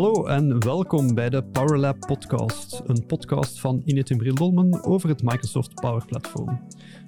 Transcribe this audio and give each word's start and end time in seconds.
Hallo 0.00 0.26
en 0.26 0.64
welkom 0.64 1.14
bij 1.14 1.30
de 1.30 1.44
PowerLab 1.44 1.98
podcast, 1.98 2.82
een 2.86 3.06
podcast 3.06 3.60
van 3.60 3.82
Inet 3.84 4.16
Bril 4.16 4.34
Dolmen 4.34 4.84
over 4.84 5.08
het 5.08 5.22
Microsoft 5.22 5.74
Power 5.74 6.06
Platform. 6.06 6.60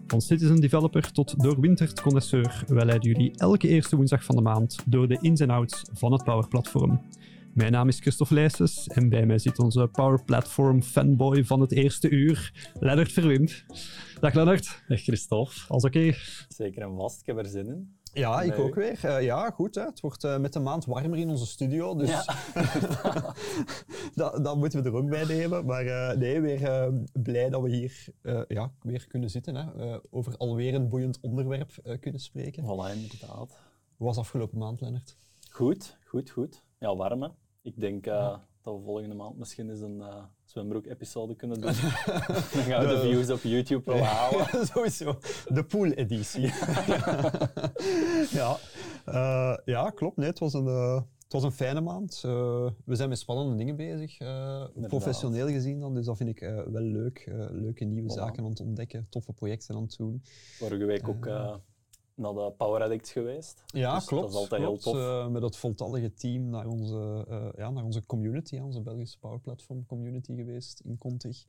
Van 0.06 0.20
citizen 0.20 0.60
developer 0.60 1.12
tot 1.12 1.42
doorwinterd 1.42 2.00
connoisseur, 2.00 2.64
wij 2.66 2.84
leiden 2.84 3.10
jullie 3.10 3.32
elke 3.36 3.68
eerste 3.68 3.96
woensdag 3.96 4.24
van 4.24 4.36
de 4.36 4.42
maand 4.42 4.78
door 4.86 5.08
de 5.08 5.18
ins 5.20 5.40
en 5.40 5.50
outs 5.50 5.82
van 5.92 6.12
het 6.12 6.24
Power 6.24 6.48
Platform. 6.48 7.00
Mijn 7.54 7.72
naam 7.72 7.88
is 7.88 8.00
Christophe 8.00 8.34
Leijsens 8.34 8.86
en 8.86 9.08
bij 9.08 9.26
mij 9.26 9.38
zit 9.38 9.58
onze 9.58 9.88
Power 9.92 10.24
Platform 10.24 10.82
fanboy 10.82 11.44
van 11.44 11.60
het 11.60 11.72
eerste 11.72 12.10
uur, 12.10 12.70
Lennart 12.80 13.12
Verwimp. 13.12 13.50
Dag 14.20 14.34
Lennart. 14.34 14.82
Dag 14.88 15.00
Christophe. 15.00 15.54
Alles 15.68 15.84
oké? 15.84 16.14
Zeker 16.48 16.82
en 16.82 16.96
vast, 16.96 17.20
ik 17.20 17.26
heb 17.26 17.38
er 17.38 17.46
zin 17.46 17.66
in. 17.66 18.00
Ja, 18.12 18.42
ik 18.42 18.58
ook 18.58 18.74
weer. 18.74 19.00
Uh, 19.04 19.22
ja, 19.22 19.50
goed. 19.50 19.74
Hè. 19.74 19.82
Het 19.82 20.00
wordt 20.00 20.24
uh, 20.24 20.38
met 20.38 20.52
de 20.52 20.60
maand 20.60 20.84
warmer 20.84 21.18
in 21.18 21.28
onze 21.28 21.46
studio, 21.46 21.94
dus 21.94 22.08
ja. 22.08 22.24
dat, 24.14 24.44
dat, 24.44 24.56
moeten 24.56 24.82
we 24.82 24.88
er 24.88 24.94
ook 24.94 25.08
bij 25.08 25.24
nemen. 25.24 25.64
Maar 25.64 25.84
uh, 25.84 26.12
nee, 26.12 26.40
weer 26.40 26.92
blij 27.12 27.50
dat 27.50 27.62
we 27.62 27.68
hier 27.68 28.04
ja, 28.48 28.72
weer 28.80 29.06
kunnen 29.06 29.30
zitten. 29.30 29.54
Hè. 29.54 29.98
over 30.10 30.36
alweer 30.36 30.74
een 30.74 30.88
boeiend 30.88 31.20
onderwerp 31.20 31.98
kunnen 32.00 32.20
spreken. 32.20 32.64
Voilà, 32.64 32.96
inderdaad. 32.96 33.58
Hoe 33.96 34.06
was 34.06 34.18
afgelopen 34.18 34.58
maand, 34.58 34.80
Lennart? 34.80 35.16
Goed, 35.50 35.98
goed, 36.04 36.30
goed. 36.30 36.62
Ja, 36.78 36.96
warm 36.96 37.22
hè. 37.22 37.28
Ik 37.62 37.80
denk 37.80 38.04
ja. 38.04 38.40
dat 38.62 38.74
we 38.74 38.82
volgende 38.84 39.14
maand 39.14 39.38
misschien 39.38 39.70
eens 39.70 39.80
een 39.80 40.02
zwembroek-episode 40.52 41.34
kunnen 41.36 41.60
doen. 41.60 41.72
Dan 42.54 42.62
gaan 42.62 42.86
we 42.86 42.94
de 42.94 43.00
views 43.00 43.30
op 43.30 43.40
YouTube 43.42 43.92
wel 43.92 44.02
halen. 44.02 44.46
sowieso. 44.74 45.18
De 45.48 45.64
pool-editie. 45.64 46.42
ja. 48.40 48.58
Uh, 49.08 49.56
ja, 49.64 49.90
klopt. 49.90 50.16
Nee, 50.16 50.28
het, 50.28 50.38
was 50.38 50.54
een, 50.54 50.66
uh, 50.66 50.94
het 50.94 51.32
was 51.32 51.42
een 51.42 51.52
fijne 51.52 51.80
maand. 51.80 52.22
Uh, 52.26 52.32
we 52.84 52.94
zijn 52.94 53.08
met 53.08 53.18
spannende 53.18 53.56
dingen 53.56 53.76
bezig, 53.76 54.16
professioneel 54.88 55.46
gezien 55.46 55.80
dan. 55.80 55.94
Dus 55.94 56.06
dat 56.06 56.16
vind 56.16 56.28
ik 56.28 56.40
wel 56.70 56.82
leuk. 56.82 57.32
leuke 57.50 57.84
nieuwe 57.84 58.10
voilà. 58.10 58.14
zaken 58.14 58.44
aan 58.44 58.50
het 58.50 58.60
ontdekken, 58.60 59.06
toffe 59.10 59.32
projecten 59.32 59.74
aan 59.74 59.82
het 59.82 59.96
doen. 59.96 60.22
Vorige 60.58 60.84
week 60.84 61.08
ook 61.08 61.26
naar 62.14 62.32
de 62.32 62.52
Power 62.56 62.82
Addict 62.82 63.08
geweest. 63.08 63.62
Ja, 63.66 63.94
dus 63.94 64.04
klopt. 64.04 64.22
Dat 64.22 64.32
is 64.32 64.36
altijd 64.36 64.62
klopt. 64.62 64.84
heel 64.84 64.92
tof. 64.92 65.02
Uh, 65.02 65.28
met 65.28 65.42
dat 65.42 65.56
voltallige 65.56 66.14
team 66.14 66.48
naar 66.48 66.66
onze, 66.66 67.26
uh, 67.28 67.48
ja, 67.56 67.70
naar 67.70 67.84
onze 67.84 68.06
community, 68.06 68.58
onze 68.58 68.80
Belgische 68.80 69.18
Power 69.18 69.40
Platform 69.40 69.86
community 69.86 70.34
geweest 70.34 70.80
in 70.80 70.98
Contig. 70.98 71.44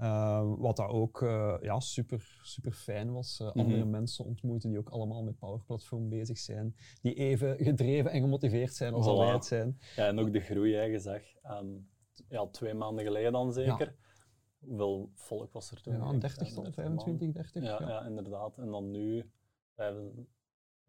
Uh, 0.00 0.52
wat 0.58 0.76
dat 0.76 0.88
ook 0.88 1.18
ja, 1.62 1.80
super, 1.80 2.40
super 2.42 2.72
fijn 2.72 3.12
was. 3.12 3.38
Mm 3.38 3.46
-hmm. 3.46 3.60
Andere 3.60 3.84
mensen 3.84 4.24
ontmoeten 4.24 4.70
die 4.70 4.78
ook 4.78 4.88
allemaal 4.88 5.22
met 5.22 5.38
Power 5.38 5.60
Platform 5.66 6.08
bezig 6.08 6.38
zijn. 6.38 6.76
Die 7.02 7.14
even 7.14 7.56
gedreven 7.58 8.10
en 8.10 8.20
gemotiveerd 8.20 8.74
zijn 8.74 8.94
als 8.94 9.06
voilà. 9.06 9.18
wij 9.18 9.32
het 9.32 9.44
zijn. 9.44 9.78
Ja, 9.96 10.06
en 10.06 10.18
ook 10.18 10.32
de 10.32 10.40
groei, 10.40 10.74
hè, 10.74 10.82
je 10.82 10.98
zag. 10.98 11.22
Um, 11.60 11.88
ja, 12.28 12.46
twee 12.46 12.74
maanden 12.74 13.04
geleden 13.04 13.32
dan 13.32 13.52
zeker. 13.52 13.86
Ja. 13.86 14.08
Hoeveel 14.58 15.10
volk 15.14 15.52
was 15.52 15.70
er 15.70 15.82
toen? 15.82 15.94
Ja, 15.94 16.12
30 16.12 16.52
tot 16.52 16.74
25, 16.74 17.32
30. 17.32 17.62
Ja, 17.62 17.80
ja. 17.80 17.88
ja, 17.88 18.04
inderdaad. 18.04 18.58
En 18.58 18.70
dan 18.70 18.90
nu 18.90 19.30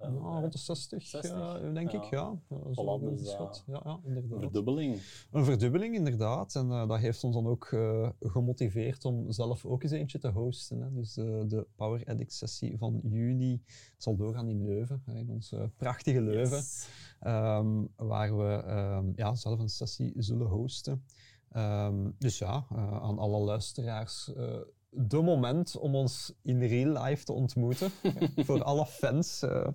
rond 0.09 0.51
de 0.51 0.57
60, 0.57 1.07
60 1.07 1.31
uh, 1.31 1.73
denk 1.73 1.91
ja. 1.91 2.03
ik. 2.03 2.09
Ja, 2.09 2.41
voilà, 2.49 3.03
dus, 3.03 3.33
uh, 3.33 3.49
ja, 3.65 3.81
ja, 3.83 3.99
inderdaad. 4.03 4.31
Een 4.31 4.39
verdubbeling. 4.39 5.01
Een 5.31 5.45
verdubbeling, 5.45 5.95
inderdaad. 5.95 6.55
En 6.55 6.67
uh, 6.67 6.87
dat 6.87 6.99
heeft 6.99 7.23
ons 7.23 7.35
dan 7.35 7.47
ook 7.47 7.65
gemotiveerd 8.19 9.05
om 9.05 9.31
zelf 9.31 9.65
ook 9.65 9.83
eens 9.83 9.91
eentje 9.91 10.19
te 10.19 10.29
hosten. 10.29 10.81
Hè. 10.81 10.93
Dus 10.93 11.13
de 11.13 11.67
Power 11.75 12.05
Addict 12.05 12.33
sessie 12.33 12.77
van 12.77 12.99
juni 13.03 13.61
zal 13.97 14.15
doorgaan 14.15 14.49
in 14.49 14.65
Leuven, 14.65 15.03
in 15.05 15.29
ons 15.29 15.55
prachtige 15.77 16.21
Leuven. 16.21 16.57
Yes. 16.57 16.87
Um, 17.27 17.89
waar 17.95 18.37
we 18.37 18.63
um, 18.97 19.11
ja, 19.15 19.35
zelf 19.35 19.59
een 19.59 19.69
sessie 19.69 20.13
zullen 20.17 20.47
hosten. 20.47 21.05
Um, 21.55 22.15
dus 22.17 22.37
ja, 22.37 22.65
aan 23.01 23.19
alle 23.19 23.39
luisteraars 23.39 24.31
de 24.93 25.21
moment 25.21 25.77
om 25.77 25.95
ons 25.95 26.33
in 26.41 26.59
real 26.59 27.03
life 27.03 27.23
te 27.23 27.33
ontmoeten. 27.33 27.91
voor 28.45 28.63
alle 28.63 28.85
fans. 28.85 29.43
Uh, 29.43 29.67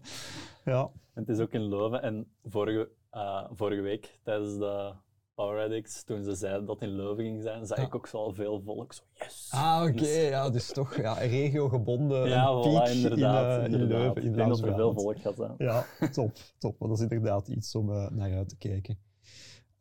ja. 0.65 0.91
Het 1.15 1.29
is 1.29 1.39
ook 1.39 1.53
in 1.53 1.69
Leuven. 1.69 2.03
En 2.03 2.27
vorige, 2.45 2.91
uh, 3.13 3.45
vorige 3.51 3.81
week 3.81 4.19
tijdens 4.23 4.59
de 4.59 4.95
Power 5.35 5.65
Addicts, 5.65 6.05
toen 6.05 6.23
ze 6.23 6.35
zeiden 6.35 6.67
dat 6.67 6.83
in 6.83 6.89
Leuven 6.89 7.25
ging 7.25 7.43
zijn, 7.43 7.67
zag 7.67 7.79
ja. 7.79 7.85
ik 7.85 7.95
ook 7.95 8.07
zo 8.07 8.17
al 8.17 8.33
veel 8.33 8.61
volk. 8.61 8.93
Zo, 8.93 9.03
yes! 9.13 9.49
Ah, 9.51 9.83
oké. 9.83 9.93
Okay. 9.93 10.29
Ja, 10.29 10.51
dus 10.51 10.73
toch 10.73 10.97
ja, 10.97 11.13
regio-gebonden 11.13 12.29
ja, 12.29 12.63
voilà, 12.63 12.91
inderdaad, 12.91 13.67
in, 13.67 13.73
uh, 13.73 13.81
in 13.81 13.87
Leuven. 13.87 14.25
Ik 14.25 14.35
denk 14.35 14.49
dat 14.49 14.63
er 14.63 14.75
veel 14.75 14.93
volk 14.93 15.21
gaat 15.21 15.37
zijn. 15.37 15.55
Ja, 15.59 15.87
top. 16.13 16.33
top. 16.59 16.79
Maar 16.79 16.89
dat 16.89 16.99
is 16.99 17.03
inderdaad 17.03 17.49
iets 17.49 17.75
om 17.75 17.87
naar 18.15 18.37
uit 18.37 18.49
te 18.49 18.57
kijken. 18.57 18.99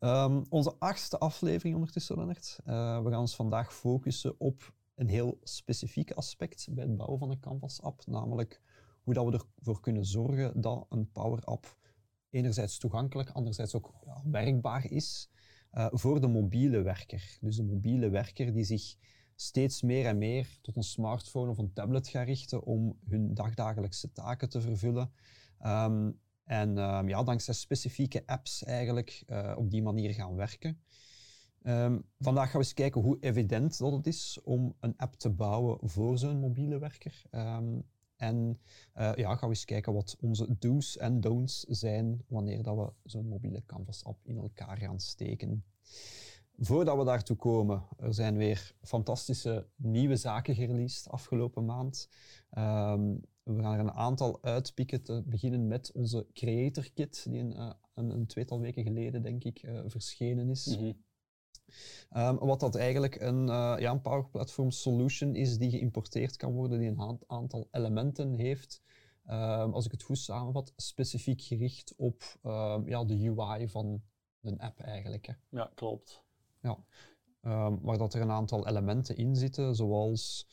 Um, 0.00 0.44
onze 0.48 0.74
achtste 0.78 1.18
aflevering 1.18 1.74
ondertussen, 1.74 2.16
Lennart. 2.16 2.60
we 2.64 3.10
gaan 3.10 3.20
ons 3.20 3.36
vandaag 3.36 3.74
focussen 3.74 4.34
op 4.38 4.74
een 4.96 5.08
heel 5.08 5.38
specifiek 5.42 6.12
aspect 6.12 6.68
bij 6.70 6.84
het 6.84 6.96
bouwen 6.96 7.18
van 7.18 7.30
een 7.30 7.40
Canvas-app, 7.40 8.06
namelijk 8.06 8.60
hoe 9.02 9.14
dat 9.14 9.26
we 9.26 9.44
ervoor 9.58 9.80
kunnen 9.80 10.04
zorgen 10.04 10.60
dat 10.60 10.86
een 10.88 11.10
Power-app 11.12 11.78
enerzijds 12.30 12.78
toegankelijk, 12.78 13.30
anderzijds 13.30 13.74
ook 13.74 13.94
werkbaar 14.24 14.90
is 14.90 15.30
uh, 15.72 15.86
voor 15.90 16.20
de 16.20 16.26
mobiele 16.26 16.82
werker. 16.82 17.38
Dus 17.40 17.56
de 17.56 17.62
mobiele 17.62 18.08
werker 18.08 18.52
die 18.52 18.64
zich 18.64 18.96
steeds 19.34 19.82
meer 19.82 20.06
en 20.06 20.18
meer 20.18 20.58
tot 20.62 20.76
een 20.76 20.82
smartphone 20.82 21.50
of 21.50 21.58
een 21.58 21.72
tablet 21.72 22.08
gaat 22.08 22.26
richten 22.26 22.62
om 22.62 22.98
hun 23.08 23.34
dagdagelijkse 23.34 24.12
taken 24.12 24.48
te 24.48 24.60
vervullen. 24.60 25.12
Um, 25.66 26.20
en 26.44 26.78
um, 26.78 27.08
ja, 27.08 27.22
dankzij 27.22 27.54
specifieke 27.54 28.22
apps 28.26 28.64
eigenlijk 28.64 29.24
uh, 29.26 29.54
op 29.56 29.70
die 29.70 29.82
manier 29.82 30.14
gaan 30.14 30.34
werken. 30.34 30.80
Um, 31.68 32.04
vandaag 32.18 32.44
gaan 32.50 32.60
we 32.60 32.66
eens 32.66 32.74
kijken 32.74 33.00
hoe 33.00 33.16
evident 33.20 33.78
dat 33.78 33.92
het 33.92 34.06
is 34.06 34.40
om 34.44 34.74
een 34.80 34.96
app 34.96 35.14
te 35.14 35.30
bouwen 35.30 35.78
voor 35.88 36.18
zo'n 36.18 36.38
mobiele 36.38 36.78
werker. 36.78 37.22
Um, 37.30 37.84
en 38.16 38.60
uh, 38.96 39.14
ja, 39.14 39.28
gaan 39.28 39.48
we 39.48 39.54
eens 39.54 39.64
kijken 39.64 39.92
wat 39.92 40.16
onze 40.20 40.56
do's 40.58 40.96
en 40.96 41.20
don'ts 41.20 41.60
zijn 41.60 42.22
wanneer 42.28 42.62
dat 42.62 42.76
we 42.76 42.92
zo'n 43.04 43.28
mobiele 43.28 43.62
Canvas-app 43.66 44.26
in 44.26 44.36
elkaar 44.36 44.78
gaan 44.78 45.00
steken. 45.00 45.64
Voordat 46.58 46.96
we 46.96 47.04
daartoe 47.04 47.36
komen, 47.36 47.82
er 47.96 48.14
zijn 48.14 48.36
weer 48.36 48.74
fantastische 48.82 49.66
nieuwe 49.76 50.16
zaken 50.16 50.54
gereleased 50.54 51.08
afgelopen 51.08 51.64
maand. 51.64 52.08
Um, 52.58 53.20
we 53.42 53.62
gaan 53.62 53.74
er 53.74 53.80
een 53.80 53.92
aantal 53.92 54.42
uitpikken, 54.42 55.02
te 55.02 55.22
beginnen 55.26 55.66
met 55.66 55.92
onze 55.92 56.26
Creator 56.32 56.90
Kit, 56.94 57.26
die 57.28 57.40
een, 57.40 57.56
uh, 57.56 57.70
een, 57.94 58.26
tweetal 58.26 58.60
weken 58.60 58.82
geleden, 58.82 59.22
denk 59.22 59.44
ik, 59.44 59.62
uh, 59.62 59.80
verschenen 59.86 60.50
is. 60.50 60.76
-hmm. 60.76 61.04
Um, 62.16 62.38
wat 62.38 62.60
dat 62.60 62.74
eigenlijk 62.74 63.20
een, 63.20 63.40
uh, 63.40 63.74
ja, 63.78 63.90
een 63.90 64.00
Power 64.00 64.28
Platform 64.28 64.70
solution 64.70 65.34
is 65.34 65.58
die 65.58 65.70
geïmporteerd 65.70 66.36
kan 66.36 66.52
worden, 66.52 66.78
die 66.78 66.88
een 66.88 67.20
aantal 67.26 67.68
elementen 67.70 68.34
heeft. 68.34 68.82
Um, 69.26 69.72
als 69.72 69.84
ik 69.84 69.90
het 69.90 70.02
goed 70.02 70.18
samenvat, 70.18 70.72
specifiek 70.76 71.42
gericht 71.42 71.94
op 71.96 72.22
um, 72.42 72.88
ja, 72.88 73.04
de 73.04 73.34
UI 73.36 73.68
van 73.68 74.02
een 74.42 74.58
app 74.58 74.80
eigenlijk. 74.80 75.26
Hè. 75.26 75.32
Ja, 75.50 75.70
klopt. 75.74 76.24
Ja. 76.60 76.78
Waar 77.80 77.98
dat 77.98 78.14
er 78.14 78.20
een 78.20 78.30
aantal 78.30 78.66
elementen 78.66 79.16
in 79.16 79.36
zitten, 79.36 79.74
zoals 79.74 80.46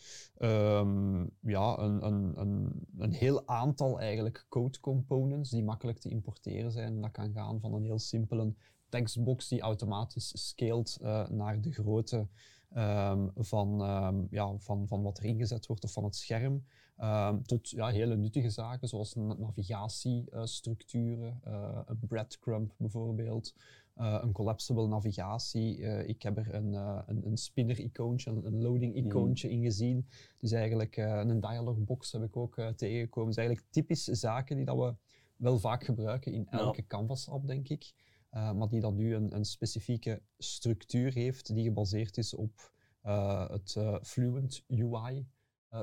ja, 1.42 1.78
een, 1.78 2.06
een, 2.06 2.40
een, 2.40 2.86
een 2.98 3.12
heel 3.12 3.48
aantal 3.48 4.00
eigenlijk 4.00 4.46
code 4.50 4.80
components 4.80 5.50
die 5.50 5.64
makkelijk 5.64 5.98
te 6.00 6.10
importeren 6.10 6.72
zijn. 6.72 7.02
Dat 7.02 7.12
kan 7.12 7.34
gaan 7.34 7.60
van 7.60 7.74
een 7.74 7.84
heel 7.84 8.00
simpele 8.00 8.54
tekstbox 8.94 9.48
die 9.48 9.62
automatisch 9.62 10.48
scaled 10.48 11.00
uh, 11.02 11.30
naar 11.30 11.62
de 11.62 11.72
grootte 11.72 12.28
um, 12.76 13.32
van, 13.36 13.90
um, 13.90 14.28
ja, 14.30 14.58
van, 14.58 14.88
van 14.88 15.02
wat 15.02 15.18
er 15.18 15.24
ingezet 15.24 15.66
wordt 15.66 15.84
of 15.84 15.92
van 15.92 16.04
het 16.04 16.16
scherm. 16.16 16.64
Um, 16.98 17.44
tot 17.44 17.70
ja, 17.70 17.88
hele 17.88 18.16
nuttige 18.16 18.50
zaken 18.50 18.88
zoals 18.88 19.16
navigatiestructuren, 19.16 21.42
uh, 21.48 21.80
een 21.86 22.00
breadcrumb 22.08 22.74
bijvoorbeeld, 22.78 23.54
uh, 23.98 24.20
een 24.22 24.32
collapsible 24.32 24.88
navigatie. 24.88 25.78
ik 26.08 26.22
heb 26.22 26.38
er 26.38 26.54
een, 26.54 26.74
een, 26.74 27.26
een 27.26 27.38
spinner-icoontje, 27.38 28.32
een 28.32 28.62
loading-icoontje 28.62 29.48
mm. 29.48 29.54
in 29.54 29.64
gezien. 29.64 30.08
Dus 30.40 30.52
eigenlijk 30.52 30.98
een 30.98 31.40
dialogbox 31.40 32.12
heb 32.12 32.24
ik 32.24 32.38
ook 32.38 32.56
tegengekomen. 32.76 33.30
Dus 33.30 33.38
eigenlijk 33.38 33.68
typisch 33.70 34.04
zaken 34.04 34.56
die 34.56 34.66
dat 34.66 34.78
we 34.78 34.96
wel 35.36 35.60
vaak 35.60 35.84
gebruiken 35.84 36.34
in 36.34 36.48
elke. 36.50 36.88
Canvas-app, 36.88 37.48
denk 37.48 37.70
ik. 37.70 37.94
Uh, 38.36 38.52
maar 38.52 38.68
die 38.68 38.82
dan 38.82 38.96
nu 38.96 39.16
een, 39.16 39.36
een, 39.36 39.46
specifieke 39.46 40.22
structuur 40.38 41.14
heeft 41.14 41.54
die 41.54 41.64
gebaseerd 41.64 42.18
is 42.18 42.34
op 42.34 42.72
uh, 43.06 43.50
het 43.50 43.76
uh, 43.78 43.98
Fluent 44.02 44.64
UI 44.68 45.28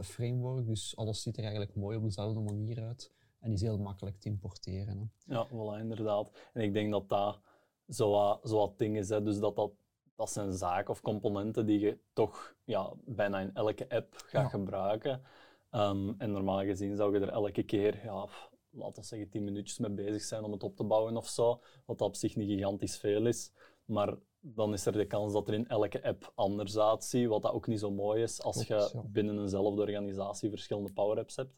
framework. 0.02 0.67
Dus 0.67 0.97
alles 0.97 1.23
ziet 1.23 1.37
er 1.37 1.43
eigenlijk 1.43 1.75
mooi 1.75 1.97
op 1.97 2.02
dezelfde 2.02 2.41
manier 2.41 2.82
uit 2.82 3.12
en 3.41 3.52
is 3.52 3.61
heel 3.61 3.79
makkelijk 3.79 4.20
te 4.20 4.29
importeren. 4.29 4.99
Hè. 4.99 5.35
Ja, 5.35 5.47
voilà, 5.49 5.81
inderdaad. 5.81 6.31
En 6.52 6.62
ik 6.62 6.73
denk 6.73 6.91
dat 6.91 7.08
dat 7.08 7.41
zo 7.88 8.11
wat, 8.11 8.41
zo 8.49 8.56
wat 8.56 8.79
ding 8.79 8.97
is. 8.97 9.08
Hè. 9.08 9.23
Dus 9.23 9.38
dat, 9.38 9.56
dat, 9.56 9.73
dat 10.14 10.31
zijn 10.31 10.52
zaken 10.52 10.91
of 10.91 11.00
componenten 11.00 11.67
die 11.67 11.79
je 11.79 11.99
toch 12.12 12.55
ja, 12.64 12.93
bijna 13.05 13.41
in 13.41 13.55
elke 13.55 13.88
app 13.88 14.14
gaat 14.17 14.43
ja. 14.43 14.49
gebruiken. 14.49 15.23
Um, 15.70 16.14
en 16.19 16.31
normaal 16.31 16.64
gezien 16.64 16.97
zou 16.97 17.14
je 17.14 17.20
er 17.20 17.32
elke 17.32 17.62
keer 17.62 18.05
ja, 18.05 18.29
laten 18.71 19.03
we 19.03 19.09
zeggen, 19.09 19.29
10 19.29 19.45
minuutjes 19.45 19.79
mee 19.79 19.91
bezig 19.91 20.23
zijn 20.23 20.45
om 20.45 20.53
het 20.53 20.63
op 20.63 20.77
te 20.77 20.85
bouwen 20.85 21.17
of 21.17 21.29
zo. 21.29 21.61
Wat 21.87 22.01
op 22.01 22.17
zich 22.17 22.37
niet 22.37 22.49
gigantisch 22.49 22.99
veel 22.99 23.27
is. 23.27 23.53
maar 23.85 24.17
dan 24.41 24.73
is 24.73 24.87
er 24.87 24.93
de 24.93 25.07
kans 25.07 25.33
dat 25.33 25.49
er 25.49 25.55
in 25.55 25.69
elke 25.69 26.05
app 26.05 26.33
anders 26.35 26.79
uitziet, 26.79 27.29
wat 27.29 27.43
dat 27.43 27.53
ook 27.53 27.67
niet 27.67 27.79
zo 27.81 27.91
mooi 27.91 28.23
is 28.23 28.43
als 28.43 28.67
je 28.67 28.91
ja. 28.93 29.03
binnen 29.07 29.39
eenzelfde 29.39 29.83
organisatie 29.83 30.51
verschillende 30.51 30.93
Power 30.93 31.19
Apps 31.19 31.37
hebt. 31.37 31.55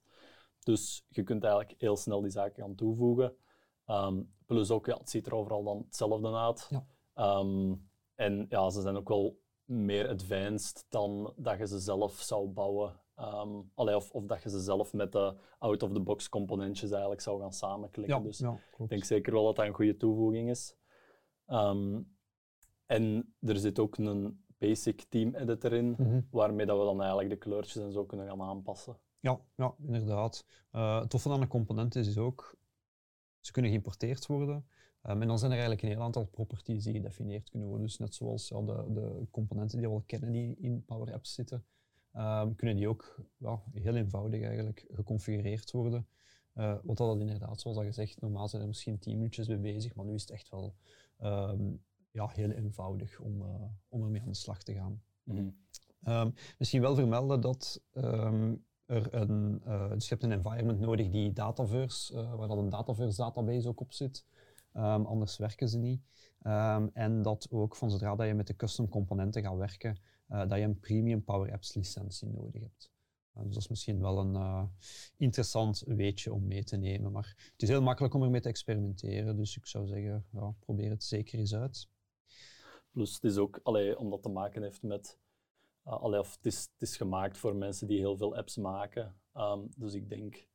Dus 0.59 1.05
je 1.09 1.23
kunt 1.23 1.45
eigenlijk 1.45 1.81
heel 1.81 1.97
snel 1.97 2.21
die 2.21 2.31
zaken 2.31 2.63
gaan 2.63 2.75
toevoegen. 2.75 3.37
Ehm, 3.87 4.23
plus 4.47 4.71
ook, 4.71 4.87
ja, 4.87 4.97
het 4.97 5.11
ziet 5.11 5.27
er 5.27 5.35
overal 5.35 5.65
dan 5.65 5.83
hetzelfde 5.87 6.37
uit. 6.37 6.67
Ja. 6.71 6.87
Ehm, 7.15 7.75
en 8.15 8.47
ja, 8.49 8.71
ze 8.71 8.81
zijn 8.81 8.97
ook 8.97 9.09
wel 9.09 9.41
meer 9.65 10.09
advanced 10.09 10.87
dan 10.89 11.33
dat 11.37 11.59
je 11.59 11.67
ze 11.67 11.79
zelf 11.79 12.21
zou 12.21 12.49
bouwen. 12.49 13.01
Allee, 13.75 13.97
of, 13.97 14.11
of 14.11 14.25
dat 14.27 14.43
je 14.43 14.51
ze 14.51 14.61
zelf 14.61 14.93
met 14.93 15.13
de 15.13 15.35
out-of-the-box 15.59 16.29
componentjes 16.29 16.91
eigenlijk 16.91 17.21
zou 17.21 17.41
gaan 17.41 17.53
samenklikken. 17.53 18.17
Ja, 18.17 18.23
dus 18.23 18.39
ja, 18.39 18.59
ik 18.79 18.89
denk 18.89 19.05
zeker 19.05 19.33
wel 19.33 19.45
dat 19.45 19.57
dat 19.57 19.67
een 19.67 19.75
goede 19.75 19.97
toevoeging 19.97 20.51
is. 20.51 20.77
Ehm, 21.47 22.01
en 22.87 23.35
er 23.41 23.57
zit 23.57 23.79
ook 23.79 23.97
een 23.97 24.45
basic 24.59 25.03
team 25.09 25.35
editor 25.35 25.73
in, 25.73 25.95
Mhm. 25.99 26.21
waarmee 26.31 26.67
dat 26.67 26.79
we 26.79 26.85
dan 26.85 27.01
eigenlijk 27.01 27.31
de 27.31 27.37
kleurtjes 27.37 27.83
en 27.83 27.93
zo 27.93 28.05
kunnen 28.05 28.27
gaan 28.29 28.43
aanpassen. 28.43 28.97
Ja, 29.21 29.41
ja 29.57 29.75
inderdaad. 29.87 30.47
Eh, 30.71 31.01
het 31.01 31.11
toffe 31.11 31.31
aan 31.31 31.41
de 31.41 31.47
componenten 31.47 32.01
is 32.01 32.19
ook, 32.19 32.57
ze 33.41 33.53
kunnen 33.53 33.71
geïmporteerd 33.71 34.27
worden. 34.27 34.67
Ehm, 35.03 35.21
en 35.23 35.29
dan 35.29 35.39
zijn 35.39 35.51
er 35.51 35.57
eigenlijk 35.59 35.87
een 35.87 35.93
heel 35.97 36.05
aantal 36.07 36.27
properties 36.27 36.85
die 36.85 36.93
gedefinieerd 36.93 37.51
kunnen 37.51 37.69
worden. 37.69 37.87
Dus 37.87 37.99
net 37.99 38.15
zoals 38.15 38.49
ja, 38.49 38.61
de, 38.61 38.85
de 38.93 39.27
componenten 39.31 39.79
die 39.79 39.87
we 39.89 39.95
al 39.95 40.03
kennen 40.07 40.33
die 40.33 40.57
in 40.59 40.85
Power 40.85 41.13
Apps 41.15 41.35
zitten, 41.35 41.65
ehm, 42.13 42.55
kunnen 42.55 42.77
die 42.77 42.89
ook 42.89 43.21
heel 43.73 43.95
eenvoudig 43.95 44.43
eigenlijk 44.43 44.87
geconfigureerd 44.91 45.71
worden. 45.71 46.07
Eh, 46.53 46.75
wat 46.83 46.97
dat 46.97 47.21
inderdaad, 47.21 47.61
zoals 47.61 47.77
dat 47.77 47.87
gezegd, 47.87 48.21
normaal 48.21 48.49
zijn 48.49 48.63
er 48.63 48.69
misschien 48.69 48.99
tien 48.99 49.17
minuutjes 49.17 49.49
mee 49.49 49.59
bezig, 49.59 49.95
maar 49.95 50.05
nu 50.05 50.15
is 50.15 50.21
het 50.21 50.31
echt 50.31 50.49
wel 50.49 50.75
ehm, 51.19 51.73
ja, 52.11 52.29
heel 52.29 52.51
eenvoudig 52.51 53.21
om, 53.21 53.43
eh, 53.43 53.65
om 53.89 54.03
ermee 54.03 54.21
aan 54.21 54.29
de 54.29 54.35
slag 54.35 54.63
te 54.63 54.75
gaan. 54.75 55.03
Ehm, 56.03 56.31
misschien 56.59 56.81
wel 56.81 56.95
vermelden 56.95 57.41
dat 57.41 57.83
er 57.93 59.15
een, 59.15 59.61
eh, 59.65 59.91
dus 59.91 60.09
je 60.09 60.15
hebt 60.15 60.23
een 60.23 60.33
environment 60.33 60.81
nodig 60.81 61.11
die 61.11 61.33
Dataverse, 61.33 62.37
waar 62.37 62.49
dat 62.49 62.59
een 62.59 62.69
Dataverse 62.69 63.17
database 63.17 63.69
ook 63.69 63.81
op 63.81 63.93
zit. 63.93 64.27
Anders 64.73 65.37
werken 65.37 65.69
ze 65.69 65.79
niet. 65.79 66.03
En 66.93 67.23
dat 67.23 67.51
ook 67.51 67.77
van 67.77 67.91
zodra 67.91 68.15
dat 68.15 68.27
je 68.27 68.35
met 68.35 68.47
de 68.47 68.57
custom 68.57 68.89
componenten 68.89 69.43
gaat 69.43 69.57
werken, 69.57 69.99
eh, 70.33 70.49
dat 70.49 70.59
je 70.59 70.65
een 70.65 70.81
premium 70.81 71.25
Power 71.25 71.53
Apps 71.53 71.75
licentie 71.75 72.29
nodig 72.29 72.63
hebt. 72.63 72.93
Eh, 73.33 73.43
dus 73.43 73.55
dat 73.55 73.63
is 73.63 73.69
misschien 73.69 74.01
wel 74.01 74.19
een 74.19 74.35
eh, 74.35 74.65
interessant 75.17 75.83
weetje 75.87 76.33
om 76.33 76.47
mee 76.47 76.65
te 76.65 76.77
nemen. 76.77 77.13
Maar 77.13 77.51
het 77.53 77.63
is 77.63 77.69
heel 77.69 77.83
makkelijk 77.83 78.15
om 78.15 78.23
ermee 78.23 78.41
te 78.41 78.49
experimenteren. 78.49 79.37
Dus 79.37 79.57
ik 79.57 79.67
zou 79.67 79.87
zeggen, 79.87 80.27
ja, 80.31 80.55
probeer 80.59 80.91
het 80.91 81.05
zeker 81.05 81.39
eens 81.39 81.55
uit. 81.55 81.89
Plus 82.91 83.15
het 83.15 83.25
is 83.25 83.37
ook, 83.37 83.61
allee, 83.63 83.99
omdat 83.99 84.23
te 84.23 84.29
maken 84.29 84.63
heeft 84.63 84.83
met, 84.83 85.19
allee, 85.83 86.21
of 86.21 86.35
het 86.37 86.47
is, 86.47 86.61
het 86.73 86.83
is 86.83 86.97
gemaakt 86.97 87.39
voor 87.39 87.57
mensen 87.57 87.87
die 87.87 87.99
heel 87.99 88.17
veel 88.17 88.37
apps 88.37 88.57
maken. 88.57 89.21
Ehm, 89.33 89.61
dus 89.77 89.95
ik 89.95 90.09
denk, 90.09 90.49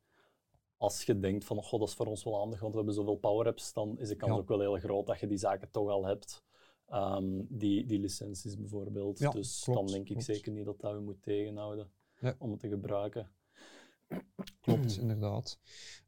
als 0.76 1.04
je 1.04 1.18
denkt 1.18 1.44
van, 1.44 1.62
god, 1.62 1.80
dat 1.80 1.88
is 1.88 1.94
voor 1.94 2.06
ons 2.06 2.24
wel 2.24 2.36
handig, 2.36 2.60
want 2.60 2.72
we 2.72 2.78
hebben 2.78 2.96
zoveel 2.96 3.16
power 3.16 3.46
apps, 3.46 3.72
dan 3.72 3.98
is 3.98 4.08
de 4.08 4.16
kans 4.16 4.32
Ja. 4.32 4.38
ook 4.38 4.48
wel 4.48 4.60
heel 4.60 4.78
groot 4.78 5.06
dat 5.06 5.20
je 5.20 5.26
die 5.26 5.38
zaken 5.38 5.70
toch 5.70 5.88
al 5.88 6.06
hebt. 6.06 6.46
Ehm, 6.88 7.40
die, 7.48 7.86
die 7.86 7.98
licenties 7.98 8.56
bijvoorbeeld. 8.56 9.18
Ja, 9.18 9.30
dus 9.30 9.60
klopt, 9.64 9.78
dan 9.80 9.88
denk 9.88 10.00
ik 10.02 10.06
klopt. 10.12 10.24
zeker 10.24 10.52
niet 10.52 10.64
dat 10.64 10.80
dat 10.80 10.92
je 10.92 10.98
moet 11.00 11.22
tegenhouden 11.22 11.90
Ja. 12.20 12.34
om 12.38 12.50
het 12.50 12.60
te 12.60 12.68
gebruiken. 12.68 13.30
Klopt, 14.60 14.96
inderdaad. 14.98 15.58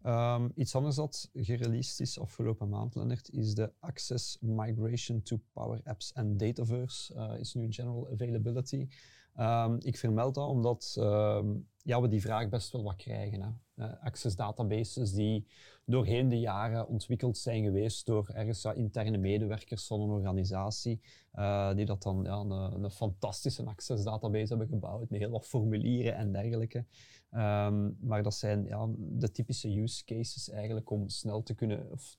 Ehm, 0.02 0.48
iets 0.54 0.74
anders 0.74 0.96
dat 0.96 1.30
gereleased 1.32 2.00
is 2.00 2.18
afgelopen 2.20 2.68
maand, 2.68 2.94
Lennart, 2.94 3.30
is 3.32 3.54
de 3.54 3.72
Access 3.78 4.38
Migration 4.40 5.22
to 5.22 5.40
Power 5.52 5.80
Apps 5.84 6.14
and 6.14 6.38
Dataverse. 6.38 7.14
eh, 7.14 7.38
is 7.38 7.54
nu 7.54 7.72
general 7.72 8.08
availability. 8.12 8.88
Ehm, 9.34 9.76
ik 9.78 9.96
vermeld 9.96 10.34
dat 10.34 10.48
omdat 10.48 10.96
ehm, 10.98 11.48
ja, 11.82 12.00
we 12.00 12.08
die 12.08 12.20
vraag 12.20 12.48
best 12.48 12.72
wel 12.72 12.82
wat 12.82 12.96
krijgen. 12.96 13.42
Hè. 13.42 13.50
Eh, 13.84 14.02
access 14.02 14.36
databases 14.36 15.12
die 15.12 15.46
doorheen 15.84 16.28
de 16.28 16.38
jaren 16.38 16.88
ontwikkeld 16.88 17.38
zijn 17.38 17.64
geweest 17.64 18.06
door 18.06 18.28
ergens 18.28 18.64
interne 18.64 19.18
medewerkers 19.18 19.86
van 19.86 20.00
een 20.00 20.10
organisatie, 20.10 21.00
eh, 21.32 21.74
die 21.74 21.86
dat 21.86 22.02
dan 22.02 22.22
ja, 22.24 22.36
een, 22.36 22.50
een 22.84 22.90
fantastische 22.90 23.64
access 23.64 24.04
database 24.04 24.48
hebben 24.48 24.68
gebouwd 24.68 25.10
met 25.10 25.20
heel 25.20 25.30
wat 25.30 25.46
formulieren 25.46 26.14
en 26.14 26.32
dergelijke. 26.32 26.84
Ehm, 27.30 27.90
maar 28.00 28.22
dat 28.22 28.34
zijn 28.34 28.64
ja, 28.64 28.88
de 28.96 29.30
typische 29.30 29.80
use 29.80 30.04
cases 30.04 30.50
eigenlijk 30.50 30.90
om 30.90 31.08
snel 31.08 31.42
te 31.42 31.54
kunnen 31.54 31.90
of 31.90 32.16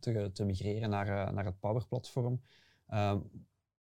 te, 0.00 0.30
te, 0.32 0.44
migreren 0.44 0.90
naar, 0.90 1.08
eh, 1.08 1.32
naar 1.34 1.44
het 1.44 1.60
Power 1.60 1.86
Platform. 1.88 2.40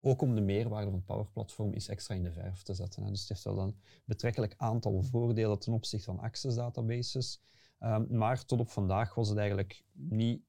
Ook 0.05 0.21
om 0.21 0.35
de 0.35 0.41
meerwaarde 0.41 0.91
van 0.91 1.03
Power 1.03 1.25
Platform 1.25 1.73
is 1.73 1.87
extra 1.87 2.15
in 2.15 2.23
de 2.23 2.31
verf 2.31 2.61
te 2.61 2.73
zetten. 2.73 3.05
Dus 3.07 3.19
het 3.19 3.29
heeft 3.29 3.43
wel 3.43 3.59
een 3.59 3.75
betrekkelijk 4.05 4.53
aantal 4.57 5.01
voordelen 5.01 5.59
ten 5.59 5.73
opzichte 5.73 6.05
van 6.05 6.19
access 6.19 6.55
databases. 6.55 7.41
Ehm, 7.79 8.17
maar 8.17 8.45
tot 8.45 8.59
op 8.59 8.69
vandaag 8.69 9.15
was 9.15 9.29
het 9.29 9.37
eigenlijk 9.37 9.83
niet 9.91 10.41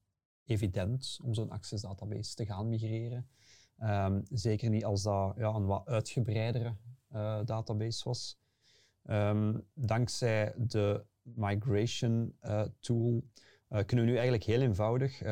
evident 0.44 1.18
om 1.22 1.34
zo'n 1.34 1.50
access 1.50 1.82
database 1.82 2.34
te 2.34 2.46
gaan 2.46 2.68
migreren. 2.68 3.28
Ehm, 3.78 4.20
zeker 4.30 4.70
niet 4.70 4.84
als 4.84 5.02
dat 5.02 5.34
ja, 5.36 5.54
een 5.54 5.66
wat 5.66 5.86
uitgebreidere 5.86 6.76
eh, 7.08 7.40
database 7.44 8.04
was. 8.04 8.38
Ehm, 9.02 9.58
dankzij 9.74 10.54
de 10.56 11.04
migration 11.22 12.36
eh, 12.40 12.62
tool 12.80 13.24
eh, 13.68 13.84
kunnen 13.84 14.04
we 14.04 14.10
nu 14.10 14.16
eigenlijk 14.16 14.44
heel 14.44 14.60
eenvoudig 14.60 15.22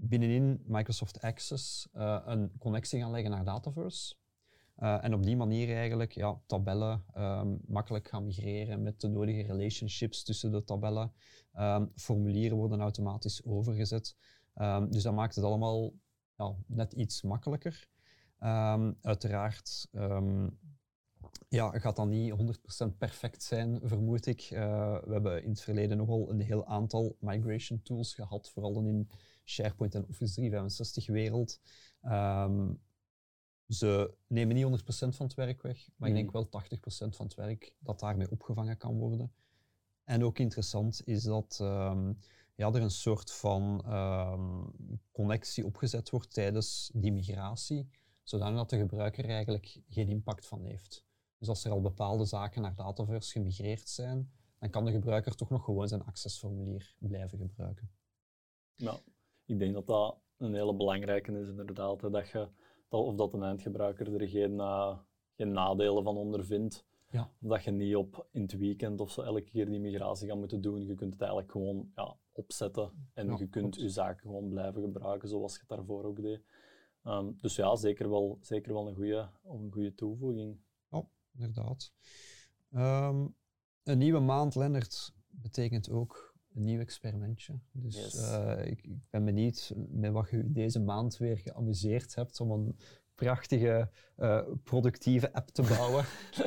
binnenin 0.00 0.62
Microsoft 0.66 1.20
Access 1.20 1.88
eh, 1.92 2.20
een 2.24 2.52
connectie 2.58 3.00
gaan 3.00 3.10
leggen 3.10 3.30
naar 3.30 3.44
Dataverse. 3.44 4.14
Eh, 4.74 5.04
en 5.04 5.14
op 5.14 5.22
die 5.22 5.36
manier 5.36 5.76
eigenlijk 5.76 6.12
ja, 6.12 6.40
tabellen 6.46 7.04
ehm, 7.12 7.56
makkelijk 7.66 8.08
gaan 8.08 8.24
migreren 8.24 8.82
met 8.82 9.00
de 9.00 9.08
nodige 9.08 9.42
relationships 9.42 10.22
tussen 10.22 10.52
de 10.52 10.64
tabellen. 10.64 11.12
Ehm, 11.52 11.86
formulieren 11.94 12.56
worden 12.56 12.80
automatisch 12.80 13.44
overgezet. 13.44 14.16
Ehm, 14.54 14.90
dus 14.90 15.02
dat 15.02 15.14
maakt 15.14 15.34
het 15.34 15.44
allemaal 15.44 15.92
ja, 16.36 16.54
net 16.66 16.92
iets 16.92 17.22
makkelijker. 17.22 17.88
Uiteraard 19.02 19.88
ja, 21.48 21.78
gaat 21.78 21.96
dat 21.96 22.06
niet 22.06 22.32
100% 22.32 22.96
perfect 22.98 23.42
zijn, 23.42 23.80
vermoed 23.82 24.26
ik. 24.26 24.40
Eh, 24.40 24.98
we 25.04 25.12
hebben 25.12 25.42
in 25.42 25.50
het 25.50 25.60
verleden 25.60 25.96
nogal 25.96 26.30
een 26.30 26.40
heel 26.40 26.66
aantal 26.66 27.16
migration 27.20 27.82
tools 27.82 28.14
gehad, 28.14 28.50
vooral 28.50 28.72
dan 28.72 28.86
in 28.86 29.08
SharePoint 29.44 29.94
en 29.94 30.06
Office 30.08 30.34
365 30.34 31.06
wereld. 31.06 31.60
Ehm, 32.00 32.72
ze 33.68 34.14
nemen 34.26 34.54
niet 34.54 34.64
100% 34.64 35.16
van 35.16 35.26
het 35.26 35.34
werk 35.34 35.62
weg, 35.62 35.88
maar 35.96 36.08
ik 36.08 36.14
denk 36.14 36.32
wel 36.32 36.48
80% 36.48 37.16
van 37.16 37.26
het 37.26 37.34
werk 37.34 37.74
dat 37.78 38.00
daarmee 38.00 38.30
opgevangen 38.30 38.76
kan 38.76 38.98
worden. 38.98 39.32
En 40.04 40.24
ook 40.24 40.38
interessant 40.38 41.02
is 41.04 41.22
dat 41.22 41.58
ehm, 41.60 42.12
ja, 42.54 42.72
er 42.72 42.82
een 42.82 42.90
soort 42.90 43.32
van 43.32 43.82
ehm, 43.84 44.64
connectie 45.12 45.64
opgezet 45.64 46.10
wordt 46.10 46.32
tijdens 46.32 46.90
die 46.94 47.12
migratie, 47.12 47.90
zodat 48.22 48.70
de 48.70 48.78
gebruiker 48.78 49.24
er 49.24 49.30
eigenlijk 49.30 49.80
geen 49.88 50.08
impact 50.08 50.46
van 50.46 50.62
heeft. 50.64 51.04
Dus 51.40 51.48
als 51.48 51.64
er 51.64 51.70
al 51.70 51.80
bepaalde 51.80 52.24
zaken 52.24 52.62
naar 52.62 52.74
Dataverse 52.74 53.32
gemigreerd 53.32 53.88
zijn, 53.88 54.30
dan 54.58 54.70
kan 54.70 54.84
de 54.84 54.90
gebruiker 54.90 55.34
toch 55.34 55.50
nog 55.50 55.64
gewoon 55.64 55.88
zijn 55.88 56.04
accessformulier 56.04 56.94
blijven 56.98 57.38
gebruiken. 57.38 57.90
Ja, 58.74 58.98
ik 59.44 59.58
denk 59.58 59.74
dat 59.74 59.86
dat 59.86 60.18
een 60.36 60.54
hele 60.54 60.74
belangrijke 60.74 61.40
is 61.40 61.48
inderdaad. 61.48 62.00
hè, 62.00 62.10
Dat 62.10 62.28
je, 62.28 62.48
dat, 62.88 63.00
of 63.04 63.14
dat 63.14 63.34
een 63.34 63.42
eindgebruiker 63.42 64.20
er 64.20 64.28
geen, 64.28 64.60
eh, 64.60 64.98
geen 65.36 65.52
nadelen 65.52 66.02
van 66.02 66.16
ondervindt. 66.16 66.84
Ja. 67.10 67.30
Dat 67.38 67.64
je 67.64 67.70
niet 67.70 67.96
op 67.96 68.28
in 68.30 68.42
het 68.42 68.52
weekend 68.58 69.00
of 69.00 69.10
zo 69.10 69.22
elke 69.22 69.42
keer 69.50 69.66
die 69.66 69.80
migratie 69.80 70.28
gaat 70.28 70.38
moeten 70.38 70.60
doen. 70.60 70.86
Je 70.86 70.94
kunt 70.94 71.12
het 71.12 71.22
eigenlijk 71.22 71.52
gewoon 71.52 71.90
ja, 71.94 72.16
opzetten 72.32 73.10
en 73.14 73.26
Ja, 73.26 73.36
je 73.38 73.48
kunt 73.48 73.76
je 73.76 73.88
zaken 73.88 74.20
gewoon 74.20 74.48
blijven 74.48 74.82
gebruiken 74.82 75.28
zoals 75.28 75.52
je 75.52 75.58
het 75.58 75.68
daarvoor 75.68 76.04
ook 76.04 76.22
deed. 76.22 76.42
Ehm, 77.02 77.32
dus 77.36 77.56
ja, 77.56 77.76
zeker 77.76 78.10
wel, 78.10 78.38
zeker 78.40 78.72
wel 78.72 78.88
een 78.88 78.94
goede 78.94 79.30
een 79.44 79.72
goede 79.72 79.94
toevoeging. 79.94 80.60
Inderdaad. 81.40 81.92
Ehm, 82.72 83.26
een 83.82 83.98
nieuwe 83.98 84.20
maand, 84.20 84.54
Lennart, 84.54 85.12
betekent 85.28 85.90
ook 85.90 86.34
een 86.54 86.64
nieuw 86.64 86.80
experimentje. 86.80 87.58
Dus 87.72 87.94
Yes. 87.96 88.30
eh, 88.30 88.66
ik, 88.66 88.82
ik 88.82 88.98
ben 89.10 89.24
benieuwd 89.24 89.72
met 89.88 90.12
wat 90.12 90.30
je 90.30 90.52
deze 90.52 90.80
maand 90.80 91.16
weer 91.16 91.36
geamuseerd 91.38 92.14
hebt 92.14 92.40
om 92.40 92.50
een 92.50 92.76
prachtige, 93.14 93.90
eh, 94.16 94.42
productieve 94.64 95.32
app 95.32 95.48
te 95.48 95.62
bouwen. 95.62 96.04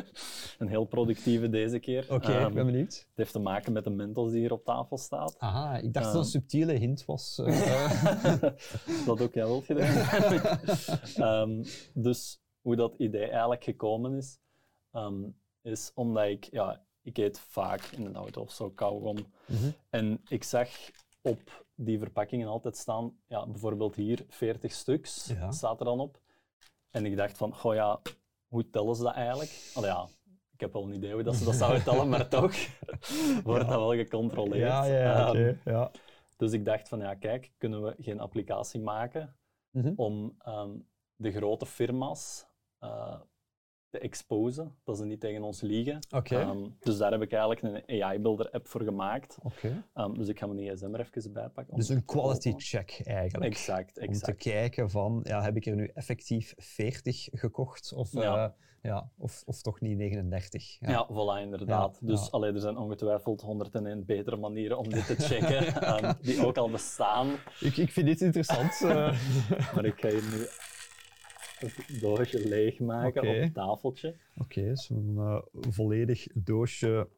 een 0.60 0.68
heel 0.68 0.86
productieve 0.86 1.50
deze 1.50 1.80
keer. 1.80 2.04
Oké, 2.14 2.32
ik 2.32 2.38
Ehm, 2.46 2.54
ben 2.54 2.66
benieuwd. 2.66 2.94
het 2.96 3.08
heeft 3.14 3.32
te 3.32 3.40
maken 3.40 3.74
met 3.74 3.84
de 3.84 3.90
Mentos 3.90 4.32
die 4.32 4.40
hier 4.40 4.52
op 4.52 4.64
tafel 4.66 4.98
staat. 4.98 5.36
Aha, 5.38 5.78
ik 5.78 5.94
dacht 5.94 6.06
dat 6.06 6.14
ehm, 6.14 6.16
het 6.16 6.16
een 6.26 6.26
subtiele 6.42 6.74
hint 6.74 7.06
was. 7.06 7.38
eh. 7.40 8.42
dat 9.06 9.22
ook 9.22 9.34
jij 9.34 9.46
wilt 9.46 9.66
gedaan. 9.66 11.64
Dus 11.94 12.42
hoe 12.62 12.76
dat 12.76 12.96
idee 12.98 13.28
eigenlijk 13.30 13.64
gekomen 13.64 14.14
is, 14.14 14.40
ehm, 14.94 15.30
is 15.62 15.92
omdat 15.96 16.26
ik, 16.28 16.44
ja, 16.52 16.86
ik 17.02 17.18
eet 17.18 17.40
vaak 17.40 17.82
in 17.84 18.04
de 18.04 18.12
auto 18.14 18.42
of 18.42 18.52
zo 18.52 18.70
kauwgom. 18.70 19.18
Mhm. 19.48 19.70
En 19.90 20.22
ik 20.28 20.44
zag 20.44 20.70
op 21.22 21.66
die 21.76 22.00
verpakkingen 22.00 22.48
altijd 22.48 22.78
staan, 22.78 23.18
ja, 23.28 23.48
bijvoorbeeld 23.48 23.96
hier 23.96 24.26
40 24.30 24.72
stuks 24.72 25.28
Ja. 25.28 25.52
staat 25.52 25.80
er 25.80 25.86
dan 25.86 26.00
op. 26.00 26.22
En 26.90 27.06
ik 27.06 27.18
dacht 27.18 27.38
van, 27.38 27.56
goh 27.56 27.74
ja, 27.74 28.00
hoe 28.48 28.70
tellen 28.70 28.96
ze 28.96 29.04
dat 29.04 29.14
eigenlijk? 29.14 29.72
Allee, 29.74 29.90
ja, 29.90 30.08
ik 30.54 30.60
heb 30.60 30.74
wel 30.74 30.84
een 30.84 30.94
idee 30.94 31.14
hoe 31.14 31.24
dat 31.24 31.36
ze 31.36 31.44
dat 31.46 31.56
zouden 31.56 31.84
tellen, 31.94 32.10
maar 32.10 32.28
toch 32.28 32.54
wordt 33.44 33.64
Ja. 33.66 33.70
dat 33.70 33.80
wel 33.80 33.96
gecontroleerd. 33.96 34.68
Ja, 34.68 34.84
ja, 34.86 35.02
ja, 35.02 35.30
oké, 35.30 35.60
ja. 35.66 35.92
dus 36.38 36.52
ik 36.52 36.66
dacht 36.66 36.88
van, 36.90 37.00
ja 37.00 37.14
kijk, 37.16 37.52
kunnen 37.58 37.84
we 37.84 37.96
geen 38.00 38.20
applicatie 38.20 38.80
maken 38.82 39.36
Mhm. 39.72 39.94
om 39.96 40.36
ehm, 40.40 40.72
de 41.16 41.32
grote 41.32 41.66
firma's 41.66 42.46
eh, 42.80 43.20
te 43.94 44.00
exposen, 44.00 44.76
dat 44.84 44.98
ze 44.98 45.06
niet 45.06 45.20
tegen 45.20 45.44
ons 45.44 45.62
liegen. 45.62 46.00
Oké. 46.16 46.40
Ehm, 46.40 46.64
dus 46.80 46.98
daar 46.98 47.12
heb 47.12 47.22
ik 47.22 47.32
eigenlijk 47.32 47.62
een 47.88 48.02
AI-builder-app 48.04 48.68
voor 48.68 48.82
gemaakt. 48.82 49.38
Oké. 49.44 49.84
Ehm, 49.94 50.14
dus 50.14 50.28
ik 50.28 50.40
ga 50.40 50.48
mijn 50.48 50.60
ISM 50.60 50.94
er 50.94 51.10
even 51.14 51.34
bij 51.34 51.50
pakken. 51.50 51.76
Dus 51.76 51.90
een 51.90 52.06
quality 52.06 52.54
check 52.58 53.02
eigenlijk. 53.04 53.52
Exact, 53.52 53.88
Om 53.98 54.04
te 54.04 54.10
exact. 54.10 54.38
kijken 54.38 54.90
van, 54.90 55.20
ja, 55.24 55.42
heb 55.42 55.56
ik 55.56 55.66
er 55.66 55.76
nu 55.76 55.88
effectief 55.94 56.54
40 56.58 57.28
gekocht 57.32 57.94
of, 57.94 58.12
Ja. 58.12 58.46
eh, 58.46 58.52
ja, 58.82 59.10
of, 59.18 59.44
of 59.46 59.62
toch 59.62 59.80
niet 59.82 59.98
39? 59.98 60.78
Ja, 60.80 61.08
voilà, 61.12 61.42
inderdaad. 61.42 61.98
Ja, 62.02 62.08
dus 62.08 62.22
ja. 62.22 62.28
allee, 62.32 62.54
er 62.54 62.60
zijn 62.60 62.78
ongetwijfeld 62.78 63.42
101 63.42 64.06
betere 64.06 64.36
manieren 64.38 64.78
om 64.78 64.90
dit 64.90 65.06
te 65.06 65.16
checken, 65.30 65.82
ehm, 65.82 66.14
die 66.22 66.46
ook 66.46 66.58
al 66.58 66.70
bestaan. 66.70 67.28
Ik, 67.60 67.78
ik 67.78 67.92
vind 67.92 68.08
dit 68.08 68.22
interessant. 68.22 68.82
eh. 68.82 69.18
Maar 69.76 69.86
ik 69.86 70.00
ga 70.00 70.10
hier 70.10 70.24
nu 70.32 70.46
het 71.66 72.00
doosje 72.02 72.48
leegmaken 72.48 73.28
op 73.28 73.36
het 73.36 73.54
tafeltje. 73.54 74.16
Oké, 74.38 74.76
zo'n 74.76 75.16
eh, 75.18 75.42
volledig 75.70 76.28
doosje 76.34 77.10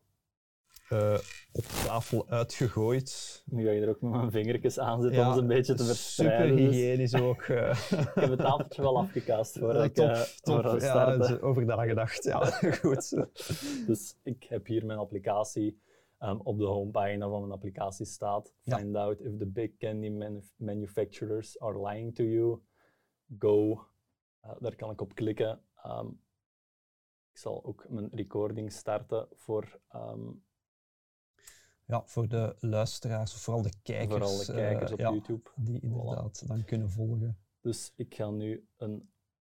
eh, 0.89 1.17
op 1.51 1.63
tafel 1.63 2.29
uitgegooid. 2.29 3.43
Nu 3.45 3.65
ga 3.65 3.71
je 3.71 3.81
er 3.81 3.89
ook 3.89 4.01
met 4.01 4.11
mijn 4.11 4.31
vingertjes 4.31 4.79
aan 4.79 5.01
zitten 5.01 5.19
om 5.21 5.27
Ja, 5.27 5.33
ze 5.33 5.39
een 5.39 5.47
beetje 5.47 5.73
te 5.73 5.83
Super 5.83 5.95
verspreiden. 5.95 6.55
Dus 6.55 6.65
hygiënisch 6.75 7.15
ook. 7.15 7.41
eh. 7.41 7.69
ik 7.91 8.11
heb 8.15 8.29
het 8.29 8.39
tafeltje 8.39 8.81
wel 8.81 8.97
afgekast 8.97 9.57
voordat 9.59 9.83
ik 9.85 9.93
top, 9.93 10.13
top. 10.41 10.61
voor 10.63 10.81
Ja, 10.81 11.17
dus 11.17 11.39
over 11.41 11.65
nagedacht. 11.65 12.23
Ja, 12.23 12.45
goed. 12.81 13.25
Dus 13.87 14.15
ik 14.23 14.43
heb 14.43 14.65
hier 14.65 14.85
mijn 14.85 14.99
applicatie. 14.99 15.79
ehm, 16.19 16.37
op 16.43 16.57
de 16.57 16.65
homepagina 16.65 17.27
van 17.29 17.39
mijn 17.39 17.51
applicatie 17.53 18.05
staat: 18.05 18.53
Ja. 18.61 18.77
Find 18.77 18.95
out 18.95 19.19
if 19.19 19.37
the 19.37 19.45
big 19.47 19.71
candy 19.77 20.09
manu- 20.09 20.43
manufacturers 20.55 21.59
are 21.59 21.87
lying 21.89 22.15
to 22.15 22.23
you. 22.23 22.59
Go. 23.39 23.85
Eh, 24.45 24.51
daar 24.59 24.75
kan 24.75 24.91
ik 24.91 25.01
op 25.01 25.15
klikken. 25.15 25.61
Ehm, 25.83 26.07
ik 27.31 27.37
zal 27.37 27.63
ook 27.65 27.85
mijn 27.89 28.09
recording 28.11 28.71
starten 28.71 29.27
voor 29.35 29.79
ehm, 29.89 30.31
Ja, 31.85 32.03
voor 32.05 32.27
de 32.27 32.55
luisteraars, 32.59 33.33
of 33.33 33.41
vooral 33.41 33.61
de 33.63 33.73
kijkers. 33.83 34.09
vooral 34.09 34.37
de 34.37 34.53
kijkers 34.61 34.89
eh, 34.89 34.93
op 34.93 34.99
ja, 34.99 35.09
YouTube. 35.09 35.49
Die 35.55 35.79
inderdaad 35.81 36.47
dan 36.47 36.65
kunnen 36.65 36.89
volgen. 36.91 37.37
Dus 37.61 37.93
ik 37.95 38.15
ga 38.15 38.29
nu 38.29 38.67
een 38.77 39.09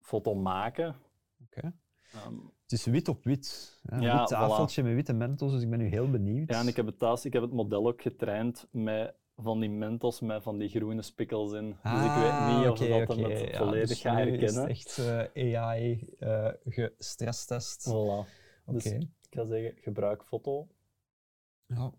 foto 0.01 0.35
maken. 0.35 0.95
Oké. 1.43 1.73
Ehm, 2.13 2.35
Het 2.61 2.71
is 2.71 2.85
wit 2.85 3.07
op 3.07 3.23
wit. 3.23 3.79
Hè? 3.81 3.97
Ja, 3.97 4.19
wit 4.19 4.27
tafeltje 4.27 4.83
met 4.83 4.93
witte 4.93 5.13
mentos, 5.13 5.51
dus 5.51 5.61
ik 5.61 5.69
ben 5.69 5.79
nu 5.79 5.87
heel 5.87 6.09
benieuwd. 6.09 6.49
ja, 6.49 6.59
en 6.59 6.67
ik 6.67 6.75
heb 6.75 6.85
het 6.85 6.99
thuis, 6.99 7.25
ik 7.25 7.33
heb 7.33 7.41
het 7.41 7.51
model 7.51 7.87
ook 7.87 8.01
getraind 8.01 8.67
met 8.71 9.15
van 9.37 9.59
die 9.59 9.69
mentos 9.69 10.19
met 10.19 10.43
van 10.43 10.57
die 10.57 10.69
groene 10.69 11.01
spikkels 11.01 11.51
in. 11.53 11.65
dus 11.83 12.05
ik 12.05 12.11
weet 12.11 12.39
niet 12.47 12.57
of 12.57 12.63
Ah, 12.65 12.69
oké, 12.69 12.87
dat 12.87 13.07
hem 13.07 13.25
oké. 13.25 13.33
het 13.33 13.49
Ja, 13.51 13.57
volledig 13.57 13.87
dus 13.87 14.01
gaat 14.01 14.15
nu 14.25 14.31
is 14.31 14.39
herkennen. 14.39 14.61
het 14.61 14.69
echt 14.69 14.97
eh, 15.35 15.57
AI 15.59 16.07
eh 16.19 16.49
gestresstest. 16.65 17.87
Oké. 17.87 18.25
Voilà. 18.25 18.29
Dus 18.73 18.85
ik 18.85 19.07
ga 19.29 19.45
zeggen, 19.45 19.73
gebruik 19.81 20.23
foto. 20.23 20.67
Ja. 21.65 21.91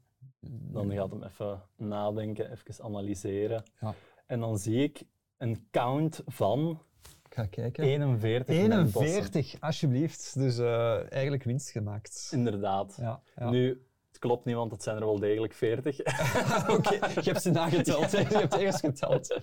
Dan 0.50 0.92
gaat 0.92 1.10
hem 1.10 1.22
even 1.22 1.62
nadenken, 1.76 2.50
even 2.52 2.84
analyseren. 2.84 3.62
Ja. 3.80 3.94
En 4.26 4.40
dan 4.40 4.58
zie 4.58 4.82
ik 4.82 5.02
een 5.36 5.68
count 5.70 6.22
van 6.26 6.82
Ik 7.28 7.34
ga 7.34 7.46
kijken. 7.46 7.84
41 7.84 8.68
mentossen. 8.68 9.02
41, 9.02 9.60
alsjeblieft. 9.60 10.34
Dus 10.38 10.58
eh, 10.58 11.12
eigenlijk 11.12 11.42
winst 11.44 11.70
gemaakt. 11.70 12.28
Inderdaad. 12.32 12.96
Ja, 13.00 13.22
ja. 13.36 13.50
Nu, 13.50 13.86
het 14.18 14.26
klopt 14.26 14.44
niet, 14.44 14.54
want 14.54 14.70
het 14.70 14.82
zijn 14.82 14.96
er 14.96 15.04
wel 15.04 15.18
degelijk 15.18 15.52
40. 15.52 16.00
Oké, 16.76 16.94
je 16.94 17.30
hebt 17.30 17.42
ze 17.42 17.50
nageteld. 17.50 18.10
Je 18.10 18.16
hebt 18.16 18.56
eerst 18.56 18.80
geteld. 18.80 19.40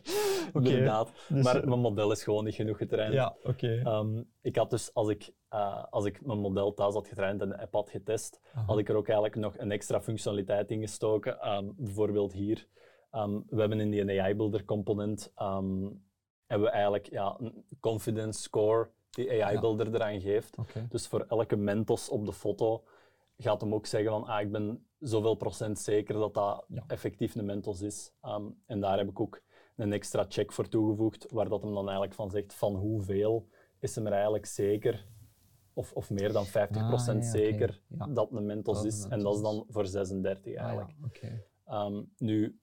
Oké. 0.54 0.70
Inderdaad. 0.70 1.12
Dus, 1.28 1.44
maar 1.44 1.56
eh, 1.56 1.68
mijn 1.68 1.80
model 1.80 2.12
is 2.12 2.24
gewoon 2.24 2.44
niet 2.44 2.56
genoeg 2.56 2.78
getraind. 2.78 3.14
Ja, 3.14 3.36
oké. 3.44 3.82
Ehm, 3.84 4.24
ik 4.42 4.56
had 4.56 4.70
dus, 4.70 4.94
als 4.94 5.10
ik, 5.10 5.32
eh, 5.50 5.84
als 5.90 6.06
ik 6.06 6.26
mijn 6.26 6.40
model 6.40 6.74
thuis 6.74 6.94
had 6.94 7.08
getraind 7.08 7.42
en 7.42 7.50
de 7.50 7.60
app 7.60 7.74
had 7.74 7.90
getest, 7.90 8.40
Aha. 8.54 8.66
had 8.66 8.78
ik 8.78 8.90
er 8.90 8.96
ook 8.96 9.08
eigenlijk 9.08 9.36
nog 9.36 9.58
een 9.58 9.72
extra 9.72 10.02
functionaliteit 10.02 10.72
in 10.72 10.82
gestoken. 10.82 11.40
Ehm, 11.40 11.66
bijvoorbeeld 11.76 12.34
hier, 12.34 12.68
ehm, 13.12 13.40
we 13.48 13.60
hebben 13.60 13.80
in 13.80 13.90
die 13.90 14.22
AI-builder 14.22 14.66
component, 14.66 15.32
ehm, 15.36 15.84
hebben 16.46 16.68
we 16.68 16.74
eigenlijk 16.74 17.10
ja, 17.10 17.36
een 17.40 17.66
confidence 17.80 18.42
score 18.42 18.90
die 19.10 19.44
AI-builder 19.44 19.94
eraan 19.94 20.22
geeft. 20.22 20.56
Dus 20.90 21.08
voor 21.08 21.26
elke 21.28 21.56
mentos 21.56 22.10
op 22.10 22.26
de 22.26 22.34
foto 22.34 22.84
gaat 23.38 23.62
hem 23.62 23.74
ook 23.74 23.86
zeggen 23.86 24.10
van 24.12 24.24
ah, 24.26 24.42
ik 24.42 24.52
ben 24.52 24.86
zoveel 25.00 25.36
procent 25.36 25.80
zeker 25.80 26.14
dat 26.14 26.34
dat 26.34 26.66
Ja. 26.68 26.84
effectief 26.88 27.36
een 27.36 27.46
mentos 27.46 27.82
is. 27.82 28.12
Ehm, 28.22 28.46
en 28.66 28.80
daar 28.80 28.98
heb 28.98 29.10
ik 29.10 29.20
ook 29.20 29.42
een 29.76 29.94
extra 29.94 30.26
check 30.28 30.52
voor 30.52 30.68
toegevoegd, 30.68 31.32
waar 31.32 31.50
dat 31.50 31.62
hem 31.62 31.74
dan 31.74 31.84
eigenlijk 31.86 32.14
van 32.14 32.30
zegt 32.32 32.54
van 32.54 32.76
hoeveel 32.76 33.48
is 33.80 33.96
hem 33.96 34.06
er 34.06 34.12
eigenlijk 34.14 34.46
zeker, 34.46 35.08
of, 35.74 35.94
of 35.94 36.10
meer 36.10 36.32
dan 36.34 36.46
50% 36.46 36.52
Ah, 37.18 37.24
ja, 37.24 37.32
zeker, 37.32 37.82
Ja. 37.88 38.08
dat 38.08 38.32
een 38.32 38.46
mentos 38.46 38.76
Dat 38.78 38.86
is. 38.86 39.06
En 39.10 39.20
dat 39.20 39.36
is 39.36 39.42
dan 39.42 39.66
voor 39.68 39.86
36 39.88 40.56
Ah, 40.56 40.64
eigenlijk. 40.64 40.92
Ehm, 41.66 42.04
nu, 42.18 42.60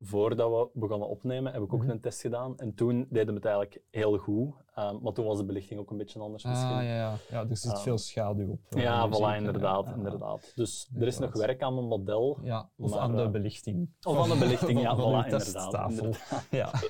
voordat 0.00 0.50
we 0.50 0.80
begonnen 0.80 1.08
opnemen, 1.08 1.52
heb 1.52 1.62
ik 1.62 1.72
ook 1.72 1.80
Mhm. 1.80 1.90
een 1.90 2.00
test 2.00 2.20
gedaan. 2.20 2.58
En 2.58 2.74
toen 2.74 3.06
deden 3.10 3.26
we 3.28 3.34
het 3.34 3.44
eigenlijk 3.44 3.82
heel 3.90 4.18
goed. 4.18 4.54
Ehm, 4.74 4.96
maar 5.02 5.12
toen 5.12 5.24
was 5.24 5.38
de 5.38 5.44
belichting 5.44 5.80
ook 5.80 5.90
een 5.90 5.96
beetje 5.96 6.20
anders 6.20 6.44
misschien. 6.44 6.70
Ah, 6.76 6.82
ja, 6.82 6.94
ja. 6.96 7.14
ja, 7.30 7.46
er 7.48 7.56
zit 7.56 7.72
Ah. 7.72 7.82
veel 7.82 7.98
schaduw 7.98 8.50
op. 8.50 8.60
eh, 8.68 8.82
Ja, 8.82 9.08
voilà, 9.08 9.36
inderdaad, 9.36 9.84
Ja, 9.84 9.90
ja. 9.90 9.96
inderdaad. 9.96 10.52
Dus 10.54 10.90
er 10.94 11.06
is 11.06 11.18
nog 11.18 11.32
werk 11.32 11.62
aan 11.62 11.74
mijn 11.74 11.86
model. 11.86 12.38
Ja, 12.42 12.70
of 12.76 12.90
Maar, 12.90 12.98
aan 12.98 13.16
de 13.16 13.22
eh, 13.22 13.30
belichting. 13.30 13.90
Of 14.02 14.16
aan 14.18 14.28
de 14.28 14.38
belichting, 14.38 14.80
ja, 14.80 14.96
voilà, 14.98 15.24
inderdaad, 15.30 15.90
inderdaad. 15.90 16.46
Ja. 16.50 16.70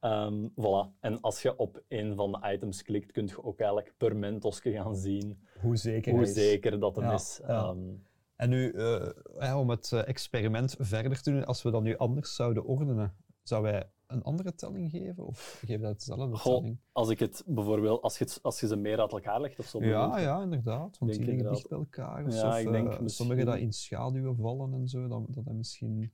Ehm, 0.00 0.48
voilà. 0.48 0.98
En 1.00 1.20
als 1.20 1.42
je 1.42 1.56
op 1.56 1.82
een 1.88 2.14
van 2.16 2.32
de 2.32 2.52
items 2.52 2.82
klikt, 2.82 3.12
kun 3.12 3.26
je 3.26 3.42
ook 3.44 3.58
eigenlijk 3.58 3.94
per 3.96 4.16
mentosje 4.16 4.72
gaan 4.72 4.96
zien 4.96 5.46
Hoe 5.60 5.76
zeker 5.76 6.12
hoe 6.12 6.26
zeker 6.26 6.80
dat 6.80 6.96
Ja, 6.96 7.12
is. 7.12 7.40
En 8.40 8.48
nu, 8.48 8.70
eh, 8.70 9.56
om 9.58 9.70
het 9.70 9.92
eh, 9.92 10.08
experiment 10.08 10.74
verder 10.78 11.22
te 11.22 11.30
doen, 11.30 11.44
als 11.44 11.62
we 11.62 11.70
dat 11.70 11.82
nu 11.82 11.96
anders 11.96 12.34
zouden 12.34 12.64
ordenen, 12.64 13.16
zouden 13.42 13.72
wij 13.72 13.90
een 14.06 14.22
andere 14.22 14.54
telling 14.54 14.90
geven? 14.90 15.26
Of 15.26 15.58
geven 15.64 15.80
we 15.80 15.86
dat 15.86 15.98
dezelfde 15.98 16.36
Goh, 16.36 16.56
telling? 16.58 16.78
als 16.92 17.08
ik 17.08 17.18
het 17.18 17.42
bijvoorbeeld, 17.46 18.02
als 18.02 18.18
je, 18.18 18.24
het- 18.24 18.38
als 18.42 18.60
je 18.60 18.66
ze 18.66 18.76
meer 18.76 19.00
uit 19.00 19.12
elkaar 19.12 19.40
legt 19.40 19.58
of 19.58 19.66
zo. 19.66 19.84
Ja, 19.84 20.18
ja, 20.18 20.42
inderdaad. 20.42 20.98
Want 20.98 21.12
denk 21.12 21.24
die 21.24 21.34
liggen 21.34 21.52
dicht 21.52 21.68
bij 21.68 21.78
elkaar. 21.78 22.26
Of, 22.26 22.34
Ja, 22.34 22.48
of, 22.48 22.58
ik 22.58 22.70
denk 22.70 22.84
eh, 22.92 23.00
misschien- 23.00 23.08
Sommige 23.10 23.44
dat 23.44 23.58
in 23.58 23.72
schaduwen 23.72 24.36
vallen 24.36 24.72
en 24.74 24.88
zo, 24.88 25.08
dat, 25.08 25.26
dat 25.34 25.44
dat 25.44 25.54
misschien... 25.54 26.12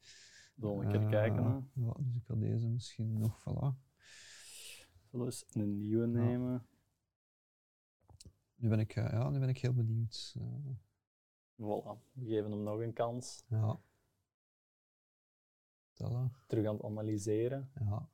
Zullen 0.57 0.79
we 0.79 0.85
een 0.85 0.91
keer 0.91 1.01
eh, 1.03 1.09
kijken. 1.11 1.45
Hè? 1.45 1.51
Ja, 1.87 1.93
dus 1.99 2.17
ik 2.17 2.27
had 2.27 2.41
deze 2.41 2.69
misschien 2.69 3.19
nog, 3.19 3.41
voilà. 3.41 3.75
Zullen 5.11 5.27
we 5.27 5.33
eens 5.33 5.45
een 5.53 5.79
nieuwe 5.81 6.07
nemen? 6.07 6.67
Nu 8.55 8.69
ben 8.69 8.79
ik, 8.79 8.95
ja, 8.95 9.31
nu 9.31 9.39
ben 9.39 9.49
ik 9.49 9.59
heel 9.59 9.73
benieuwd. 9.75 10.35
Voilà, 11.59 11.99
we 12.13 12.25
geven 12.27 12.51
hem 12.51 12.63
nog 12.63 12.81
een 12.81 12.93
kans. 12.93 13.45
ja. 13.49 13.81
Tellen, 15.93 16.33
Terug 16.47 16.67
aan 16.67 16.75
het 16.75 16.85
analyseren. 16.85 17.71
ja. 17.81 18.09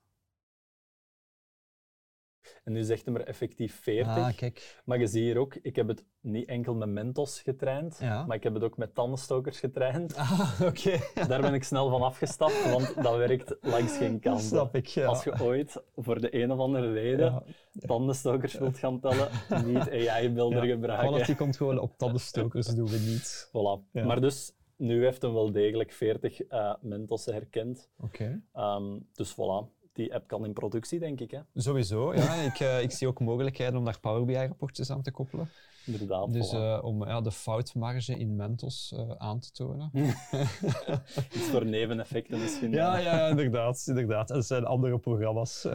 En 2.64 2.72
nu 2.72 2.82
zegt 2.82 3.04
hij 3.06 3.14
er 3.14 3.24
effectief 3.26 3.80
40. 3.82 4.16
Ah, 4.16 4.36
kijk. 4.36 4.80
Maar 4.84 4.98
je 4.98 5.06
ziet 5.06 5.22
hier 5.22 5.38
ook, 5.38 5.54
ik 5.54 5.76
heb 5.76 5.88
het 5.88 6.04
niet 6.20 6.48
enkel 6.48 6.74
met 6.74 6.88
Mentos 6.88 7.40
getraind, 7.42 7.98
Ja. 8.00 8.26
maar 8.26 8.36
ik 8.36 8.42
heb 8.42 8.54
het 8.54 8.62
ook 8.62 8.76
met 8.76 8.94
tandenstokers 8.94 9.58
getraind. 9.60 10.16
Ah, 10.16 10.60
oké. 10.68 10.98
Daar 11.28 11.40
ben 11.40 11.54
ik 11.54 11.64
snel 11.64 11.88
van 11.90 12.02
afgestapt, 12.02 12.70
want 12.70 12.94
dat 13.02 13.16
werkt 13.16 13.56
langs 13.60 13.96
geen 13.96 14.20
kant. 14.20 14.40
Snap 14.40 14.74
ik, 14.74 14.86
ja. 14.86 15.06
Als 15.06 15.24
je 15.24 15.40
ooit 15.42 15.82
voor 15.96 16.20
de 16.20 16.42
een 16.42 16.52
of 16.52 16.58
andere 16.58 16.92
reden 16.92 17.32
Ja. 17.32 17.42
tandenstokers 17.86 18.54
wilt 18.58 18.78
gaan 18.78 19.00
tellen, 19.00 19.28
niet 19.66 19.90
AI-beelder 19.90 20.64
Ja, 20.66 20.72
gebruiken. 20.72 21.08
Quality 21.08 21.34
controle 21.34 21.80
op 21.80 21.98
tandenstokers 21.98 22.66
doen 22.66 22.88
we 22.88 22.98
niet. 22.98 23.48
Voilà. 23.48 24.04
Maar 24.06 24.20
dus, 24.20 24.52
nu 24.76 25.04
heeft 25.04 25.22
hem 25.22 25.32
wel 25.32 25.52
degelijk 25.52 25.92
40 25.92 26.40
eh 26.42 26.74
Mentossen 26.80 27.32
herkend. 27.34 27.90
Oké. 28.00 28.42
Ehm, 28.52 28.98
dus 29.12 29.32
voilà, 29.34 29.81
die 29.92 30.14
app 30.14 30.26
kan 30.28 30.44
in 30.44 30.52
productie, 30.52 30.98
denk 30.98 31.20
ik. 31.20 31.30
Hè? 31.30 31.40
Sowieso, 31.54 32.14
ja. 32.14 32.34
ik, 32.50 32.60
eh, 32.60 32.82
ik 32.82 32.90
zie 32.90 33.08
ook 33.08 33.20
mogelijkheden 33.20 33.76
om 33.76 33.84
daar 33.84 34.00
Power 34.00 34.24
BI-rapportjes 34.24 34.90
aan 34.90 35.02
te 35.02 35.10
koppelen. 35.10 35.48
Inderdaad, 35.86 36.32
Dus 36.32 36.52
eh, 36.52 36.78
om 36.82 37.06
ja, 37.06 37.20
de 37.20 37.30
foutmarge 37.30 38.18
in 38.18 38.36
Mentos 38.36 38.92
eh, 38.96 39.10
aan 39.10 39.40
te 39.40 39.50
tonen. 39.50 39.90
Iets 41.36 41.48
voor 41.50 41.64
neveneffecten 41.64 42.40
misschien. 42.40 42.70
Ja, 42.70 42.98
ja, 42.98 43.28
inderdaad. 43.28 43.84
inderdaad. 43.86 44.30
Er 44.30 44.42
zijn 44.42 44.64
andere 44.64 44.98
programma's. 44.98 45.68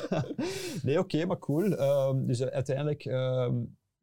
nee, 0.82 0.98
oké, 0.98 1.24
maar 1.24 1.38
cool. 1.38 1.76
Ehm, 1.76 2.26
dus 2.26 2.42
uiteindelijk, 2.42 3.04
ehm, 3.04 3.54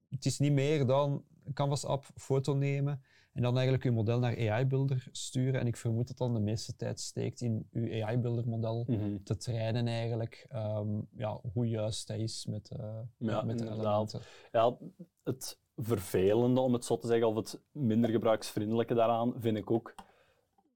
het 0.10 0.25
is 0.25 0.39
niet 0.39 0.51
meer 0.54 0.86
dan 0.86 1.24
Canvas-app, 1.54 2.06
foto 2.16 2.54
nemen 2.54 3.01
En 3.38 3.44
dan 3.44 3.53
eigenlijk 3.53 3.84
je 3.84 3.91
model 3.91 4.20
naar 4.20 4.50
AI-builder 4.51 5.08
sturen. 5.12 5.60
En 5.60 5.67
ik 5.67 5.75
vermoed 5.77 6.08
dat 6.08 6.17
dan 6.17 6.34
de 6.34 6.39
meeste 6.39 6.75
tijd 6.75 7.00
steekt 7.00 7.41
in 7.41 7.67
uw 7.72 8.03
AI-builder 8.03 8.48
model 8.48 8.84
Mhm. 8.88 9.17
te 9.24 9.38
trainen 9.38 9.88
eigenlijk. 9.88 10.46
ehm, 10.50 11.01
ja, 11.15 11.39
hoe 11.53 11.67
juist 11.67 12.08
dat 12.08 12.17
is 12.17 12.46
met, 12.46 12.70
eh, 12.70 13.00
Ja, 13.17 13.41
met 13.41 13.60
de 13.60 13.65
inderdaad. 13.65 14.13
elementen. 14.13 14.22
Ja, 14.51 14.77
het 15.24 15.60
vervelende, 15.75 16.60
om 16.62 16.74
het 16.74 16.86
zo 16.86 16.98
te 16.98 17.08
zeggen, 17.08 17.27
of 17.27 17.36
het 17.36 17.62
minder 17.72 18.10
gebruiksvriendelijke 18.10 18.94
daaraan, 18.94 19.34
vind 19.38 19.58
ik 19.58 19.72
ook 19.72 19.96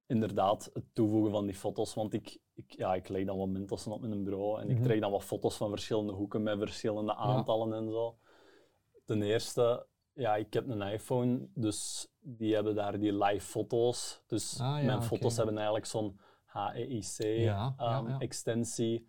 inderdaad 0.07 0.69
het 0.73 0.83
toevoegen 0.93 1.31
van 1.31 1.45
die 1.45 1.55
foto's. 1.55 1.93
Want 1.93 2.13
ik, 2.13 2.39
ik, 2.53 2.71
ja, 2.77 2.95
ik 2.95 3.07
leg 3.09 3.25
dan 3.25 3.37
wat 3.37 3.49
mentossen 3.49 3.91
op 3.91 4.01
mijn 4.01 4.23
bureau 4.23 4.61
en 4.61 4.69
ik 4.69 4.75
Mhm. 4.75 4.83
trek 4.83 4.99
dan 5.01 5.11
wat 5.11 5.23
foto's 5.23 5.57
van 5.57 5.69
verschillende 5.69 6.13
hoeken 6.13 6.43
met 6.43 6.57
verschillende 6.57 7.15
aantallen 7.15 7.73
en 7.73 7.89
zo. 7.91 8.17
Ten 9.05 9.21
eerste, 9.21 9.85
ja, 10.13 10.35
ik 10.35 10.53
heb 10.53 10.69
een 10.69 10.81
iPhone, 10.81 11.47
dus 11.53 12.07
die 12.19 12.53
hebben 12.53 12.75
daar 12.75 12.99
die 12.99 13.13
live 13.23 13.45
foto's. 13.45 14.23
Dus 14.27 14.59
Ah, 14.59 14.79
ja, 14.79 14.85
mijn 14.85 15.01
foto's 15.03 15.37
hebben 15.37 15.55
eigenlijk 15.55 15.85
zo'n 15.85 16.19
HEIC 16.45 17.17
Ja, 17.17 17.73
ja, 17.77 18.03
ehm. 18.07 18.99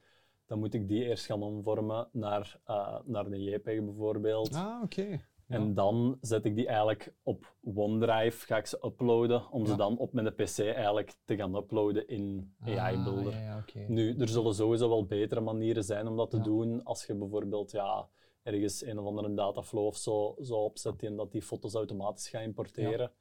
Dan 0.46 0.58
moet 0.58 0.74
ik 0.74 0.88
die 0.88 1.04
eerst 1.04 1.26
gaan 1.26 1.42
omvormen 1.42 2.08
naar, 2.12 2.60
eh, 2.64 2.98
naar 3.04 3.30
de 3.30 3.42
JPEG 3.42 3.84
bijvoorbeeld. 3.84 4.54
Ah, 4.54 4.82
oké. 4.82 5.20
Ja. 5.46 5.58
En 5.58 5.74
dan 5.74 6.18
zet 6.20 6.44
ik 6.44 6.56
die 6.56 6.66
eigenlijk 6.66 7.14
op 7.22 7.54
OneDrive, 7.74 8.46
ga 8.46 8.56
ik 8.56 8.66
ze 8.66 8.78
uploaden, 8.84 9.50
om 9.50 9.66
ze 9.66 9.76
dan 9.76 9.98
op 9.98 10.12
mijn 10.12 10.34
PC 10.34 10.58
eigenlijk 10.58 11.14
te 11.24 11.36
gaan 11.36 11.54
uploaden 11.54 12.08
in 12.08 12.54
AI 12.64 13.02
Builder. 13.04 13.32
Ah, 13.32 13.40
ja, 13.40 13.58
oké. 13.58 13.84
Nu, 13.88 14.16
er 14.18 14.28
zullen 14.28 14.54
sowieso 14.54 14.88
wel 14.88 15.06
betere 15.06 15.40
manieren 15.40 15.84
zijn 15.84 16.08
om 16.08 16.16
dat 16.16 16.30
te 16.30 16.40
doen. 16.40 16.84
Als 16.84 17.04
je 17.06 17.14
bijvoorbeeld 17.14 17.70
ja, 17.70 18.08
ergens 18.42 18.84
een 18.84 18.98
of 18.98 19.06
andere 19.06 19.34
dataflow 19.34 19.86
of 19.86 19.96
zo, 19.96 20.36
zo 20.42 20.54
opzet 20.54 21.02
en 21.02 21.16
dat 21.16 21.32
die 21.32 21.42
foto's 21.42 21.74
automatisch 21.74 22.28
gaat 22.28 22.42
importeren. 22.42 23.12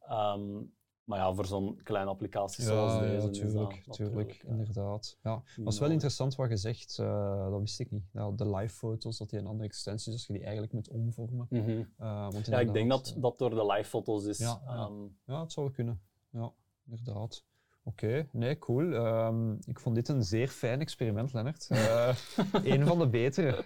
Ehm, 0.00 0.62
maar 1.04 1.18
ja, 1.18 1.34
voor 1.34 1.46
zo'n 1.46 1.80
kleine 1.82 2.10
applicatie 2.10 2.64
zoals 2.64 2.92
deze 2.98 3.12
ja, 3.12 3.16
is 3.46 3.52
dat 3.52 3.86
natuurlijk, 3.86 4.42
ja, 4.42 4.48
inderdaad. 4.48 5.18
Ja, 5.22 5.42
dat 5.56 5.72
is 5.72 5.78
wel 5.78 5.90
interessant 5.90 6.34
wat 6.34 6.48
je 6.48 6.56
zegt, 6.56 6.98
eh, 6.98 7.50
dat 7.50 7.60
wist 7.60 7.80
ik 7.80 7.90
niet. 7.90 8.04
Ja, 8.12 8.30
de 8.30 8.50
live 8.50 8.74
foto's, 8.74 9.18
dat 9.18 9.30
die 9.30 9.38
een 9.38 9.46
andere 9.46 9.68
extensie 9.68 10.12
is, 10.12 10.18
als 10.18 10.26
je 10.26 10.32
die 10.32 10.42
eigenlijk 10.42 10.72
moet 10.72 10.88
omvormen. 10.88 11.46
Mhm. 11.50 11.84
Eh, 11.98 12.30
want 12.32 12.46
Ja, 12.46 12.60
ik 12.60 12.72
denk 12.72 12.90
dat 12.90 13.12
eh, 13.16 13.22
dat 13.22 13.38
door 13.38 13.50
de 13.50 13.66
live 13.66 13.88
foto's 13.88 14.24
is. 14.24 14.38
Ja, 14.38 14.62
ja. 14.64 14.74
Ehm, 14.74 15.02
Ja, 15.26 15.40
het 15.40 15.52
zou 15.52 15.66
wel 15.66 15.74
kunnen. 15.74 16.00
Ja, 16.30 16.52
inderdaad. 16.86 17.44
Oké, 17.88 18.26
nee, 18.32 18.58
cool. 18.58 18.92
Ehm, 18.92 19.52
ik 19.52 19.80
vond 19.80 19.94
dit 19.94 20.08
een 20.08 20.22
zeer 20.22 20.48
fijn 20.48 20.80
experiment, 20.80 21.32
Lennart. 21.32 21.66
Eh 21.70 22.14
een 22.72 22.86
van 22.86 22.98
de 22.98 23.08
betere. 23.08 23.64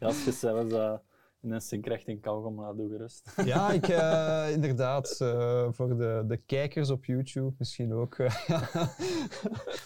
ja, 0.00 0.06
als 0.06 0.24
je 0.24 0.32
zelfs 0.32 0.72
eh, 0.72 0.94
in 1.40 1.50
een 1.50 1.60
syncrecht 1.60 2.20
kauwgom 2.20 2.54
maar 2.54 2.74
doe 2.76 2.88
gerust. 2.88 3.32
Ja, 3.44 3.70
ik, 3.70 3.88
eh, 3.98 4.46
inderdaad. 4.52 5.16
eh, 5.20 5.68
voor 5.70 5.96
de, 5.98 6.24
de 6.26 6.36
kijkers 6.36 6.90
op 6.90 7.04
YouTube 7.04 7.54
misschien 7.58 7.92
ook. 7.92 8.18
Een 8.18 8.28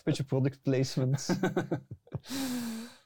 beetje 0.05 0.25
product 0.25 0.63
placement. 0.63 1.39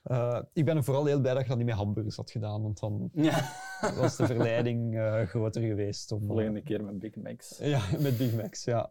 Eh, 0.07 0.41
ik 0.53 0.65
ben 0.65 0.77
er 0.77 0.85
vooral 0.85 1.05
heel 1.05 1.21
blij 1.21 1.33
dat 1.35 1.43
je 1.43 1.49
dat 1.49 1.57
niet 1.57 1.67
met 1.67 1.75
hamburgers 1.77 2.17
had 2.17 2.31
gedaan, 2.31 2.63
want 2.63 2.81
dan 2.81 3.11
ja. 3.13 3.51
was 3.99 4.17
de 4.17 4.27
verleiding 4.27 4.97
eh, 4.99 5.23
groter 5.23 5.63
geweest. 5.63 6.13
Om, 6.13 6.21
eh, 6.21 6.27
Volgende 6.27 6.63
keer 6.63 6.85
met 6.85 6.99
Big 6.99 7.17
Macs. 7.17 7.59
Ja, 7.59 7.81
met 8.01 8.17
Big 8.19 8.35
Macs, 8.35 8.65
ja. 8.65 8.89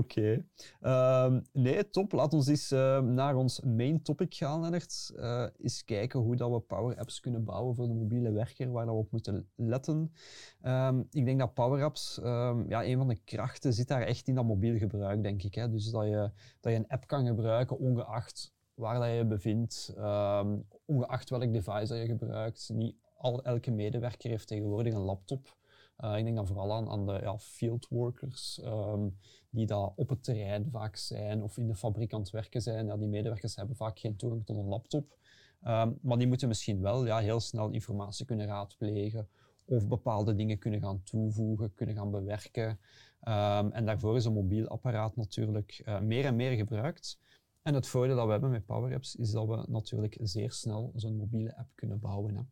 Oké. 0.00 0.44
Ehm, 0.80 1.40
nee, 1.52 1.90
top. 1.90 2.12
Laat 2.12 2.32
ons 2.32 2.46
eens 2.46 2.70
eh, 2.70 3.00
naar 3.00 3.36
ons 3.36 3.60
main 3.60 4.02
topic 4.02 4.34
gaan, 4.34 4.60
Lennart. 4.60 5.12
Eh 5.16 5.46
eens 5.58 5.84
kijken 5.84 6.20
hoe 6.20 6.36
dat 6.36 6.50
we 6.50 6.60
Power 6.60 6.98
Apps 6.98 7.20
kunnen 7.20 7.44
bouwen 7.44 7.74
voor 7.74 7.86
de 7.86 7.94
mobiele 7.94 8.32
werker, 8.32 8.70
waar 8.72 8.86
dat 8.86 8.94
we 8.94 9.00
op 9.00 9.10
moeten 9.10 9.50
letten. 9.54 10.12
Ehm, 10.60 11.02
ik 11.10 11.24
denk 11.24 11.38
dat 11.38 11.54
Power 11.54 11.84
Apps, 11.84 12.20
ehm, 12.20 12.68
ja, 12.68 12.84
een 12.84 12.96
van 12.96 13.08
de 13.08 13.20
krachten 13.24 13.72
zit 13.72 13.88
daar 13.88 14.02
echt 14.02 14.28
in 14.28 14.34
dat 14.34 14.44
mobiel 14.44 14.78
gebruik, 14.78 15.22
denk 15.22 15.42
ik. 15.42 15.54
Hè. 15.54 15.70
Dus 15.70 15.90
dat 15.90 16.04
je, 16.04 16.30
dat 16.60 16.72
je 16.72 16.78
een 16.78 16.88
app 16.88 17.06
kan 17.06 17.26
gebruiken, 17.26 17.78
ongeacht 17.78 18.52
waar 18.74 18.98
dat 18.98 19.08
je 19.08 19.14
je 19.14 19.26
bevindt, 19.26 19.94
ehm, 19.96 20.58
ongeacht 20.84 21.30
welk 21.30 21.52
device 21.52 21.86
dat 21.86 21.98
je 21.98 22.06
gebruikt. 22.06 22.70
Niet 22.72 22.96
al, 23.16 23.42
elke 23.42 23.70
medewerker 23.70 24.30
heeft 24.30 24.46
tegenwoordig 24.46 24.94
een 24.94 25.00
laptop. 25.00 25.58
Uh, 26.04 26.16
ik 26.16 26.24
denk 26.24 26.36
dan 26.36 26.46
vooral 26.46 26.72
aan, 26.72 26.88
aan 26.88 27.06
de 27.06 27.18
ja, 27.22 27.38
fieldworkers, 27.38 28.60
ehm, 28.60 29.08
die 29.50 29.66
daar 29.66 29.90
op 29.96 30.08
het 30.08 30.24
terrein 30.24 30.70
vaak 30.70 30.96
zijn 30.96 31.42
of 31.42 31.58
in 31.58 31.66
de 31.66 31.74
fabriek 31.74 32.12
aan 32.12 32.20
het 32.20 32.30
werken 32.30 32.62
zijn. 32.62 32.86
Ja, 32.86 32.96
die 32.96 33.08
medewerkers 33.08 33.56
hebben 33.56 33.76
vaak 33.76 33.98
geen 33.98 34.16
toegang 34.16 34.46
tot 34.46 34.56
een 34.56 34.68
laptop. 34.68 35.18
Ehm, 35.62 35.92
maar 36.02 36.18
die 36.18 36.26
moeten 36.26 36.48
misschien 36.48 36.80
wel 36.80 37.06
ja, 37.06 37.18
heel 37.18 37.40
snel 37.40 37.70
informatie 37.70 38.26
kunnen 38.26 38.46
raadplegen 38.46 39.28
of 39.64 39.88
bepaalde 39.88 40.34
dingen 40.34 40.58
kunnen 40.58 40.80
gaan 40.80 41.02
toevoegen, 41.02 41.74
kunnen 41.74 41.94
gaan 41.94 42.10
bewerken. 42.10 42.78
Ehm, 43.20 43.70
en 43.70 43.84
daarvoor 43.86 44.16
is 44.16 44.24
een 44.24 44.32
mobiel 44.32 44.68
apparaat 44.68 45.16
natuurlijk 45.16 45.82
uh, 45.84 46.00
meer 46.00 46.24
en 46.24 46.36
meer 46.36 46.56
gebruikt. 46.56 47.18
En 47.62 47.74
het 47.74 47.86
voordeel 47.86 48.16
dat 48.16 48.24
we 48.24 48.30
hebben 48.30 48.50
met 48.50 48.66
Power 48.66 48.94
Apps 48.94 49.16
is 49.16 49.30
dat 49.30 49.46
we 49.46 49.64
natuurlijk 49.68 50.16
zeer 50.20 50.52
snel 50.52 50.92
zo'n 50.94 51.16
mobiele 51.16 51.56
app 51.56 51.68
kunnen 51.74 51.98
bouwen. 51.98 52.36
Hè. 52.36 52.42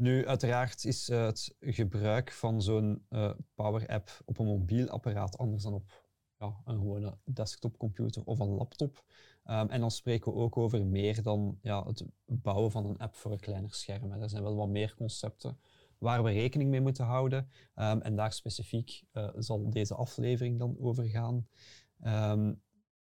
Nu, 0.00 0.26
uiteraard 0.26 0.84
is 0.84 1.08
uh, 1.08 1.24
het 1.24 1.54
gebruik 1.60 2.32
van 2.32 2.62
zo'n 2.62 3.06
uh, 3.10 3.32
Power 3.54 3.88
App 3.88 4.22
op 4.24 4.38
een 4.38 4.46
mobiel 4.46 4.88
apparaat 4.88 5.38
anders 5.38 5.62
dan 5.62 5.74
op 5.74 6.08
ja, 6.38 6.60
een 6.64 6.78
gewone 6.78 7.18
desktopcomputer 7.24 8.24
of 8.24 8.38
een 8.38 8.48
laptop. 8.48 9.04
Um, 9.44 9.68
en 9.68 9.80
dan 9.80 9.90
spreken 9.90 10.32
we 10.32 10.38
ook 10.38 10.56
over 10.56 10.86
meer 10.86 11.22
dan 11.22 11.58
ja, 11.62 11.86
het 11.86 12.04
bouwen 12.24 12.70
van 12.70 12.86
een 12.86 12.98
app 12.98 13.14
voor 13.14 13.32
een 13.32 13.40
kleiner 13.40 13.74
scherm. 13.74 14.12
Er 14.12 14.30
zijn 14.30 14.42
wel 14.42 14.56
wat 14.56 14.68
meer 14.68 14.94
concepten 14.96 15.58
waar 15.98 16.22
we 16.22 16.30
rekening 16.30 16.70
mee 16.70 16.80
moeten 16.80 17.04
houden. 17.04 17.48
Um, 17.74 18.00
en 18.00 18.16
daar 18.16 18.32
specifiek 18.32 19.02
uh, 19.12 19.28
zal 19.36 19.70
deze 19.70 19.94
aflevering 19.94 20.58
dan 20.58 20.76
over 20.80 21.04
gaan. 21.04 21.48
Um, 22.04 22.62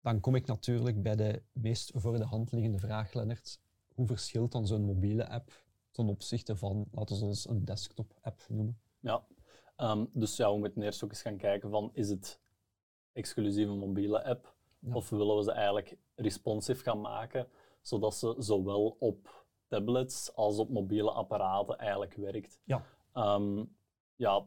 dan 0.00 0.20
kom 0.20 0.34
ik 0.34 0.46
natuurlijk 0.46 1.02
bij 1.02 1.16
de 1.16 1.42
meest 1.52 1.92
voor 1.94 2.16
de 2.16 2.24
hand 2.24 2.52
liggende 2.52 2.78
vraag, 2.78 3.12
Lennart. 3.12 3.60
Hoe 3.94 4.06
verschilt 4.06 4.52
dan 4.52 4.66
zo'n 4.66 4.84
mobiele 4.84 5.28
app 5.28 5.66
ten 5.98 6.08
opzichte 6.08 6.56
van, 6.56 6.86
laten 6.90 7.18
we 7.18 7.24
ons 7.24 7.48
een 7.48 7.64
desktop-app 7.64 8.44
noemen? 8.48 8.80
Ja, 9.00 9.24
um, 9.76 10.10
dus 10.12 10.36
ja, 10.36 10.52
we 10.52 10.58
moeten 10.58 10.82
eerst 10.82 11.04
ook 11.04 11.10
eens 11.10 11.22
gaan 11.22 11.36
kijken 11.36 11.70
van, 11.70 11.90
is 11.92 12.08
het 12.08 12.40
exclusief 13.12 13.68
een 13.68 13.78
mobiele 13.78 14.24
app? 14.24 14.56
Ja. 14.78 14.94
Of 14.94 15.10
willen 15.10 15.36
we 15.36 15.42
ze 15.42 15.52
eigenlijk 15.52 15.96
responsive 16.14 16.82
gaan 16.82 17.00
maken, 17.00 17.48
zodat 17.82 18.14
ze 18.14 18.34
zowel 18.38 18.96
op 18.98 19.46
tablets 19.66 20.34
als 20.34 20.58
op 20.58 20.68
mobiele 20.68 21.10
apparaten 21.10 21.78
eigenlijk 21.78 22.14
werkt? 22.14 22.60
Ja. 22.64 22.84
Um, 23.14 23.76
ja, 24.16 24.46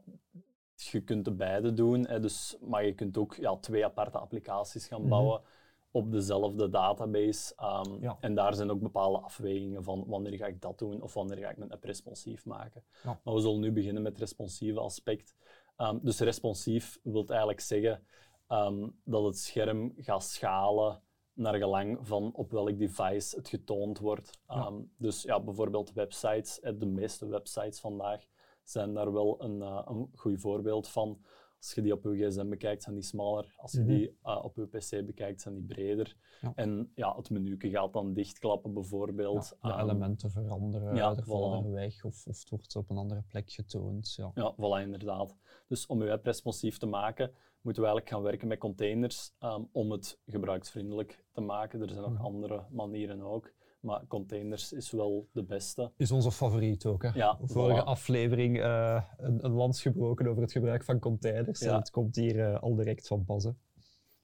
je 0.76 1.04
kunt 1.04 1.26
de 1.26 1.32
beide 1.32 1.74
doen, 1.74 2.08
hè, 2.08 2.20
dus, 2.20 2.58
maar 2.62 2.86
je 2.86 2.96
kunt 2.96 3.18
ook 3.18 3.36
ja, 3.36 3.58
twee 3.58 3.86
aparte 3.86 4.18
applicaties 4.18 4.88
gaan 4.88 5.08
bouwen. 5.08 5.40
Mm 5.40 5.46
-hmm 5.46 5.60
op 5.91 6.12
dezelfde 6.12 6.69
database. 6.69 7.56
Um, 7.62 8.01
ja. 8.01 8.17
En 8.19 8.36
daar 8.36 8.54
zijn 8.54 8.71
ook 8.71 8.82
bepaalde 8.82 9.19
afwegingen 9.19 9.84
van 9.84 10.04
wanneer 10.08 10.38
ga 10.38 10.45
ik 10.45 10.62
dat 10.62 10.80
doen 10.80 11.01
of 11.01 11.13
wanneer 11.13 11.38
ga 11.38 11.49
ik 11.49 11.58
mijn 11.58 11.71
app 11.71 11.84
responsief 11.84 12.45
maken. 12.45 12.84
Ja. 13.04 13.19
Maar 13.23 13.34
we 13.34 13.41
zullen 13.41 13.60
nu 13.60 13.71
beginnen 13.71 14.04
met 14.04 14.12
het 14.12 14.21
responsieve 14.21 14.80
aspect. 14.80 15.36
Um, 15.77 15.99
dus 16.04 16.19
responsief 16.19 16.99
wil 17.04 17.25
eigenlijk 17.25 17.60
zeggen 17.60 18.06
um, 18.47 18.99
dat 19.04 19.23
het 19.23 19.38
scherm 19.38 19.93
gaat 19.97 20.23
schalen 20.23 21.01
naar 21.34 21.56
gelang 21.56 22.08
van 22.08 22.34
op 22.34 22.51
welk 22.51 22.80
device 22.80 23.36
het 23.36 23.47
getoond 23.47 23.99
wordt. 23.99 24.39
Ja. 24.47 24.71
Dus 24.97 25.21
ja, 25.21 25.39
bijvoorbeeld 25.39 25.93
websites, 25.93 26.60
de 26.77 26.86
meeste 26.86 27.27
websites 27.27 27.80
vandaag 27.80 28.25
zijn 28.63 28.93
daar 28.93 29.13
wel 29.13 29.43
een, 29.43 29.60
uh, 29.60 29.82
een 29.86 30.10
goed 30.15 30.39
voorbeeld 30.39 30.88
van. 30.88 31.21
Als 31.62 31.74
je 31.74 31.82
die 31.82 31.93
op 31.93 32.04
je 32.04 32.28
gsm 32.30 32.50
bekijkt, 32.50 32.84
zijn 32.84 32.95
die 32.95 33.04
smaller. 33.04 33.54
Als 33.58 33.71
je 33.71 33.80
Mhm. 33.80 33.88
die 33.89 34.17
uh, 34.24 34.39
op 34.43 34.56
je 34.56 34.65
pc 34.65 35.06
bekijkt, 35.06 35.41
zijn 35.41 35.56
die 35.56 35.63
breder. 35.63 36.15
Ja. 36.41 36.52
En 36.56 36.91
ja, 36.95 37.15
het 37.15 37.30
menu 37.30 37.56
gaat 37.60 37.93
dan 37.93 38.13
dichtklappen 38.13 38.74
bijvoorbeeld. 38.74 39.58
Ja, 39.62 39.67
de 39.69 39.74
Um, 39.84 39.89
elementen 39.89 40.32
veranderen, 40.32 40.95
ja, 40.95 41.15
er 41.15 41.24
voilà. 41.24 41.69
weg 41.71 42.06
of, 42.06 42.28
of 42.28 42.39
het 42.39 42.50
wordt 42.50 42.76
op 42.76 42.89
een 42.89 42.97
andere 42.97 43.21
plek 43.28 43.52
getoond. 43.52 44.13
Ja. 44.15 44.32
Ja, 44.34 44.54
voilà, 44.56 44.84
inderdaad. 44.84 45.36
Dus 45.67 45.86
om 45.86 46.04
je 46.04 46.12
app 46.12 46.26
responsief 46.26 46.78
te 46.78 46.86
maken, 46.86 47.32
moeten 47.62 47.82
we 47.84 47.88
eigenlijk 47.89 48.10
gaan 48.10 48.21
werken 48.21 48.47
met 48.47 48.60
containers 48.60 49.34
um, 49.39 49.69
om 49.71 49.91
het 49.91 50.19
gebruiksvriendelijk 50.26 51.26
te 51.32 51.41
maken. 51.41 51.82
Er 51.82 51.89
zijn 51.89 52.02
nog 52.02 52.13
Mhm. 52.13 52.21
andere 52.24 52.65
manieren 52.71 53.21
ook, 53.21 53.54
maar 53.82 54.08
containers 54.08 54.74
is 54.74 54.91
wel 54.91 55.28
de 55.32 55.44
beste. 55.44 55.91
Is 55.98 56.12
onze 56.12 56.32
favoriet 56.32 56.86
ook. 56.86 57.04
Hè? 57.04 57.10
Ja, 57.13 57.38
Vorige 57.41 57.82
voilà. 57.82 57.86
aflevering 57.86 58.58
uh, 58.58 59.04
een, 59.17 59.46
een 59.46 59.52
lans 59.52 59.82
gebroken 59.82 60.28
over 60.28 60.41
het 60.41 60.52
gebruik 60.52 60.84
van 60.84 61.00
containers. 61.00 61.60
Ja. 61.60 61.70
En 61.70 61.76
het 61.76 61.89
komt 61.89 62.15
hier 62.15 62.36
uh, 62.36 62.62
al 62.62 62.76
direct 62.76 63.08
van 63.08 63.26
pas. 63.26 63.44
Hè? 63.44 63.52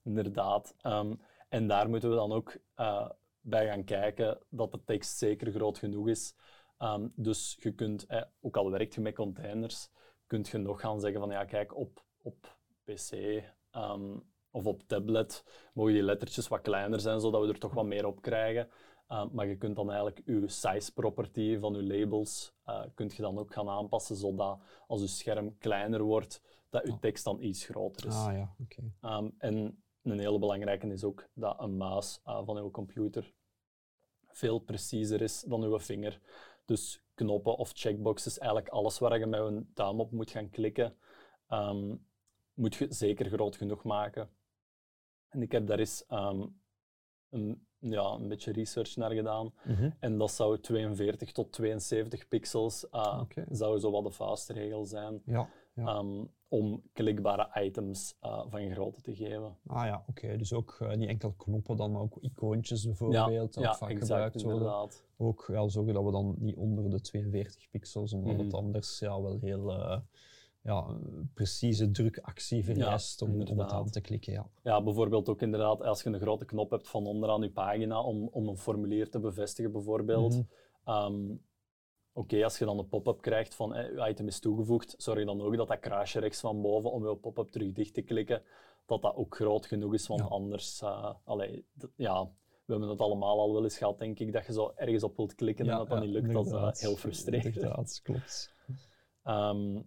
Inderdaad. 0.04 0.76
Um, 0.84 1.20
en 1.50 1.68
daar 1.68 1.90
moeten 1.90 2.10
we 2.10 2.16
dan 2.16 2.32
ook 2.32 2.58
uh, 2.76 3.10
bij 3.42 3.68
gaan 3.68 3.84
kijken 3.84 4.40
dat 4.50 4.72
de 4.72 4.84
tekst 4.84 5.18
zeker 5.18 5.52
groot 5.52 5.78
genoeg 5.78 6.08
is. 6.08 6.36
Um, 6.80 7.12
dus 7.16 7.58
je 7.60 7.72
kunt, 7.72 8.06
eh, 8.06 8.24
ook 8.42 8.58
al 8.58 8.72
werkt 8.72 8.94
je 8.94 9.02
met 9.02 9.16
containers, 9.16 9.90
kunt 10.28 10.48
je 10.48 10.58
nog 10.58 10.82
gaan 10.82 11.00
zeggen 11.00 11.20
van 11.20 11.30
ja, 11.30 11.46
kijk, 11.46 11.76
op, 11.76 12.04
op 12.22 12.58
PC 12.84 13.12
um, 13.72 14.24
of 14.52 14.66
op 14.66 14.84
tablet 14.88 15.44
mogen 15.74 15.94
die 15.94 16.04
lettertjes 16.04 16.48
wat 16.48 16.62
kleiner 16.62 17.00
zijn, 17.00 17.20
zodat 17.20 17.42
we 17.42 17.48
er 17.48 17.60
toch 17.60 17.74
wat 17.74 17.86
meer 17.86 18.06
op 18.06 18.22
krijgen. 18.22 18.70
Uh, 19.12 19.26
maar 19.32 19.48
je 19.48 19.58
kunt 19.58 19.76
dan 19.76 19.88
eigenlijk 19.90 20.22
je 20.26 20.48
size 20.48 20.94
property 20.94 21.58
van 21.60 21.74
je 21.74 21.84
labels 21.84 22.54
uh, 22.66 22.84
kunt 22.94 23.16
je 23.16 23.22
dan 23.22 23.38
ook 23.38 23.54
gaan 23.54 23.70
aanpassen, 23.70 24.16
zodat 24.16 24.60
als 24.88 25.02
je 25.02 25.08
scherm 25.08 25.58
kleiner 25.58 26.02
wordt, 26.02 26.42
dat 26.70 26.88
je 26.88 27.00
tekst 27.00 27.24
dan 27.24 27.42
iets 27.42 27.66
groter 27.66 28.08
is. 28.08 28.16
Ah 28.16 28.34
ja, 28.34 28.56
oké. 28.60 28.84
Okay. 29.00 29.18
Um, 29.18 29.36
en 29.38 29.84
een 30.02 30.20
hele 30.20 30.40
belangrijke 30.40 30.88
is 30.88 31.04
ook 31.04 31.28
dat 31.34 31.60
een 31.60 31.78
muis 31.78 32.22
uh, 32.26 32.42
van 32.46 32.58
uw 32.58 32.72
computer 32.72 33.34
veel 34.28 34.60
preciezer 34.60 35.22
is 35.22 35.42
dan 35.42 35.64
uw 35.64 35.80
vinger. 35.80 36.20
Dus 36.66 37.04
knoppen 37.14 37.58
of 37.58 37.72
checkboxes, 37.74 38.38
eigenlijk 38.38 38.70
alles 38.70 39.00
waar 39.00 39.20
je 39.20 39.26
met 39.26 39.40
je 39.40 39.66
duim 39.74 40.00
op 40.00 40.12
moet 40.12 40.32
gaan 40.32 40.50
klikken, 40.50 40.98
um, 41.50 42.06
moet 42.54 42.76
je 42.76 42.88
zeker 42.90 43.30
groot 43.30 43.56
genoeg 43.56 43.84
maken. 43.84 44.30
En 45.30 45.42
ik 45.42 45.52
heb 45.52 45.68
daar 45.68 45.80
eens 45.80 46.06
um, 46.10 46.62
een, 47.30 47.67
ja, 47.80 48.12
een 48.12 48.28
beetje 48.28 48.52
research 48.52 48.96
naar 48.96 49.12
gedaan. 49.12 49.54
Mm 49.64 49.76
-hmm. 49.76 49.94
En 50.00 50.18
dat 50.18 50.32
zou 50.32 50.60
42 50.60 51.32
tot 51.32 51.52
72 51.52 52.28
pixels, 52.28 52.86
uh, 52.92 53.20
okay. 53.22 53.46
zou 53.50 53.80
zo 53.80 53.92
wat 53.92 54.04
de 54.04 54.12
vuistregel 54.12 54.86
zijn. 54.86 55.22
Ja, 55.26 55.50
ja. 55.74 55.98
Um, 55.98 56.30
om 56.50 56.82
klikbare 56.94 57.64
items 57.64 58.18
uh, 58.24 58.44
van 58.48 58.72
grootte 58.72 59.02
te 59.02 59.16
geven. 59.16 59.58
Ah 59.66 59.86
ja, 59.86 60.04
oké. 60.08 60.24
Okay. 60.26 60.38
Dus 60.38 60.54
ook 60.54 60.78
uh, 60.82 60.94
niet 60.94 61.10
enkel 61.10 61.34
knoppen, 61.38 61.78
dan 61.78 61.92
maar 61.92 62.02
ook 62.02 62.18
icoontjes 62.22 62.86
bijvoorbeeld, 62.86 63.56
ja, 63.56 63.74
vaak 63.76 63.90
exact, 63.90 64.08
gebruikt 64.08 64.42
worden. 64.42 64.62
inderdaad. 64.62 65.06
Ook 65.18 65.46
ja, 65.52 65.68
zorgen 65.68 65.94
dat 65.94 66.04
we 66.04 66.12
dan 66.12 66.36
niet 66.40 66.56
onder 66.56 66.90
de 66.90 67.02
42 67.02 67.70
pixels, 67.70 68.14
omdat 68.14 68.34
Mhm. 68.34 68.44
het 68.44 68.54
anders 68.54 69.00
ja, 69.00 69.22
wel 69.22 69.40
heel 69.40 69.70
uh, 69.70 70.00
ja, 70.68 70.98
precieze 71.34 71.92
drukactie 71.92 72.64
vereist 72.64 73.22
om, 73.22 73.42
om 73.42 73.60
het 73.60 73.72
aan 73.72 73.90
te 73.90 74.02
klikken. 74.02 74.34
Ja. 74.34 74.50
Ja, 74.64 74.84
bijvoorbeeld 74.84 75.30
ook 75.30 75.42
inderdaad 75.42 75.82
als 75.82 76.04
je 76.04 76.10
een 76.10 76.20
grote 76.20 76.46
knop 76.46 76.70
hebt 76.70 76.88
van 76.90 77.06
onderaan 77.06 77.42
je 77.42 77.52
pagina 77.52 78.02
om, 78.02 78.28
om 78.32 78.48
een 78.48 78.58
formulier 78.58 79.10
te 79.10 79.20
bevestigen 79.20 79.72
bijvoorbeeld. 79.72 80.34
Mhm. 80.34 80.44
Ehm, 80.84 81.36
Oké, 82.14 82.44
als 82.44 82.58
je 82.58 82.66
dan 82.66 82.78
een 82.80 82.88
pop-up 82.88 83.22
krijgt 83.22 83.56
van 83.56 83.76
eh, 83.76 83.96
je 84.06 84.10
item 84.10 84.28
is 84.28 84.40
toegevoegd, 84.40 84.96
zorg 84.98 85.26
dan 85.26 85.42
ook 85.42 85.58
dat 85.58 85.68
dat 85.68 85.80
kruisje 85.80 86.20
rechts 86.20 86.40
van 86.40 86.62
boven 86.62 86.92
om 86.92 87.08
je 87.10 87.16
pop-up 87.16 87.48
terug 87.50 87.72
dicht 87.72 87.94
te 87.94 88.02
klikken, 88.02 88.42
dat 88.86 89.02
dat 89.02 89.16
ook 89.16 89.36
groot 89.36 89.66
genoeg 89.66 89.94
is, 89.94 90.08
want 90.08 90.20
Ja. 90.22 90.28
anders, 90.28 90.82
uh, 90.82 91.14
allee, 91.24 91.66
ja, 91.96 92.24
we 92.66 92.72
hebben 92.72 92.90
het 92.90 93.00
allemaal 93.00 93.40
al 93.40 93.54
wel 93.54 93.64
eens 93.64 93.78
gehad, 93.78 94.00
denk 94.00 94.20
ik, 94.20 94.34
dat 94.34 94.46
je 94.46 94.54
zo 94.54 94.72
ergens 94.76 95.04
op 95.04 95.16
wilt 95.18 95.36
klikken 95.36 95.70
en 95.70 95.78
dat 95.78 95.90
dat 95.90 96.00
niet 96.02 96.10
lukt, 96.10 96.34
dat 96.34 96.46
is 96.46 96.52
uh, 96.52 96.56
inderdaad. 96.56 96.80
heel 96.80 96.96
frustrerend. 96.96 97.56
Inderdaad, 97.56 98.00
klopt. 98.04 98.54
Ehm, 99.24 99.82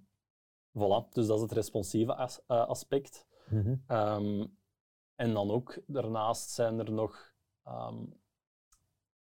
voilà, 0.78 1.08
dus 1.12 1.26
dat 1.26 1.36
is 1.36 1.42
het 1.42 1.52
responsieve 1.52 2.14
as- 2.14 2.40
uh, 2.48 2.66
aspect. 2.66 3.26
Mhm. 3.48 3.74
Ehm, 3.86 4.46
en 5.14 5.32
dan 5.34 5.50
ook, 5.50 5.78
daarnaast 5.86 6.50
zijn 6.50 6.78
er 6.78 6.92
nog 6.92 7.32
ehm, 7.64 8.04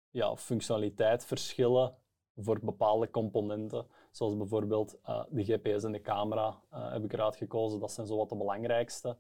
ja, 0.09 0.35
functionaliteitsverschillen 0.35 1.95
voor 2.35 2.59
bepaalde 2.63 3.09
componenten. 3.09 3.87
Zoals 4.11 4.37
bijvoorbeeld 4.37 4.97
eh, 5.03 5.23
de 5.29 5.43
GPS 5.43 5.83
en 5.83 5.91
de 5.91 6.01
camera 6.01 6.61
eh, 6.69 6.91
heb 6.91 7.03
ik 7.03 7.13
eruit 7.13 7.35
gekozen. 7.35 7.79
Dat 7.79 7.91
zijn 7.91 8.07
zo 8.07 8.17
wat 8.17 8.29
de 8.29 8.35
belangrijkste. 8.37 9.17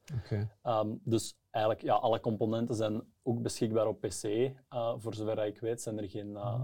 Ehm, 0.61 0.95
dus 1.03 1.37
eigenlijk, 1.49 1.83
ja, 1.85 1.95
alle 1.95 2.19
componenten 2.19 2.75
zijn 2.75 3.13
ook 3.23 3.41
beschikbaar 3.41 3.87
op 3.87 3.99
PC. 4.01 4.23
Eh, 4.23 4.93
voor 4.97 5.13
zover 5.13 5.45
ik 5.45 5.59
weet 5.59 5.81
zijn 5.81 5.97
er 5.97 6.09
geen 6.09 6.35
eh, 6.35 6.53
Mhm. 6.53 6.63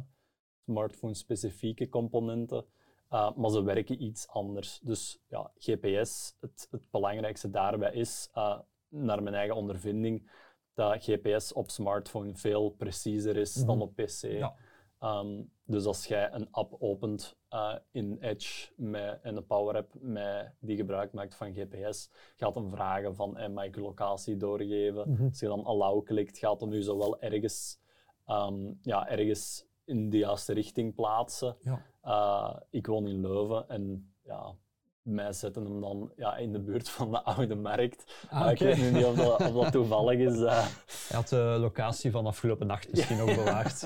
smartphone-specifieke 0.66 1.90
componenten. 1.90 2.66
Uh, 3.14 3.32
maar 3.36 3.50
ze 3.50 3.64
werken 3.64 4.04
iets 4.04 4.28
anders. 4.28 4.80
Dus 4.84 5.20
ja, 5.28 5.52
GPS, 5.58 6.36
het, 6.40 6.68
het 6.72 6.88
belangrijkste 6.92 7.50
daarbij 7.50 7.94
is, 7.94 8.30
uh, 8.36 8.60
naar 8.90 9.24
mijn 9.24 9.36
eigen 9.36 9.56
ondervinding, 9.56 10.32
dat 10.74 11.04
GPS 11.04 11.54
op 11.54 11.70
smartphone 11.70 12.36
veel 12.36 12.70
preciezer 12.70 13.38
is 13.38 13.56
Mhm. 13.56 13.66
dan 13.66 13.82
op 13.82 13.96
PC. 13.96 14.22
Ja. 14.22 14.56
Um, 15.00 15.52
dus 15.66 15.86
als 15.86 16.06
jij 16.06 16.32
een 16.34 16.48
app 16.52 16.76
opent 16.80 17.38
uh, 17.50 17.76
in 17.92 18.18
Edge 18.20 18.72
met, 18.76 19.20
en 19.22 19.36
een 19.36 19.46
Power 19.46 19.76
App 19.76 19.94
met, 20.00 20.54
die 20.60 20.76
gebruik 20.76 21.14
maakt 21.14 21.36
van 21.36 21.54
GPS, 21.54 22.10
gaat 22.36 22.56
hem 22.56 22.70
vragen 22.70 23.16
van 23.16 23.38
hey, 23.38 23.50
mag 23.50 23.64
ik 23.66 23.76
locatie 23.76 24.38
doorgeven? 24.38 25.12
Mhm. 25.12 25.24
Als 25.24 25.40
je 25.40 25.46
dan 25.48 25.64
allow 25.64 26.04
klikt, 26.06 26.38
gaat 26.38 26.60
hem 26.62 26.70
nu 26.70 26.82
zowel 26.82 27.20
ergens, 27.22 27.80
um, 28.28 28.80
ja, 28.82 29.10
ergens 29.10 29.66
in 29.86 30.10
de 30.10 30.18
juiste 30.18 30.54
richting 30.54 30.96
plaatsen. 30.96 31.56
Ja. 31.62 31.82
Uh, 32.06 32.60
ik 32.70 32.88
woon 32.88 33.08
in 33.08 33.22
Leuven 33.22 33.70
en 33.70 34.14
ja, 34.24 34.56
mij 35.02 35.34
zetten 35.34 35.64
hem 35.66 35.82
dan 35.82 36.12
ja, 36.16 36.38
in 36.38 36.52
de 36.52 36.60
buurt 36.60 36.90
van 36.90 37.12
de 37.12 37.24
oude 37.24 37.56
markt. 37.56 38.26
Ah, 38.30 38.46
Uh, 38.46 38.52
Ik 38.52 38.60
weet 38.60 38.78
nu 38.78 38.92
niet 38.92 39.06
of 39.06 39.16
dat, 39.16 39.40
of 39.40 39.64
dat 39.64 39.72
toevallig 39.72 40.20
is. 40.20 40.38
uh. 40.40 40.68
Hij 41.08 41.18
had 41.18 41.28
de 41.28 41.58
locatie 41.60 42.12
van 42.12 42.26
afgelopen 42.26 42.68
nacht 42.68 42.90
misschien 42.92 43.20
ook 43.22 43.36
bewaard. 43.36 43.82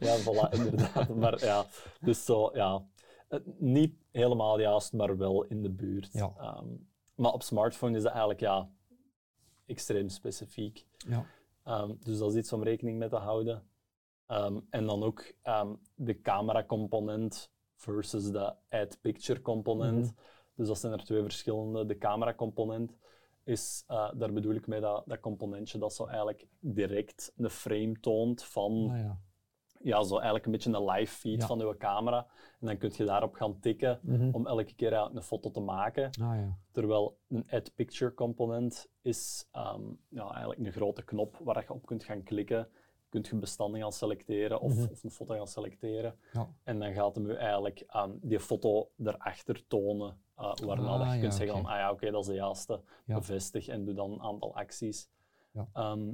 ja, 0.00 0.16
voilà, 0.18 0.48
inderdaad. 0.50 1.08
Maar 1.08 1.44
ja, 1.44 1.64
dus 2.00 2.24
zo, 2.24 2.50
ja, 2.54 2.82
niet 3.58 3.94
helemaal 4.10 4.60
juist, 4.60 4.92
maar 4.92 5.16
wel 5.16 5.44
in 5.44 5.62
de 5.62 5.70
buurt. 5.70 6.12
Ja. 6.12 6.32
Ehm, 6.38 6.66
maar 7.14 7.32
op 7.32 7.42
smartphone 7.42 7.96
is 7.96 8.02
dat 8.02 8.10
eigenlijk 8.10 8.40
ja, 8.40 8.68
extreem 9.66 10.08
specifiek. 10.08 10.86
Ja. 10.96 11.24
Ehm, 11.64 11.92
dus 12.00 12.18
dat 12.18 12.30
is 12.32 12.36
iets 12.38 12.52
om 12.52 12.62
rekening 12.62 12.98
mee 12.98 13.08
te 13.08 13.16
houden. 13.16 13.62
Ehm, 14.26 14.58
en 14.70 14.86
dan 14.86 15.02
ook 15.02 15.32
ehm, 15.42 15.74
de 15.94 16.20
camera-component 16.20 17.50
versus 17.74 18.30
de 18.30 18.54
add-picture-component. 18.68 20.04
Mhm. 20.06 20.14
Dus 20.54 20.66
dat 20.68 20.78
zijn 20.78 20.92
er 20.92 21.04
twee 21.04 21.22
verschillende. 21.22 21.86
De 21.86 21.98
camera-component 21.98 22.96
is, 23.44 23.84
eh, 23.86 24.10
daar 24.14 24.32
bedoel 24.32 24.54
ik 24.54 24.66
mee 24.66 24.80
dat, 24.80 25.02
dat 25.06 25.20
componentje 25.20 25.78
dat 25.78 25.94
zo 25.94 26.06
eigenlijk 26.06 26.46
direct 26.60 27.32
een 27.36 27.50
frame 27.50 28.00
toont 28.00 28.44
van 28.44 28.88
Ah, 28.90 28.98
ja. 28.98 29.20
ja, 29.80 30.02
zo 30.02 30.14
eigenlijk 30.14 30.44
een 30.46 30.52
beetje 30.52 30.72
een 30.72 30.84
live 30.84 31.14
feed 31.14 31.40
Ja. 31.40 31.46
van 31.46 31.60
uw 31.60 31.76
camera. 31.76 32.26
En 32.60 32.66
dan 32.66 32.78
kun 32.78 32.92
je 32.96 33.04
daarop 33.04 33.34
gaan 33.34 33.60
tikken 33.60 33.98
Mhm. 34.02 34.28
om 34.32 34.46
elke 34.46 34.74
keer 34.74 34.92
een 34.92 35.22
foto 35.22 35.50
te 35.50 35.60
maken. 35.60 36.04
Ah, 36.04 36.36
ja. 36.36 36.58
Terwijl 36.70 37.18
een 37.28 37.46
add 37.50 37.74
picture 37.74 38.14
component 38.14 38.88
is 39.00 39.48
ja, 40.08 40.30
eigenlijk 40.30 40.60
een 40.60 40.72
grote 40.72 41.02
knop 41.04 41.36
waar 41.44 41.62
je 41.66 41.72
op 41.72 41.86
kunt 41.86 42.04
gaan 42.04 42.22
klikken. 42.22 42.68
Kunt 43.12 43.26
je 43.26 43.36
bestanden 43.36 43.80
gaan 43.80 43.92
selecteren 43.92 44.60
of, 44.60 44.74
Mhm. 44.76 44.90
of 44.90 45.02
een 45.04 45.10
foto 45.10 45.34
gaan 45.34 45.46
selecteren. 45.46 46.18
Ja. 46.32 46.48
En 46.62 46.78
dan 46.78 46.92
gaat 46.92 47.14
hem 47.14 47.26
u 47.26 47.34
eigenlijk 47.34 47.80
ehm, 47.80 48.10
die 48.20 48.40
foto 48.40 48.90
erachter 49.04 49.66
tonen. 49.66 50.20
uh, 50.38 50.54
waarna 50.54 50.88
Ah, 50.92 50.98
dat 50.98 51.08
je 51.08 51.14
ja, 51.14 51.20
kunt 51.20 51.34
zeggen 51.34 51.54
oké. 51.54 51.62
van, 51.62 51.72
ah 51.72 51.78
ja, 51.78 51.90
oké, 51.90 52.10
dat 52.10 52.20
is 52.22 52.26
de 52.28 52.34
juiste. 52.34 52.80
Ja. 53.06 53.14
Bevestig 53.14 53.68
en 53.68 53.84
doe 53.84 53.94
dan 53.94 54.12
een 54.12 54.20
aantal 54.22 54.54
acties. 54.56 55.10
Ja. 55.52 55.68
Ehm, 55.72 56.12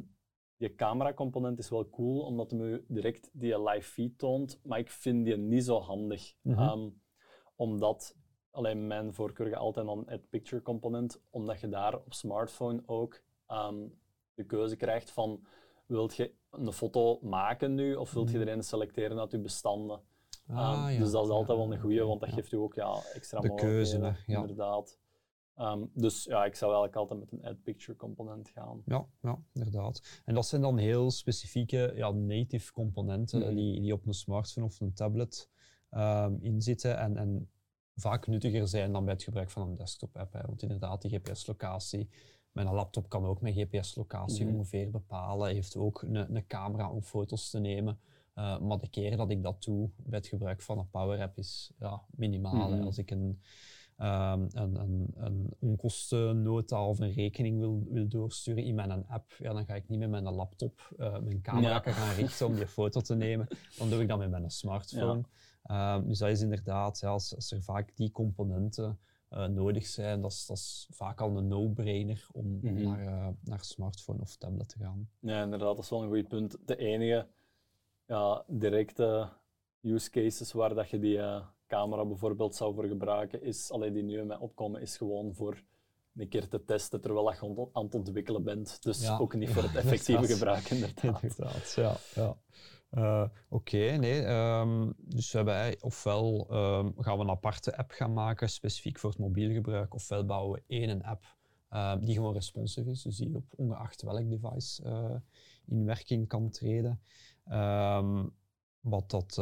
je 0.56 0.74
camera-component 0.74 1.58
is 1.58 1.68
wel 1.70 1.88
cool, 1.90 2.20
omdat 2.20 2.50
hem 2.50 2.60
u 2.60 2.84
direct 2.88 3.30
die 3.32 3.62
live 3.62 3.88
feed 3.90 4.18
toont, 4.18 4.60
maar 4.62 4.78
ik 4.78 4.90
vind 4.90 5.24
die 5.24 5.36
niet 5.36 5.64
zo 5.64 5.78
handig. 5.80 6.34
Ehm, 6.44 6.88
omdat, 7.56 8.16
alleen 8.50 8.86
mijn 8.86 9.14
voorkeur 9.14 9.46
gaat 9.48 9.58
altijd 9.60 9.86
dan 9.86 10.02
het 10.06 10.28
picture 10.28 10.62
component, 10.62 11.20
omdat 11.30 11.60
je 11.60 11.68
daar 11.68 11.94
op 11.96 12.14
smartphone 12.14 12.82
ook 12.86 13.20
ehm, 13.46 13.86
de 14.34 14.44
keuze 14.44 14.76
krijgt 14.76 15.10
van, 15.10 15.46
wilt 15.86 16.16
je 16.16 16.34
een 16.66 16.72
foto 16.72 17.18
maken 17.22 17.74
nu, 17.74 17.94
of 17.94 18.12
wilt 18.12 18.30
je 18.30 18.38
Mhm. 18.38 18.48
er 18.48 18.54
een 18.54 18.62
selecteren 18.62 19.18
uit 19.20 19.30
je 19.30 19.38
bestanden? 19.38 20.00
Ah, 20.46 20.58
Ehm, 20.58 20.92
ja. 20.92 20.98
Dus 20.98 21.10
dat 21.10 21.24
is 21.24 21.30
altijd 21.30 21.58
wel 21.58 21.72
een 21.72 21.80
goede, 21.80 22.04
want 22.04 22.20
dat 22.20 22.28
geeft 22.32 22.52
u 22.52 22.56
ook 22.56 22.74
ja, 22.74 23.02
extra 23.14 23.40
De 23.40 23.54
keuze, 23.54 23.98
hè, 24.00 24.12
ja. 24.32 24.40
inderdaad. 24.40 24.98
Ehm, 25.54 25.84
dus 25.94 26.24
ja, 26.24 26.44
ik 26.44 26.54
zou 26.54 26.72
eigenlijk 26.72 26.96
altijd 26.96 27.20
met 27.20 27.32
een 27.32 27.48
add 27.50 27.62
picture 27.62 27.96
component 27.98 28.48
gaan. 28.48 28.82
Ja, 28.84 29.06
ja, 29.22 29.38
inderdaad. 29.52 30.22
En 30.24 30.34
dat 30.34 30.46
zijn 30.46 30.62
dan 30.62 30.76
heel 30.78 31.10
specifieke 31.10 31.92
ja, 31.94 32.10
native 32.10 32.72
componenten 32.72 33.40
Mhm. 33.40 33.54
die, 33.54 33.80
die 33.80 33.92
op 33.92 34.06
een 34.06 34.14
smartphone 34.14 34.66
of 34.66 34.80
een 34.80 34.92
tablet 34.94 35.48
ehm 35.90 36.36
inzitten 36.40 36.98
en, 36.98 37.16
en 37.16 37.50
vaak 37.94 38.26
nuttiger 38.26 38.68
zijn 38.68 38.92
dan 38.92 39.04
bij 39.04 39.14
het 39.14 39.22
gebruik 39.22 39.50
van 39.50 39.68
een 39.68 39.74
desktop-app. 39.74 40.32
hè. 40.32 40.40
Want 40.46 40.62
inderdaad, 40.62 41.02
die 41.02 41.10
GPS-locatie, 41.10 42.08
mijn 42.64 42.74
laptop 42.74 43.08
kan 43.08 43.24
ook 43.24 43.40
mijn 43.40 43.54
GPS-locatie 43.54 44.44
Mhm. 44.44 44.54
ongeveer 44.54 44.90
bepalen, 44.90 45.52
heeft 45.52 45.76
ook 45.76 46.02
een, 46.02 46.34
een 46.36 46.46
camera 46.46 46.90
om 46.90 47.02
foto's 47.02 47.50
te 47.50 47.58
nemen. 47.58 47.98
Uh, 48.34 48.58
maar 48.58 48.78
de 48.78 48.88
keer 48.88 49.16
dat 49.16 49.30
ik 49.30 49.42
dat 49.42 49.62
doe 49.62 49.90
bij 49.96 50.18
het 50.18 50.26
gebruik 50.26 50.62
van 50.62 50.78
een 50.78 50.90
Power 50.90 51.22
App 51.22 51.38
is 51.38 51.72
ja, 51.78 52.02
minimaal. 52.10 52.70
Mhm. 52.70 52.82
Als 52.82 52.98
ik 52.98 53.10
een, 53.10 53.40
ehm, 53.96 54.46
een, 54.50 54.74
een, 54.80 55.10
een 55.14 55.50
onkostennota 55.58 56.86
of 56.86 56.98
een 57.00 57.12
rekening 57.12 57.58
wil, 57.58 57.86
wil 57.90 58.08
doorsturen 58.08 58.64
in 58.64 58.74
mijn 58.74 59.06
app, 59.06 59.32
ja, 59.38 59.52
dan 59.52 59.64
ga 59.64 59.74
ik 59.74 59.88
niet 59.88 59.98
met 59.98 60.10
mijn 60.10 60.24
laptop 60.30 60.94
uh, 60.98 61.18
mijn 61.18 61.40
camera 61.40 61.82
Ja. 61.84 61.92
gaan 61.92 62.14
richten 62.14 62.46
om 62.46 62.54
die 62.54 62.66
foto 62.66 63.00
te 63.00 63.14
nemen. 63.14 63.46
Dan 63.78 63.90
doe 63.90 64.02
ik 64.02 64.08
dat 64.08 64.18
met 64.18 64.30
mijn 64.30 64.50
smartphone. 64.50 65.22
Ehm, 65.62 66.06
dus 66.06 66.18
dat 66.18 66.28
is 66.28 66.40
inderdaad, 66.40 66.98
ja, 67.00 67.08
als, 67.08 67.34
als 67.34 67.52
er 67.52 67.62
vaak 67.62 67.96
die 67.96 68.10
componenten 68.10 68.98
uh, 69.30 69.46
nodig 69.46 69.86
zijn, 69.86 70.20
dat 70.20 70.32
is, 70.32 70.46
dat 70.46 70.56
is 70.56 70.88
vaak 70.90 71.20
al 71.20 71.36
een 71.36 71.48
no-brainer 71.48 72.26
om 72.32 72.58
Mhm. 72.62 72.82
naar, 72.82 73.00
uh, 73.04 73.28
naar 73.44 73.64
smartphone 73.64 74.20
of 74.20 74.36
tablet 74.36 74.68
te 74.68 74.78
gaan. 74.78 75.10
Ja, 75.20 75.42
inderdaad, 75.42 75.74
dat 75.74 75.84
is 75.84 75.90
wel 75.90 76.02
een 76.02 76.08
goed 76.10 76.28
punt. 76.28 76.56
De 76.64 76.76
enige 76.76 77.26
ja, 78.06 78.44
directe 78.46 79.28
use 79.82 80.10
cases 80.10 80.52
waar 80.52 80.74
dat 80.74 80.90
je 80.90 80.98
die 80.98 81.16
uh, 81.16 81.46
camera 81.66 82.04
bijvoorbeeld 82.04 82.54
zou 82.54 82.74
voor 82.74 82.86
gebruiken, 82.86 83.42
is, 83.42 83.70
alleen 83.70 83.92
die 83.92 84.02
nu 84.02 84.24
mij 84.24 84.36
opkomen, 84.38 84.80
is 84.80 84.96
gewoon 84.96 85.34
voor 85.34 85.62
een 86.16 86.28
keer 86.28 86.48
te 86.48 86.64
testen 86.64 87.00
terwijl 87.00 87.32
je 87.32 87.68
aan 87.72 87.84
het 87.84 87.94
ontwikkelen 87.94 88.42
bent. 88.44 88.82
Dus 88.82 89.02
Ja. 89.02 89.18
ook 89.18 89.34
niet 89.34 89.50
voor 89.50 89.62
het 89.62 89.76
effectieve 89.84 90.26
gebruik, 90.26 90.70
inderdaad. 90.70 91.22
Inderdaad, 91.22 91.72
ja. 91.76 91.96
ja. 92.14 92.36
Eh, 92.88 93.28
Oké, 93.48 93.76
nee. 93.76 94.22
ehm, 94.22 94.92
dus 94.98 95.32
we 95.32 95.38
hebben 95.38 95.82
ofwel 95.82 96.46
ehm, 96.50 96.90
gaan 96.96 97.16
we 97.16 97.22
een 97.24 97.30
aparte 97.30 97.76
app 97.76 97.90
gaan 97.90 98.12
maken, 98.12 98.48
specifiek 98.48 98.98
voor 98.98 99.10
het 99.10 99.18
mobiel 99.18 99.52
gebruik, 99.52 99.94
ofwel 99.94 100.24
bouwen 100.24 100.52
we 100.52 100.74
één 100.74 101.02
app 101.02 101.36
ehm, 101.68 102.00
die 102.00 102.14
gewoon 102.14 102.32
responsive 102.32 102.90
is, 102.90 103.02
dus 103.02 103.16
die 103.16 103.34
op 103.36 103.52
ongeacht 103.56 104.02
welk 104.02 104.30
device 104.30 104.82
eh, 104.82 105.16
in 105.66 105.84
werking 105.84 106.28
kan 106.28 106.50
treden. 106.50 107.00
Wat, 108.80 109.10
dat, 109.10 109.34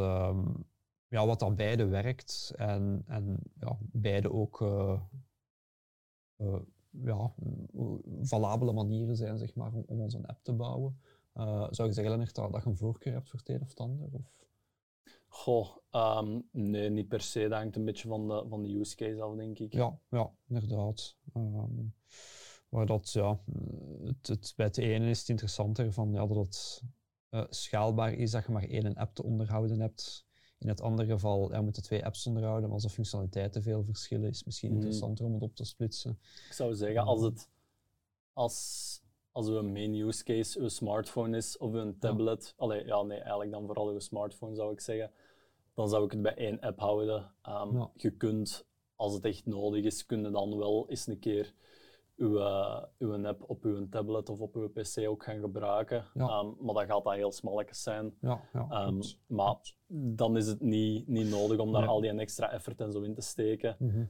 ja, 1.07 1.25
wat 1.25 1.39
dat 1.39 1.55
beide 1.55 1.85
werkt 1.85 2.53
en, 2.55 3.03
en 3.07 3.39
ja, 3.59 3.77
beide 3.79 4.31
ook 4.31 4.61
eh, 6.37 6.55
ja, 6.89 7.33
valabele 8.21 8.73
manieren 8.73 9.15
zijn 9.15 9.37
zeg 9.37 9.55
maar, 9.55 9.73
om, 9.73 9.83
om 9.87 10.01
onze 10.01 10.27
app 10.27 10.43
te 10.43 10.53
bouwen. 10.53 10.99
Eh, 11.37 11.67
zou 11.69 11.87
je 11.87 11.93
zeggen, 11.93 12.09
Lennart, 12.09 12.35
dat, 12.35 12.51
dat 12.51 12.63
je 12.63 12.69
een 12.69 12.77
voorkeur 12.77 13.13
hebt 13.13 13.29
voor 13.29 13.39
het 13.39 13.49
een 13.49 13.61
of 13.61 13.69
het 13.69 13.79
ander? 13.79 14.09
Of? 14.13 14.35
Goh, 15.27 15.77
ehm, 15.89 16.39
nee, 16.51 16.89
niet 16.89 17.07
per 17.07 17.21
se. 17.21 17.41
Dat 17.47 17.51
hangt 17.59 17.75
een 17.75 17.85
beetje 17.85 18.07
van 18.07 18.27
de, 18.27 18.45
van 18.49 18.63
de 18.63 18.79
use 18.79 18.95
case 18.95 19.21
af, 19.21 19.35
denk 19.35 19.59
ik. 19.59 19.73
Ja, 19.73 19.99
ja 20.09 20.31
inderdaad. 20.47 21.15
Ehm, 21.33 21.85
waar 22.69 22.85
dat, 22.85 23.11
ja, 23.11 23.39
het, 24.03 24.27
het, 24.27 24.53
bij 24.55 24.65
het 24.65 24.77
ene 24.77 25.09
is 25.09 25.19
het 25.19 25.29
interessanter 25.29 25.93
van, 25.93 26.11
ja, 26.11 26.27
dat 26.27 26.37
het 26.37 26.83
eh, 27.29 27.43
schaalbaar 27.49 28.13
is, 28.13 28.31
dat 28.31 28.45
je 28.45 28.51
maar 28.51 28.63
één 28.69 28.95
app 28.95 29.15
te 29.15 29.23
onderhouden 29.23 29.79
hebt. 29.79 30.25
In 30.57 30.67
het 30.67 30.81
andere 30.81 31.09
geval 31.09 31.51
ja, 31.51 31.61
moeten 31.61 31.83
twee 31.83 32.05
apps 32.05 32.27
onderhouden, 32.27 32.63
maar 32.63 32.73
als 32.73 32.83
de 32.83 32.89
functionaliteiten 32.89 33.61
veel 33.63 33.83
verschillen, 33.83 34.29
is 34.29 34.37
het 34.37 34.45
misschien 34.45 34.69
Mhm. 34.69 34.77
interessanter 34.77 35.25
om 35.25 35.33
het 35.33 35.43
op 35.43 35.55
te 35.55 35.65
splitsen. 35.65 36.19
Ik 36.47 36.53
zou 36.53 36.75
zeggen, 36.75 37.03
als 37.03 37.21
het 37.21 37.49
als, 38.33 39.01
als 39.37 39.47
uw 39.47 39.61
main 39.63 39.93
use 39.93 40.23
case 40.23 40.59
uw 40.59 40.67
smartphone 40.67 41.37
is 41.37 41.57
of 41.57 41.73
uw 41.73 41.93
tablet, 41.99 42.53
allee, 42.57 42.85
ja, 42.85 43.01
nee, 43.03 43.17
eigenlijk 43.19 43.51
dan 43.51 43.65
vooral 43.65 43.87
uw 43.87 43.99
smartphone 43.99 44.55
zou 44.55 44.71
ik 44.71 44.79
zeggen, 44.79 45.11
dan 45.73 45.89
zou 45.89 46.05
ik 46.05 46.11
het 46.11 46.21
bij 46.21 46.35
één 46.35 46.59
app 46.59 46.79
houden. 46.79 47.31
Ehm, 47.41 47.77
Ja. 47.77 47.91
Je 47.95 48.11
kunt, 48.11 48.67
als 48.95 49.13
het 49.13 49.25
echt 49.25 49.45
nodig 49.45 49.83
is, 49.83 50.05
kun 50.05 50.23
je 50.23 50.29
dan 50.31 50.57
wel 50.57 50.85
eens 50.89 51.07
een 51.07 51.19
keer 51.19 51.53
uw, 52.15 52.37
eh, 52.39 52.83
uw 52.97 53.25
app 53.25 53.49
op 53.49 53.63
uw 53.63 53.89
tablet 53.89 54.29
of 54.29 54.39
op 54.39 54.55
uw 54.55 54.69
pc 54.69 55.07
ook 55.07 55.23
gaan 55.23 55.39
gebruiken. 55.39 56.05
Ja. 56.13 56.27
Ehm, 56.27 56.47
maar 56.59 56.73
dan 56.73 56.85
gaat 56.85 57.03
dat 57.03 57.13
heel 57.13 57.31
smalletjes 57.31 57.83
zijn. 57.83 58.13
Ja, 58.21 58.41
ja, 58.53 58.67
Ehm, 58.69 58.99
maar 59.27 59.55
dan 59.87 60.37
is 60.37 60.47
het 60.47 60.61
niet, 60.61 61.07
niet 61.07 61.29
nodig 61.29 61.57
om 61.59 61.71
daar 61.71 61.81
Nee. 61.81 61.89
al 61.89 62.01
die 62.01 62.11
extra 62.19 62.51
effort 62.51 62.81
en 62.81 62.91
zo 62.91 63.01
in 63.01 63.13
te 63.13 63.21
steken. 63.21 63.75
Mhm. 63.79 64.05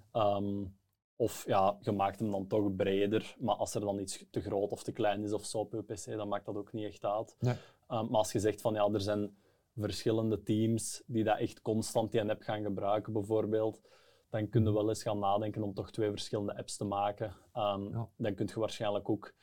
Of 1.20 1.46
ja, 1.46 1.78
je 1.82 1.92
maakt 1.92 2.20
hem 2.20 2.32
dan 2.32 2.48
toch 2.48 2.76
breder, 2.76 3.36
maar 3.40 3.56
als 3.56 3.74
er 3.76 3.82
dan 3.82 4.00
iets 4.00 4.26
te 4.32 4.42
groot 4.42 4.72
of 4.72 4.84
te 4.84 4.92
klein 4.92 5.24
is 5.24 5.34
of 5.34 5.46
zo 5.46 5.58
op 5.60 5.72
je 5.74 5.82
PC, 5.84 6.06
dan 6.06 6.28
maakt 6.28 6.46
dat 6.46 6.56
ook 6.56 6.74
niet 6.74 6.86
echt 6.86 7.06
uit. 7.06 7.36
Nee. 7.40 7.56
Ehm, 7.88 8.06
maar 8.06 8.18
als 8.18 8.32
je 8.32 8.40
zegt 8.40 8.62
van 8.62 8.74
ja, 8.74 8.88
er 8.90 9.02
zijn 9.02 9.38
verschillende 9.76 10.44
teams 10.44 11.04
die 11.06 11.24
dat 11.24 11.38
echt 11.38 11.62
constant 11.62 12.12
die 12.12 12.30
app 12.30 12.42
gaan 12.42 12.64
gebruiken, 12.64 13.14
bijvoorbeeld, 13.14 13.82
dan 14.30 14.50
kun 14.50 14.64
je 14.64 14.74
wel 14.74 14.90
eens 14.90 15.04
gaan 15.04 15.20
nadenken 15.20 15.64
om 15.64 15.74
toch 15.74 15.92
twee 15.92 16.10
verschillende 16.10 16.58
apps 16.58 16.78
te 16.78 16.86
maken. 16.86 17.36
Ehm, 17.54 17.90
Ja. 17.92 18.10
Dan 18.18 18.36
kun 18.36 18.48
je 18.54 18.60
waarschijnlijk 18.60 19.10
ook 19.10 19.34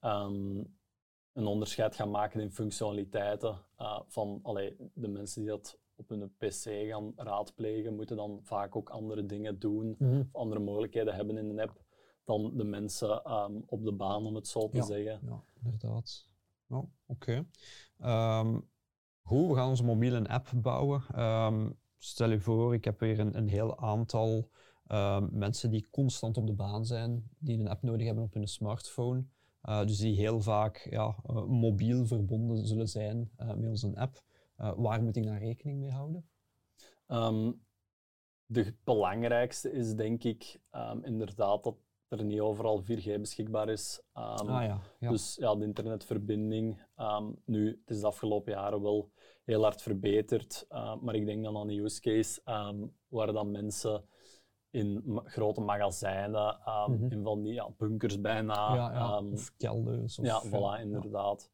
ehm, 0.00 0.64
een 1.32 1.46
onderscheid 1.46 1.94
gaan 1.96 2.10
maken 2.10 2.40
in 2.40 2.52
functionaliteiten 2.52 3.58
eh, 3.76 4.00
van 4.06 4.40
allee, 4.42 4.76
de 4.94 5.08
mensen 5.08 5.40
die 5.40 5.50
dat 5.50 5.78
op 5.96 6.08
hun 6.08 6.34
PC 6.38 6.62
gaan 6.88 7.12
raadplegen, 7.16 7.94
moeten 7.96 8.16
dan 8.16 8.40
vaak 8.42 8.76
ook 8.76 8.88
andere 8.90 9.26
dingen 9.26 9.58
doen 9.58 9.96
Mhm. 9.98 10.20
of 10.20 10.34
andere 10.34 10.60
mogelijkheden 10.60 11.14
hebben 11.14 11.36
in 11.36 11.48
een 11.50 11.60
app 11.60 11.82
dan 12.24 12.56
de 12.56 12.64
mensen 12.64 13.22
ehm, 13.24 13.60
op 13.66 13.84
de 13.84 13.92
baan, 13.92 14.26
om 14.26 14.34
het 14.34 14.46
zo 14.48 14.68
te 14.68 14.76
Ja. 14.76 14.82
zeggen. 14.82 15.20
Ja, 15.26 15.44
inderdaad. 15.62 16.28
Ja, 16.66 16.84
Oké. 17.06 17.46
Ehm, 17.98 18.60
goed, 19.22 19.48
we 19.48 19.54
gaan 19.54 19.68
onze 19.68 19.84
mobiele 19.84 20.28
app 20.28 20.52
bouwen. 20.56 21.02
Ehm, 21.14 21.70
stel 21.98 22.30
je 22.30 22.40
voor, 22.40 22.74
ik 22.74 22.84
heb 22.84 23.00
weer 23.00 23.18
een, 23.20 23.36
een 23.36 23.48
heel 23.48 23.78
aantal 23.78 24.48
ehm, 24.86 25.28
mensen 25.30 25.70
die 25.70 25.86
constant 25.90 26.36
op 26.36 26.46
de 26.46 26.52
baan 26.52 26.86
zijn, 26.86 27.28
die 27.38 27.58
een 27.58 27.68
app 27.68 27.82
nodig 27.82 28.06
hebben 28.06 28.24
op 28.24 28.34
hun 28.34 28.48
smartphone. 28.48 29.24
Eh, 29.60 29.86
dus 29.86 29.98
die 29.98 30.16
heel 30.16 30.40
vaak 30.40 30.86
ja, 30.90 31.16
eh, 31.26 31.44
mobiel 31.44 32.06
verbonden 32.06 32.66
zullen 32.66 32.88
zijn 32.88 33.30
eh, 33.36 33.54
met 33.54 33.68
onze 33.68 33.96
app. 33.96 34.22
Eh, 34.56 34.72
waar 34.76 35.02
moet 35.02 35.16
ik 35.16 35.24
daar 35.24 35.38
rekening 35.38 35.78
mee 35.80 35.90
houden? 35.90 36.28
Ehm, 37.06 37.52
de 38.46 38.74
belangrijkste 38.84 39.72
is 39.72 39.94
denk 39.94 40.24
ik 40.24 40.60
ehm, 40.70 40.98
inderdaad 41.04 41.62
dat 41.64 41.76
er 42.08 42.24
niet 42.24 42.40
overal 42.40 42.82
4G 42.82 43.04
beschikbaar 43.20 43.68
is. 43.68 44.02
Ehm, 44.12 44.48
ah 44.48 44.62
ja, 44.64 44.80
ja. 44.98 45.10
Dus 45.10 45.34
ja, 45.34 45.54
de 45.54 45.64
internetverbinding. 45.64 46.82
nu, 47.44 47.68
het 47.68 47.90
is 47.90 48.00
de 48.00 48.06
afgelopen 48.06 48.52
jaren 48.52 48.82
wel 48.82 49.10
heel 49.44 49.62
hard 49.62 49.82
verbeterd, 49.82 50.66
maar 51.00 51.14
ik 51.14 51.26
denk 51.26 51.44
dan 51.44 51.56
aan 51.56 51.66
de 51.66 51.80
use 51.80 52.00
case 52.00 52.40
waar 53.08 53.32
dan 53.32 53.50
mensen 53.50 54.04
in 54.70 55.02
ma- 55.04 55.22
grote 55.24 55.60
magazijnen, 55.60 56.58
Mhm. 56.86 57.10
in 57.12 57.22
van 57.22 57.42
die 57.42 57.52
ja, 57.52 57.70
bunkers 57.76 58.20
bijna, 58.20 58.74
ja, 58.74 58.92
ja. 58.92 59.18
of 59.18 59.56
kelders. 59.56 60.18
Of, 60.18 60.26
ja, 60.26 60.42
voilà, 60.48 60.80
inderdaad. 60.80 61.50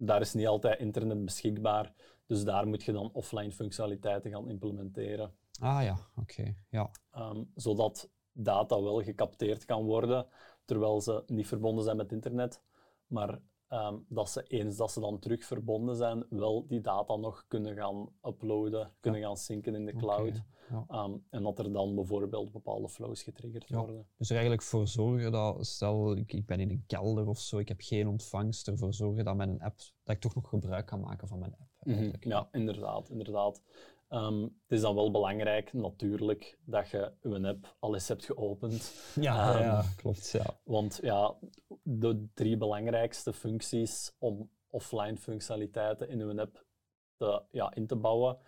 Daar 0.00 0.20
is 0.20 0.34
niet 0.34 0.46
altijd 0.46 0.80
internet 0.80 1.24
beschikbaar, 1.24 1.92
dus 2.26 2.44
daar 2.44 2.66
moet 2.66 2.82
je 2.82 2.92
dan 2.92 3.10
offline 3.12 3.52
functionaliteiten 3.52 4.30
gaan 4.30 4.48
implementeren, 4.48 5.34
Ah 5.60 5.82
ja, 5.82 5.96
oké. 6.16 6.54
Ja. 6.68 6.90
ehm, 7.10 7.44
zodat 7.54 8.10
data 8.32 8.82
wel 8.82 9.02
gecapteerd 9.02 9.64
kan 9.64 9.84
worden, 9.84 10.26
terwijl 10.64 11.00
ze 11.00 11.22
niet 11.26 11.46
verbonden 11.46 11.84
zijn 11.84 11.96
met 11.96 12.12
internet, 12.12 12.62
maar 13.06 13.40
ehm, 13.70 13.96
dat 14.08 14.30
ze 14.30 14.42
eens 14.42 14.76
dat 14.76 14.92
ze 14.92 15.00
dan 15.00 15.18
terug 15.18 15.44
verbonden 15.44 15.96
zijn, 15.96 16.24
wel 16.30 16.66
die 16.66 16.80
data 16.80 17.16
nog 17.16 17.44
kunnen 17.48 17.76
gaan 17.76 18.08
uploaden, 18.24 18.90
kunnen 19.00 19.20
gaan 19.20 19.36
synken 19.36 19.74
in 19.74 19.86
de 19.86 19.96
cloud, 19.96 20.42
ja. 20.70 20.84
ehm, 20.88 21.16
en 21.30 21.42
dat 21.42 21.58
er 21.58 21.72
dan 21.72 21.94
bijvoorbeeld 21.94 22.52
bepaalde 22.52 22.88
flows 22.88 23.22
getriggerd 23.22 23.68
Ja. 23.68 23.78
worden. 23.78 24.06
Dus 24.16 24.28
er 24.28 24.32
eigenlijk 24.36 24.64
voor 24.66 24.86
zorgen 24.88 25.32
dat, 25.32 25.66
stel 25.66 26.16
ik, 26.16 26.32
ik 26.32 26.46
ben 26.46 26.60
in 26.60 26.70
een 26.70 26.84
kelder 26.86 27.26
of 27.28 27.38
zo, 27.38 27.58
ik 27.58 27.68
heb 27.68 27.80
geen 27.80 28.08
ontvangst, 28.08 28.68
ervoor 28.68 28.94
zorgen 28.94 29.24
dat 29.24 29.36
mijn 29.36 29.60
app, 29.62 29.78
dat 30.04 30.14
ik 30.14 30.20
toch 30.20 30.34
nog 30.34 30.48
gebruik 30.48 30.86
kan 30.86 31.00
maken 31.00 31.28
van 31.28 31.38
mijn 31.38 31.52
app. 31.58 31.68
Mhm. 31.82 32.10
Ja, 32.20 32.48
inderdaad. 32.52 33.08
inderdaad. 33.08 33.62
Ehm, 34.10 34.42
het 34.42 34.52
is 34.68 34.80
dan 34.80 34.94
wel 34.94 35.10
belangrijk, 35.10 35.72
natuurlijk, 35.72 36.58
dat 36.64 36.88
je 36.88 37.12
je 37.22 37.48
app 37.48 37.76
al 37.78 37.94
eens 37.94 38.08
hebt 38.08 38.24
geopend. 38.24 38.92
ja, 39.20 39.54
Ehm, 39.54 39.62
ja, 39.62 39.84
klopt. 39.96 40.30
Ja. 40.30 40.60
Want 40.64 40.98
ja, 41.02 41.34
de 41.82 42.28
drie 42.34 42.56
belangrijkste 42.56 43.32
functies 43.32 44.12
om 44.18 44.50
offline 44.70 45.16
functionaliteiten 45.16 46.08
in 46.08 46.18
je 46.18 46.40
app 46.40 46.64
te, 47.16 47.42
ja, 47.50 47.74
in 47.74 47.86
te 47.86 47.96
bouwen, 47.96 48.38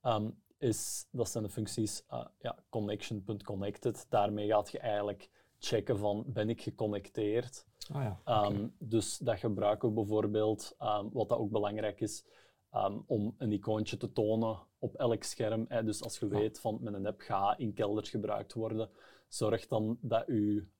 ehm, 0.00 0.30
is, 0.58 1.06
dat 1.10 1.28
zijn 1.28 1.44
de 1.44 1.50
functies 1.50 2.04
eh, 2.08 2.24
ja, 2.38 2.64
connection.connected. 2.68 4.06
Daarmee 4.08 4.48
gaat 4.48 4.70
je 4.70 4.78
eigenlijk 4.78 5.30
checken 5.58 5.98
van 5.98 6.24
ben 6.26 6.50
ik 6.50 6.62
geconnecteerd. 6.62 7.66
Ah 7.92 8.02
ja, 8.02 8.44
oké. 8.44 8.70
Dus 8.78 9.18
dat 9.18 9.38
gebruiken 9.38 9.88
we 9.88 9.94
bijvoorbeeld, 9.94 10.74
wat 11.12 11.28
dat 11.28 11.38
ook 11.38 11.50
belangrijk 11.50 12.00
is, 12.00 12.24
ehm, 12.72 12.98
om 13.06 13.34
een 13.38 13.52
icoontje 13.52 13.96
te 13.96 14.12
tonen 14.12 14.58
op 14.78 14.94
elk 14.94 15.22
scherm. 15.22 15.64
Hè. 15.68 15.84
Dus 15.84 16.02
als 16.02 16.18
je 16.18 16.26
Ja. 16.26 16.32
weet 16.38 16.60
van 16.60 16.78
met 16.80 16.94
een 16.94 17.06
app 17.06 17.20
gaat 17.20 17.58
in 17.58 17.72
kelders 17.74 18.10
gebruikt 18.10 18.52
worden, 18.52 18.88
zorg 19.28 19.66
dan 19.66 19.98
dat 20.00 20.24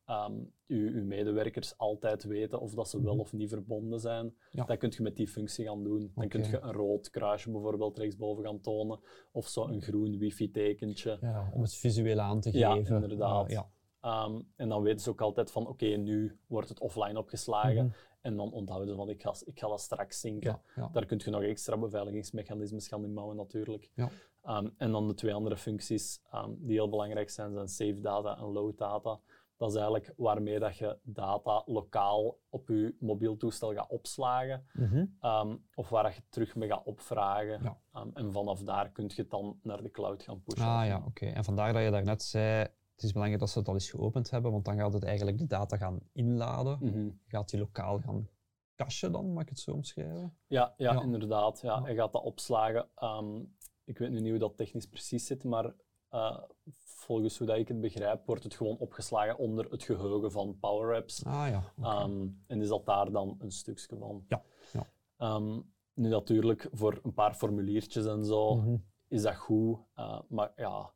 ehm, 0.04 0.32
uw, 0.66 0.88
uw 0.92 1.04
medewerkers 1.04 1.78
altijd 1.78 2.24
weten 2.24 2.60
of 2.60 2.74
dat 2.74 2.88
ze 2.88 3.02
wel 3.02 3.12
Mhm. 3.12 3.20
of 3.20 3.32
niet 3.32 3.48
verbonden 3.48 4.00
zijn. 4.00 4.34
Ja. 4.50 4.64
Dat 4.64 4.76
kun 4.78 4.92
je 4.96 5.02
met 5.02 5.16
die 5.16 5.28
functie 5.28 5.64
gaan 5.66 5.82
doen. 5.84 6.12
Dan 6.14 6.28
kun 6.28 6.40
Oké. 6.40 6.48
je 6.50 6.60
een 6.60 6.72
rood 6.72 7.10
kruisje 7.10 7.50
bijvoorbeeld 7.50 7.98
rechtsboven 7.98 8.44
gaan 8.44 8.60
tonen, 8.60 9.00
of 9.32 9.48
zo 9.48 9.66
een 9.68 9.80
groen 9.82 10.18
wifi-tekentje. 10.18 11.18
ja, 11.20 11.50
om 11.54 11.62
het 11.62 11.74
visueel 11.74 12.20
aan 12.20 12.40
te 12.40 12.58
Ja, 12.58 12.72
geven. 12.74 13.02
inderdaad. 13.02 13.44
Ah, 13.44 13.50
ja. 13.50 13.70
Ehm, 14.00 14.40
en 14.56 14.68
dan 14.68 14.82
weten 14.82 15.00
ze 15.00 15.10
ook 15.10 15.20
altijd 15.20 15.50
van, 15.50 15.66
oké, 15.66 15.86
nu 15.86 16.38
wordt 16.46 16.68
het 16.68 16.80
offline 16.80 17.18
opgeslagen. 17.18 17.84
Mhm. 17.84 17.94
En 18.22 18.36
dan 18.36 18.52
onthouden 18.52 18.96
van, 18.96 19.08
ik 19.08 19.22
ga, 19.22 19.34
ik 19.44 19.58
ga 19.58 19.68
dat 19.68 19.80
straks 19.80 20.20
zinken. 20.20 20.60
Ja. 20.76 20.88
Daar 20.92 21.06
kun 21.06 21.20
je 21.24 21.30
nog 21.30 21.42
extra 21.42 21.76
beveiligingsmechanismes 21.76 22.88
gaan 22.88 23.04
inbouwen 23.04 23.36
natuurlijk. 23.36 23.90
Ja. 23.94 24.08
Ehm, 24.42 24.68
en 24.76 24.90
dan 24.92 25.08
de 25.08 25.14
twee 25.14 25.34
andere 25.34 25.56
functies 25.56 26.20
ehm, 26.30 26.50
die 26.58 26.72
heel 26.72 26.88
belangrijk 26.88 27.30
zijn, 27.30 27.52
zijn 27.52 27.68
save 27.68 28.00
data 28.00 28.38
en 28.38 28.44
load 28.44 28.78
data. 28.78 29.20
Dat 29.56 29.70
is 29.70 29.76
eigenlijk 29.76 30.12
waarmee 30.16 30.58
dat 30.58 30.76
je 30.76 30.98
data 31.02 31.62
lokaal 31.66 32.38
op 32.48 32.68
je 32.68 32.94
mobiel 33.00 33.36
toestel 33.36 33.74
gaat 33.74 33.90
opslagen. 33.90 34.66
Mhm. 34.72 35.04
ehm, 35.20 35.56
of 35.74 35.88
waar 35.88 36.02
dat 36.02 36.14
je 36.14 36.22
terug 36.28 36.54
mee 36.54 36.68
gaat 36.68 36.84
opvragen. 36.84 37.62
Ja. 37.62 37.78
En 38.14 38.32
vanaf 38.32 38.62
daar 38.62 38.90
kun 38.90 39.04
je 39.04 39.20
het 39.22 39.30
dan 39.30 39.58
naar 39.62 39.82
de 39.82 39.90
cloud 39.90 40.22
gaan 40.22 40.42
pushen. 40.42 40.66
Ah 40.66 40.86
ja, 40.86 41.02
oké. 41.06 41.26
En 41.26 41.44
vandaar 41.44 41.72
dat 41.72 41.82
je 41.82 41.90
daarnet 41.90 42.22
zei, 42.22 42.66
het 42.94 43.02
is 43.02 43.12
belangrijk 43.12 43.40
dat 43.42 43.50
ze 43.50 43.58
het 43.58 43.68
al 43.68 43.74
eens 43.74 43.90
geopend 43.90 44.30
hebben, 44.30 44.52
want 44.52 44.64
dan 44.64 44.76
gaat 44.76 44.92
het 44.92 45.04
eigenlijk 45.04 45.38
de 45.38 45.46
data 45.46 45.76
gaan 45.76 46.00
inladen. 46.12 46.78
Mhm. 46.80 47.10
Gaat 47.26 47.50
die 47.50 47.60
lokaal 47.60 48.00
gaan 48.00 48.28
cachen 48.76 49.12
dan, 49.12 49.32
mag 49.32 49.42
ik 49.42 49.48
het 49.48 49.58
zo 49.58 49.72
omschrijven? 49.72 50.36
Ja, 50.46 50.74
ja, 50.76 50.92
Ja. 50.92 51.02
inderdaad. 51.02 51.60
Ja. 51.60 51.76
Ja. 51.76 51.82
Hij 51.82 51.94
gaat 51.94 52.12
dat 52.12 52.22
opslagen. 52.22 52.88
Ehm, 52.94 53.40
ik 53.84 53.98
weet 53.98 54.10
nu 54.10 54.20
niet 54.20 54.30
hoe 54.30 54.38
dat 54.38 54.56
technisch 54.56 54.86
precies 54.88 55.26
zit, 55.26 55.44
maar 55.44 55.74
eh, 56.08 56.38
volgens 56.76 57.38
hoe 57.38 57.46
dat 57.46 57.56
ik 57.56 57.68
het 57.68 57.80
begrijp, 57.80 58.26
wordt 58.26 58.42
het 58.44 58.54
gewoon 58.54 58.78
opgeslagen 58.78 59.38
onder 59.38 59.70
het 59.70 59.82
geheugen 59.82 60.32
van 60.32 60.58
Power 60.60 60.96
Apps. 60.96 61.24
Ah 61.24 61.48
ja, 61.48 61.72
oké. 61.78 61.88
Ehm, 61.88 62.28
en 62.46 62.60
is 62.60 62.68
dat 62.68 62.86
daar 62.86 63.10
dan 63.10 63.36
een 63.38 63.50
stukje 63.50 63.96
van. 63.96 64.24
Ja, 64.28 64.42
ja. 64.72 64.86
Ehm, 65.16 65.60
nu 65.94 66.08
natuurlijk 66.08 66.68
voor 66.72 67.00
een 67.02 67.14
paar 67.14 67.34
formuliertjes 67.34 68.04
en 68.06 68.24
zo 68.24 68.54
Mhm. 68.54 68.76
is 69.08 69.22
dat 69.22 69.36
goed. 69.36 69.78
eh, 69.94 70.20
maar 70.28 70.52
ja, 70.56 70.92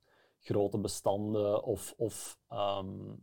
grote 0.46 0.78
bestanden 0.78 1.62
of, 1.62 1.94
of 1.96 2.38
ehm, 2.48 3.14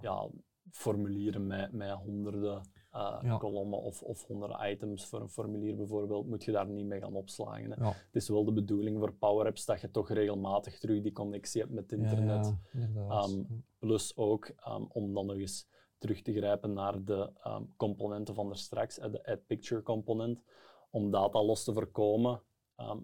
ja, 0.00 0.28
formulieren 0.70 1.46
met, 1.46 1.72
met 1.72 1.90
honderden 1.92 2.72
eh, 2.90 3.18
Ja. 3.22 3.36
kolommen 3.36 3.82
of, 3.82 4.02
of 4.02 4.26
honderden 4.26 4.70
items 4.70 5.06
voor 5.06 5.20
een 5.20 5.28
formulier 5.28 5.76
bijvoorbeeld, 5.76 6.26
moet 6.26 6.44
je 6.44 6.52
daar 6.52 6.68
niet 6.68 6.86
mee 6.86 7.00
gaan 7.00 7.14
opslagen. 7.14 7.70
Hè. 7.70 7.84
Ja. 7.84 7.88
Het 7.90 8.14
is 8.16 8.28
wel 8.28 8.44
de 8.44 8.52
bedoeling 8.52 8.98
voor 8.98 9.12
Power 9.12 9.46
Apps 9.46 9.64
dat 9.64 9.80
je 9.80 9.90
toch 9.90 10.08
regelmatig 10.10 10.78
terug 10.78 11.02
die 11.02 11.12
connectie 11.12 11.60
hebt 11.60 11.72
met 11.72 11.90
het 11.90 12.00
internet. 12.00 12.56
ja. 12.72 13.08
Ehm, 13.08 13.42
Plus 13.78 14.16
ook 14.16 14.46
ehm, 14.46 14.82
om 14.88 15.14
dan 15.14 15.26
nog 15.26 15.36
eens 15.36 15.68
terug 15.98 16.22
te 16.22 16.32
grijpen 16.32 16.72
naar 16.72 17.04
de 17.04 17.32
componenten 17.76 18.34
van 18.34 18.50
er 18.50 18.56
straks, 18.56 18.94
de 18.96 19.26
add 19.26 19.46
picture 19.46 19.82
component. 19.82 20.42
Om 20.90 21.10
data 21.10 21.42
los 21.44 21.64
te 21.64 21.72
voorkomen, 21.72 22.42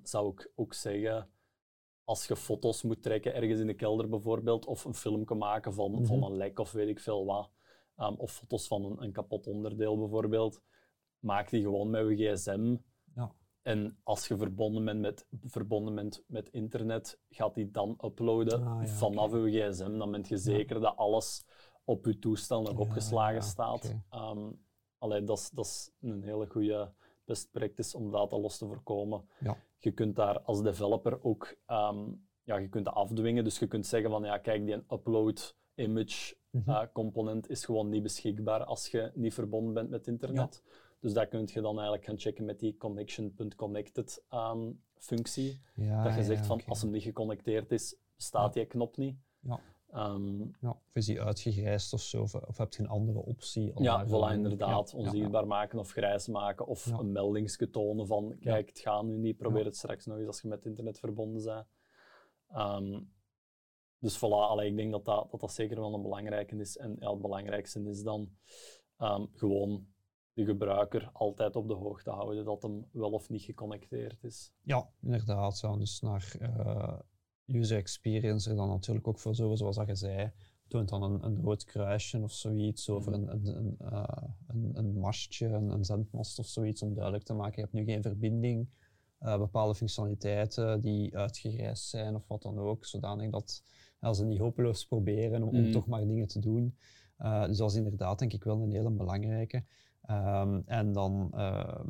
zou 0.02 0.32
ik 0.32 0.52
ook 0.54 0.74
zeggen, 0.74 1.30
als 2.10 2.26
je 2.26 2.36
foto's 2.36 2.82
moet 2.82 3.02
trekken 3.02 3.34
ergens 3.34 3.60
in 3.60 3.66
de 3.66 3.74
kelder 3.74 4.08
bijvoorbeeld, 4.08 4.66
of 4.66 4.84
een 4.84 4.94
filmpje 4.94 5.34
maken 5.34 5.72
van, 5.74 6.06
van 6.06 6.18
Mhm. 6.18 6.26
een 6.30 6.36
lek 6.36 6.58
of 6.58 6.72
weet 6.72 6.88
ik 6.88 7.00
veel 7.00 7.24
wat, 7.24 7.50
ehm, 7.96 8.14
of 8.14 8.32
foto's 8.32 8.66
van 8.66 8.84
een, 8.84 9.02
een 9.02 9.12
kapot 9.12 9.46
onderdeel 9.46 9.98
bijvoorbeeld, 9.98 10.60
maak 11.18 11.50
die 11.50 11.62
gewoon 11.62 11.90
met 11.90 12.18
je 12.18 12.32
gsm. 12.32 12.76
Ja. 13.14 13.32
En 13.62 13.98
als 14.02 14.28
je 14.28 14.36
verbonden 14.36 14.84
bent 14.84 15.00
met, 15.00 15.26
verbonden 15.44 15.94
bent 15.94 16.24
met 16.26 16.48
internet, 16.48 17.20
gaat 17.28 17.54
die 17.54 17.70
dan 17.70 17.98
uploaden 18.04 18.66
Ah, 18.66 18.82
ja, 18.82 18.88
vanaf 18.88 19.28
oké. 19.28 19.36
je 19.38 19.68
gsm. 19.70 19.98
Dan 19.98 20.10
ben 20.10 20.24
je 20.28 20.36
zeker 20.36 20.80
dat 20.80 20.96
alles 20.96 21.44
op 21.84 22.04
je 22.06 22.18
toestel 22.18 22.62
nog 22.62 22.78
opgeslagen 22.78 23.42
staat. 23.42 23.84
oké. 23.84 24.02
Ehm, 24.10 24.50
allee, 24.98 25.24
dat 25.24 25.38
is- 25.38 25.50
dat 25.50 25.64
is 25.64 25.90
een 26.00 26.22
hele 26.22 26.46
goede 26.46 26.92
best 27.24 27.50
practice 27.50 27.96
om 27.96 28.10
data 28.10 28.38
los 28.38 28.58
te 28.58 28.66
voorkomen. 28.66 29.28
Ja. 29.40 29.56
Je 29.80 29.90
kunt 29.92 30.16
daar 30.16 30.40
als 30.40 30.62
developer 30.62 31.22
ook 31.24 31.56
ehm, 31.66 32.12
ja, 32.42 32.56
je 32.56 32.68
kunt 32.68 32.84
dat 32.84 32.94
afdwingen. 32.94 33.44
Dus 33.44 33.58
je 33.58 33.66
kunt 33.66 33.86
zeggen 33.86 34.10
van 34.10 34.24
ja, 34.24 34.38
kijk, 34.38 34.66
die 34.66 34.74
upload 34.74 35.56
image 35.74 36.38
Mhm. 36.50 36.70
eh, 36.70 36.82
component 36.92 37.48
is 37.48 37.64
gewoon 37.64 37.88
niet 37.88 38.02
beschikbaar 38.02 38.64
als 38.64 38.88
je 38.88 39.10
niet 39.14 39.34
verbonden 39.34 39.74
bent 39.74 39.90
met 39.90 40.06
internet. 40.06 40.62
Dus 41.00 41.12
dat 41.12 41.28
kun 41.28 41.48
je 41.52 41.60
dan 41.60 41.74
eigenlijk 41.74 42.04
gaan 42.04 42.18
checken 42.18 42.44
met 42.44 42.58
die 42.58 42.76
connection.connected 42.76 44.24
ehm, 44.28 44.72
functie. 44.94 45.60
Ja, 45.74 46.02
dat 46.02 46.14
je 46.14 46.24
zegt 46.24 46.40
ja, 46.40 46.46
van 46.46 46.60
als 46.66 46.82
hem 46.82 46.90
niet 46.90 47.02
geconnecteerd 47.02 47.72
is, 47.72 47.96
bestaat 48.16 48.52
die 48.52 48.64
knop 48.66 48.96
niet. 48.96 49.16
Ja. 49.40 49.60
Ehm, 49.92 50.40
Ja, 50.60 50.70
of 50.70 50.96
is 50.96 51.06
die 51.06 51.20
uitgegrijsd 51.20 51.92
of 51.92 52.00
zo, 52.00 52.22
of, 52.22 52.34
of 52.34 52.58
heb 52.58 52.72
je 52.72 52.82
een 52.82 52.88
andere 52.88 53.18
optie? 53.18 53.76
om 53.76 53.82
ja, 53.82 54.06
voilà, 54.06 54.32
inderdaad. 54.32 54.90
ja, 54.90 54.98
ja, 54.98 55.04
Onzichtbaar 55.04 55.46
maken 55.46 55.78
of 55.78 55.90
grijs 55.90 56.28
maken 56.28 56.66
of 56.66 56.86
een 56.86 57.12
meldingsje 57.12 57.70
tonen 57.70 58.06
van 58.06 58.36
kijk, 58.40 58.68
het 58.68 58.78
gaat 58.78 59.04
nu 59.04 59.16
niet, 59.16 59.36
probeer 59.36 59.64
het 59.64 59.76
straks 59.76 60.06
nog 60.06 60.18
eens 60.18 60.26
als 60.26 60.40
je 60.40 60.48
met 60.48 60.64
internet 60.64 60.98
verbonden 60.98 61.44
bent. 61.44 61.66
Ehm, 62.48 63.00
dus 63.98 64.16
voilà, 64.18 64.20
allee, 64.48 64.70
ik 64.70 64.76
denk 64.76 64.90
dat 64.90 65.04
dat, 65.04 65.30
dat 65.30 65.40
dat 65.40 65.52
zeker 65.52 65.80
wel 65.80 65.94
een 65.94 66.02
belangrijke 66.02 66.56
is. 66.56 66.76
En 66.76 66.96
het 66.98 67.20
belangrijkste 67.20 67.88
is 67.88 68.02
dan 68.02 68.30
ehm, 68.96 69.26
gewoon 69.32 69.86
de 70.32 70.44
gebruiker 70.44 71.10
altijd 71.12 71.56
op 71.56 71.68
de 71.68 71.74
hoogte 71.74 72.10
houden 72.10 72.44
dat 72.44 72.62
hem 72.62 72.88
wel 72.92 73.10
of 73.10 73.28
niet 73.28 73.42
geconnecteerd 73.42 74.24
is. 74.24 74.52
Ja, 74.62 74.90
inderdaad. 75.02 75.60
Ja. 75.60 75.76
Dus 75.76 76.00
naar 76.00 76.34
eh, 76.40 76.98
user 77.54 77.76
experience 77.78 78.50
er 78.50 78.56
dan 78.56 78.68
natuurlijk 78.68 79.08
ook 79.08 79.18
voor 79.18 79.34
zorgen, 79.34 79.56
zoals 79.58 79.76
dat 79.76 79.86
je 79.86 79.94
zei, 79.94 80.30
toont 80.68 80.88
dan 80.88 81.02
een, 81.02 81.24
een 81.24 81.40
rood 81.42 81.64
kruisje 81.64 82.18
of 82.22 82.32
zoiets 82.32 82.88
over 82.88 83.12
Mhm. 83.12 83.20
een, 83.20 83.32
een, 83.46 83.56
een, 83.56 83.76
eh, 83.78 84.22
een, 84.46 84.70
een 84.74 84.98
mastje, 84.98 85.46
een, 85.46 85.68
een 85.70 85.84
zendmast 85.84 86.38
of 86.38 86.46
zoiets, 86.46 86.82
om 86.82 86.94
duidelijk 86.94 87.24
te 87.24 87.32
maken, 87.34 87.54
je 87.54 87.60
hebt 87.60 87.72
nu 87.72 87.84
geen 87.84 88.02
verbinding, 88.02 88.68
eh, 89.18 89.38
bepaalde 89.38 89.74
functionaliteiten 89.74 90.80
die 90.80 91.16
uitgereisd 91.16 91.88
zijn 91.88 92.14
of 92.14 92.28
wat 92.28 92.42
dan 92.42 92.58
ook, 92.58 92.84
zodanig 92.84 93.30
dat 93.30 93.62
ja, 94.00 94.12
ze 94.12 94.24
niet 94.24 94.38
hopeloos 94.38 94.86
proberen 94.86 95.42
om, 95.42 95.48
om 95.48 95.62
Mhm. 95.62 95.70
toch 95.72 95.86
maar 95.86 96.06
dingen 96.06 96.26
te 96.28 96.38
doen. 96.38 96.76
Eh, 97.16 97.44
dus 97.46 97.56
dat 97.56 97.70
is 97.70 97.76
inderdaad 97.76 98.18
denk 98.18 98.32
ik 98.32 98.44
wel 98.44 98.60
een 98.62 98.72
hele 98.72 98.90
belangrijke. 98.90 99.64
Ehm, 100.02 100.60
en 100.66 100.92
dan 100.92 101.28
ehm, 101.34 101.88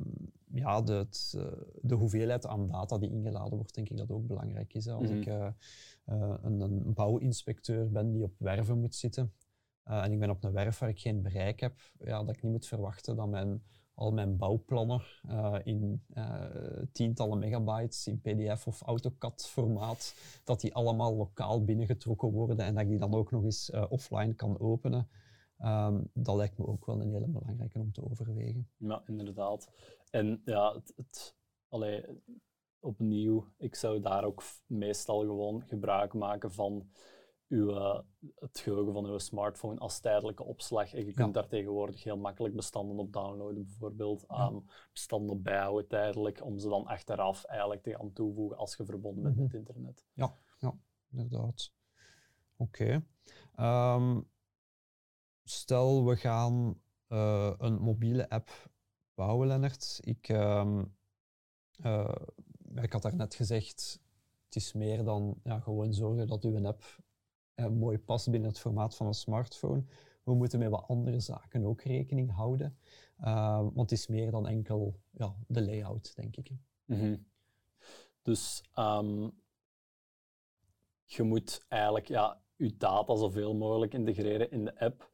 ja, 0.52 0.82
de, 0.82 0.92
het, 0.92 1.34
eh, 1.36 1.44
de 1.82 1.94
hoeveelheid 1.94 2.46
aan 2.46 2.66
data 2.66 2.98
die 2.98 3.10
ingeladen 3.10 3.56
wordt, 3.56 3.74
denk 3.74 3.88
ik 3.88 3.96
dat 3.96 4.10
ook 4.10 4.26
belangrijk 4.26 4.74
is. 4.74 4.84
hè. 4.84 4.92
Als 4.92 5.08
Mhm. 5.08 5.18
ik 5.18 5.26
eh, 5.26 5.46
eh, 6.04 6.34
een, 6.42 6.60
een 6.60 6.92
bouwinspecteur 6.94 7.90
ben 7.90 8.10
die 8.12 8.22
op 8.22 8.34
werven 8.38 8.78
moet 8.80 8.94
zitten 8.94 9.32
en 9.84 10.12
ik 10.12 10.18
ben 10.18 10.30
op 10.30 10.44
een 10.44 10.52
werf 10.52 10.78
waar 10.78 10.88
ik 10.88 11.00
geen 11.00 11.22
bereik 11.22 11.60
heb, 11.60 11.78
ja, 11.98 12.22
dat 12.24 12.36
ik 12.36 12.42
niet 12.42 12.52
moet 12.52 12.66
verwachten 12.66 13.16
dat 13.16 13.28
mijn, 13.28 13.62
al 13.94 14.12
mijn 14.12 14.36
bouwplannen 14.36 15.02
in 15.64 16.02
tientallen 16.92 17.38
megabytes 17.38 18.06
in 18.06 18.20
PDF 18.20 18.66
of 18.66 18.82
AutoCAD 18.82 19.46
formaat, 19.48 20.14
dat 20.44 20.60
die 20.60 20.74
allemaal 20.74 21.16
lokaal 21.16 21.64
binnengetrokken 21.64 22.30
worden 22.32 22.58
en 22.58 22.74
dat 22.74 22.82
ik 22.82 22.88
die 22.88 22.98
dan 22.98 23.14
ook 23.14 23.30
nog 23.30 23.44
eens 23.44 23.70
offline 23.88 24.34
kan 24.34 24.58
openen. 24.60 25.08
Ehm, 25.58 26.00
dat 26.12 26.36
lijkt 26.36 26.58
me 26.58 26.66
ook 26.66 26.86
wel 26.86 27.00
een 27.00 27.12
hele 27.12 27.26
belangrijke 27.28 27.78
om 27.78 27.92
te 27.92 28.10
overwegen. 28.10 28.68
Ja, 28.76 29.02
inderdaad. 29.06 29.70
En 30.10 30.42
ja, 30.44 30.74
het, 30.74 30.92
het, 30.96 31.36
allee, 31.68 32.04
opnieuw, 32.78 33.52
ik 33.58 33.74
zou 33.74 34.00
daar 34.00 34.24
ook 34.24 34.42
meestal 34.66 35.20
gewoon 35.20 35.62
gebruik 35.66 36.14
maken 36.14 36.52
van 36.52 36.90
uw, 37.48 37.70
eh, 37.76 38.00
het 38.34 38.58
geheugen 38.58 38.92
van 38.92 39.04
uw 39.06 39.18
smartphone 39.18 39.78
als 39.78 40.00
tijdelijke 40.00 40.44
opslag. 40.44 40.94
En 40.94 41.06
je 41.06 41.12
kunt 41.12 41.34
daar 41.34 41.48
tegenwoordig 41.48 42.02
heel 42.04 42.16
makkelijk 42.16 42.54
bestanden 42.54 42.98
op 42.98 43.12
downloaden, 43.12 43.64
bijvoorbeeld. 43.64 44.24
Bestanden 44.92 45.42
bijhouden 45.42 45.88
tijdelijk, 45.88 46.44
om 46.44 46.58
ze 46.58 46.68
dan 46.68 46.86
achteraf 46.86 47.44
eigenlijk 47.44 47.82
te 47.82 47.90
gaan 47.96 48.12
toevoegen 48.12 48.56
als 48.58 48.76
je 48.76 48.84
verbonden 48.84 49.22
bent 49.22 49.34
Mhm. 49.34 49.44
met 49.44 49.54
internet. 49.54 50.06
inderdaad. 51.12 51.72
Oké. 52.56 53.04
Ehm, 53.54 54.20
stel, 55.44 56.06
we 56.06 56.16
gaan 56.16 56.80
eh, 57.08 57.54
een 57.58 57.78
mobiele 57.78 58.28
app 58.28 58.50
bouwen, 59.20 59.48
Lennart. 59.48 59.98
Ik, 60.00 60.28
ehm, 60.28 60.84
eh, 61.72 62.14
ik 62.74 62.92
had 62.92 63.02
daarnet 63.02 63.34
gezegd, 63.34 64.00
het 64.44 64.56
is 64.56 64.72
meer 64.72 65.04
dan 65.04 65.40
ja, 65.44 65.60
gewoon 65.60 65.94
zorgen 65.94 66.26
dat 66.26 66.44
uw 66.44 66.66
app 66.66 66.84
eh, 67.54 67.68
mooi 67.68 67.98
past 67.98 68.30
binnen 68.30 68.48
het 68.48 68.58
formaat 68.58 68.96
van 68.96 69.06
een 69.06 69.14
smartphone. 69.14 69.84
We 70.22 70.34
moeten 70.34 70.58
met 70.58 70.70
wat 70.70 70.88
andere 70.88 71.20
zaken 71.20 71.64
ook 71.64 71.82
rekening 71.82 72.30
houden. 72.30 72.78
Eh, 73.16 73.58
want 73.58 73.90
het 73.90 73.92
is 73.92 74.06
meer 74.06 74.30
dan 74.30 74.46
enkel 74.46 75.00
ja, 75.10 75.34
de 75.46 75.62
layout, 75.62 76.14
denk 76.14 76.36
ik. 76.36 76.50
Mhm. 76.84 77.16
Dus 78.22 78.64
ehm, 78.74 79.28
je 81.04 81.22
moet 81.22 81.64
eigenlijk 81.68 82.08
ja, 82.08 82.42
je 82.56 82.76
data 82.76 83.16
zoveel 83.16 83.54
mogelijk 83.54 83.94
integreren 83.94 84.50
in 84.50 84.64
de 84.64 84.78
app. 84.78 85.10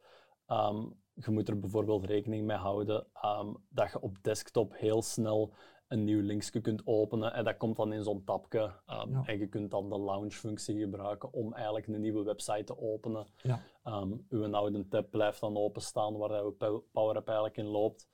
Ehm, 0.47 0.87
je 1.25 1.31
moet 1.31 1.49
er 1.49 1.59
bijvoorbeeld 1.59 2.05
rekening 2.05 2.47
mee 2.47 2.57
houden 2.57 3.07
ehm, 3.13 3.55
dat 3.69 3.91
je 3.93 4.01
op 4.01 4.17
desktop 4.23 4.73
heel 4.77 5.03
snel 5.03 5.53
een 5.89 6.05
nieuw 6.05 6.21
linkje 6.23 6.61
kunt 6.61 6.83
openen. 6.87 7.33
En 7.33 7.45
dat 7.45 7.57
komt 7.57 7.77
dan 7.77 7.93
in 7.93 8.03
zo'n 8.03 8.25
tabje. 8.25 8.73
ehm, 8.87 9.11
Ja. 9.11 9.23
En 9.27 9.39
je 9.39 9.47
kunt 9.49 9.71
dan 9.71 9.89
de 9.91 9.99
launch-functie 10.01 10.79
gebruiken 10.81 11.33
om 11.33 11.53
eigenlijk 11.55 11.87
een 11.87 12.01
nieuwe 12.01 12.23
website 12.23 12.65
te 12.65 12.79
openen. 12.79 13.27
Ja. 13.37 13.61
Ehm, 13.83 14.13
uw 14.29 14.55
oude 14.55 14.89
tab 14.89 15.11
blijft 15.11 15.41
dan 15.41 15.57
openstaan 15.57 16.17
waar 16.17 16.43
uw 16.45 16.51
Pow- 16.57 16.83
Power 16.93 17.17
App 17.17 17.27
eigenlijk 17.27 17.57
in 17.57 17.67
loopt. 17.67 18.09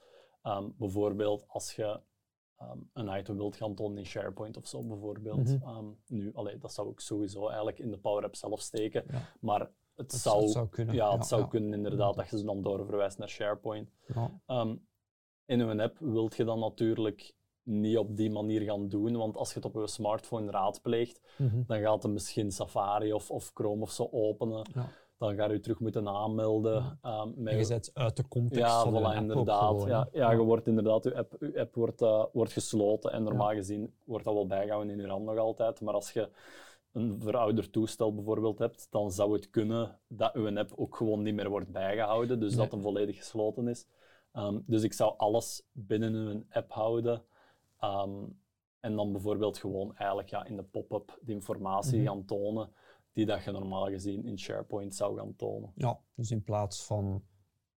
Bijvoorbeeld 0.76 1.44
als 1.48 1.74
je 1.76 2.00
een 2.92 3.18
item 3.18 3.36
wilt 3.36 3.56
gaan 3.56 3.74
tonen 3.74 3.98
in 3.98 4.06
SharePoint 4.06 4.56
of 4.56 4.66
zo, 4.66 4.82
bijvoorbeeld. 4.86 5.60
Mhm. 5.60 5.84
Nu, 6.06 6.30
allee, 6.34 6.58
dat 6.58 6.72
zou 6.72 6.90
ik 6.90 7.00
sowieso 7.00 7.46
eigenlijk 7.46 7.78
in 7.78 7.90
de 7.90 7.98
Power 7.98 8.24
App 8.24 8.34
zelf 8.36 8.60
steken. 8.60 9.04
Ja. 9.10 9.18
Maar 9.40 9.70
het, 10.02 10.20
zou, 10.20 10.42
het 10.42 10.50
zou 10.50 10.68
kunnen. 10.68 10.94
ja, 10.94 11.12
het 11.16 11.26
zou 11.26 11.40
ja. 11.42 11.46
kunnen 11.48 11.72
inderdaad 11.72 12.14
dat 12.14 12.30
je 12.30 12.38
ze 12.38 12.44
dan 12.44 12.62
doorverwijst 12.62 13.18
naar 13.18 13.28
SharePoint. 13.28 13.90
Ehm, 14.46 14.76
in 15.46 15.60
uw 15.60 15.80
app 15.80 15.98
wilt 15.98 16.36
je 16.36 16.44
dan 16.44 16.58
natuurlijk 16.58 17.34
niet 17.62 17.98
op 17.98 18.16
die 18.16 18.30
manier 18.30 18.60
gaan 18.60 18.88
doen, 18.88 19.16
want 19.16 19.36
als 19.36 19.48
je 19.48 19.54
het 19.54 19.64
op 19.64 19.74
je 19.74 19.86
smartphone 19.88 20.50
raadpleegt, 20.50 21.20
Mhm. 21.38 21.62
dan 21.66 21.80
gaat 21.80 22.02
het 22.02 22.12
misschien 22.12 22.52
Safari 22.52 23.12
of, 23.12 23.30
of 23.30 23.50
Chrome 23.54 23.82
of 23.82 23.90
zo 23.90 24.08
openen. 24.10 24.66
Dan 25.18 25.34
ga 25.34 25.50
je 25.52 25.60
terug 25.60 25.80
moeten 25.80 26.08
aanmelden. 26.08 26.74
Ja. 26.74 26.98
ehm, 27.02 27.28
met 27.36 27.54
je 27.54 27.64
zet 27.64 27.90
uit 27.94 28.16
de 28.16 28.28
context 28.28 28.64
ja, 28.70 28.82
van 28.82 28.92
voilà, 29.00 29.04
app 29.04 29.14
inderdaad. 29.14 29.68
gewoon, 29.68 29.88
ja, 29.88 30.08
ja, 30.12 30.30
je 30.30 30.38
wordt 30.38 30.66
inderdaad, 30.66 31.04
je 31.04 31.14
app, 31.16 31.36
je 31.40 31.60
app 31.60 31.74
wordt, 31.74 32.02
eh, 32.02 32.24
wordt 32.32 32.52
gesloten 32.52 33.12
en 33.12 33.22
normaal 33.22 33.50
gezien 33.50 33.94
wordt 34.04 34.24
dat 34.24 34.34
wel 34.34 34.46
bijgehouden 34.46 34.92
in 34.92 34.98
je 35.00 35.06
RAM 35.06 35.24
nog 35.24 35.38
altijd. 35.38 35.80
Maar 35.80 35.94
als 35.94 36.12
je 36.12 36.28
een 36.92 37.20
verouderd 37.20 37.72
toestel 37.72 38.14
bijvoorbeeld 38.14 38.58
hebt, 38.58 38.86
dan 38.90 39.12
zou 39.12 39.32
het 39.32 39.50
kunnen 39.50 39.98
dat 40.08 40.32
je 40.34 40.58
app 40.58 40.72
ook 40.76 40.96
gewoon 40.96 41.22
niet 41.22 41.34
meer 41.34 41.48
wordt 41.48 41.72
bijgehouden, 41.72 42.40
dus 42.40 42.50
Nee. 42.50 42.58
dat 42.62 42.70
hem 42.72 42.82
volledig 42.82 43.16
gesloten 43.16 43.68
is. 43.68 43.86
Ehm, 44.32 44.60
dus 44.66 44.82
ik 44.82 44.92
zou 44.92 45.14
alles 45.16 45.62
binnen 45.72 46.14
een 46.14 46.46
app 46.50 46.70
houden. 46.72 47.22
Ehm, 47.78 48.24
en 48.80 48.96
dan 48.96 49.12
bijvoorbeeld 49.12 49.58
gewoon 49.58 49.96
eigenlijk 49.96 50.28
ja, 50.28 50.44
in 50.44 50.56
de 50.56 50.62
pop-up 50.62 51.18
de 51.22 51.32
informatie 51.32 51.98
Mhm. 51.98 52.06
gaan 52.06 52.24
tonen 52.24 52.72
die 53.12 53.26
dat 53.26 53.44
je 53.44 53.50
normaal 53.50 53.86
gezien 53.86 54.24
in 54.24 54.38
SharePoint 54.38 54.94
zou 54.94 55.18
gaan 55.18 55.36
tonen. 55.36 55.72
Ja, 55.74 56.00
dus 56.14 56.30
in 56.30 56.42
plaats 56.42 56.84
van 56.84 57.22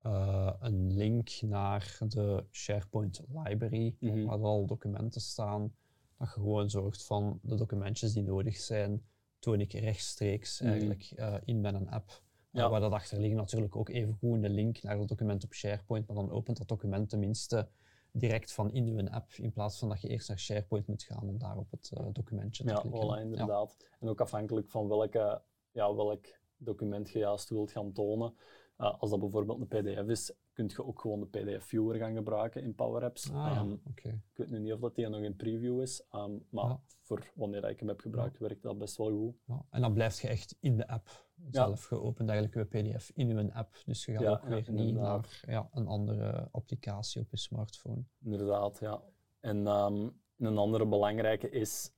eh, 0.02 0.52
een 0.60 0.92
link 0.92 1.28
naar 1.42 1.98
de 2.08 2.44
SharePoint 2.50 3.22
library, 3.44 3.96
Mhm. 4.00 4.24
waar 4.24 4.42
al 4.42 4.66
documenten 4.66 5.20
staan. 5.20 5.74
Dat 6.18 6.28
je 6.28 6.32
gewoon 6.34 6.70
zorgt 6.70 7.04
van 7.04 7.38
de 7.42 7.54
documentjes 7.56 8.12
die 8.12 8.22
nodig 8.22 8.56
zijn, 8.56 9.04
toon 9.38 9.60
ik 9.60 9.72
rechtstreeks 9.72 10.60
Mhm. 10.60 10.70
eigenlijk 10.70 11.12
eh, 11.16 11.34
in 11.44 11.60
mijn 11.60 11.88
app. 11.90 12.22
Eh, 12.52 12.70
waar 12.70 12.80
dat 12.80 12.92
achter 12.92 13.20
ligt 13.20 13.34
natuurlijk 13.34 13.76
ook 13.76 13.88
even 13.88 14.14
goed 14.14 14.42
een 14.44 14.50
link 14.54 14.82
naar 14.82 14.98
het 14.98 15.08
document 15.08 15.44
op 15.44 15.52
SharePoint, 15.54 16.06
maar 16.06 16.16
dan 16.16 16.30
opent 16.30 16.56
dat 16.56 16.68
document 16.68 17.08
tenminste 17.08 17.68
direct 18.12 18.52
van 18.52 18.72
in 18.72 18.86
uw 18.86 19.08
app, 19.08 19.32
in 19.32 19.52
plaats 19.52 19.78
van 19.78 19.88
dat 19.88 20.00
je 20.00 20.08
eerst 20.08 20.28
naar 20.28 20.38
SharePoint 20.38 20.86
moet 20.86 21.02
gaan 21.02 21.28
om 21.28 21.38
daar 21.38 21.56
op 21.56 21.70
het 21.70 21.90
eh, 21.94 22.06
documentje 22.12 22.64
te 22.64 22.70
Ja, 22.70 22.76
klikken. 22.80 23.16
voilà, 23.18 23.20
inderdaad. 23.20 23.76
En 24.00 24.08
ook 24.08 24.20
afhankelijk 24.20 24.70
van 24.70 24.88
welke, 24.88 25.42
ja, 25.72 25.94
welk 25.94 26.26
document 26.56 27.10
je 27.10 27.18
juist 27.18 27.48
wilt 27.48 27.70
gaan 27.70 27.92
tonen. 27.92 28.34
Als 28.76 29.10
dat 29.10 29.20
bijvoorbeeld 29.20 29.60
een 29.60 29.66
PDF 29.82 30.08
is, 30.08 30.32
kun 30.54 30.68
je 30.68 30.84
ook 30.84 31.00
gewoon 31.00 31.20
de 31.20 31.26
PDF-viewer 31.26 31.96
gaan 31.96 32.14
gebruiken 32.14 32.62
in 32.62 32.74
Power 32.74 33.04
Apps. 33.04 33.30
Ah, 33.30 33.34
ja, 33.34 33.50
Ehm, 33.60 33.72
oké. 33.86 34.08
ik 34.08 34.36
weet 34.36 34.50
nu 34.50 34.58
niet 34.58 34.72
of 34.72 34.80
dat 34.80 34.94
die 34.94 35.08
nog 35.08 35.20
in 35.20 35.36
preview 35.36 35.80
is, 35.80 36.06
ehm, 36.10 36.32
maar 36.50 36.68
Ja. 36.68 36.80
voor 37.00 37.30
wanneer 37.34 37.68
ik 37.68 37.78
hem 37.78 37.88
heb 37.88 38.00
gebruikt, 38.00 38.38
werkt 38.38 38.62
dat 38.62 38.78
best 38.78 38.96
wel 38.96 39.10
goed. 39.10 39.34
Ja, 39.46 39.64
en 39.70 39.80
dan 39.80 39.92
blijf 39.92 40.20
je 40.20 40.28
echt 40.28 40.56
in 40.60 40.76
de 40.76 40.88
app 40.88 41.26
zelf 41.50 41.84
geopend, 41.84 42.28
eigenlijk 42.28 42.72
je 42.72 42.82
PDF 42.82 43.10
in 43.14 43.28
je 43.28 43.52
app. 43.52 43.76
Dus 43.84 44.04
je 44.04 44.12
gaat 44.12 44.42
ook 44.42 44.48
weer 44.48 44.72
niet 44.72 44.94
naar 44.94 45.42
ja, 45.46 45.68
een 45.72 45.86
andere 45.86 46.48
applicatie 46.52 47.20
op 47.20 47.30
je 47.30 47.36
smartphone. 47.36 48.04
Inderdaad, 48.24 48.78
ja. 48.80 49.02
En 49.40 49.66
ehm, 49.66 50.08
een 50.38 50.58
andere 50.58 50.86
belangrijke 50.86 51.50
is 51.50 51.92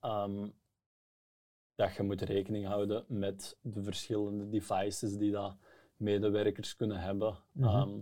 dat 1.74 1.94
je 1.94 2.02
moet 2.02 2.20
rekening 2.22 2.66
houden 2.66 3.04
met 3.08 3.58
de 3.60 3.82
verschillende 3.82 4.48
devices 4.48 5.16
die 5.16 5.32
dat 5.32 5.56
medewerkers 5.96 6.76
kunnen 6.76 6.98
hebben. 7.00 7.38
Mhm. 7.52 8.00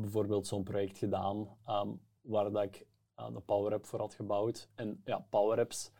Bijvoorbeeld 0.00 0.46
zo'n 0.46 0.62
project 0.62 0.98
gedaan 0.98 1.48
ehm, 1.66 1.88
waar 2.20 2.50
dat 2.52 2.62
ik 2.62 2.86
uh, 3.18 3.26
de 3.32 3.40
Power 3.40 3.72
App 3.72 3.86
voor 3.86 3.98
had 3.98 4.14
gebouwd. 4.14 4.68
En 4.74 5.00
ja, 5.04 5.26
Power 5.30 5.58
Apps 5.58 5.90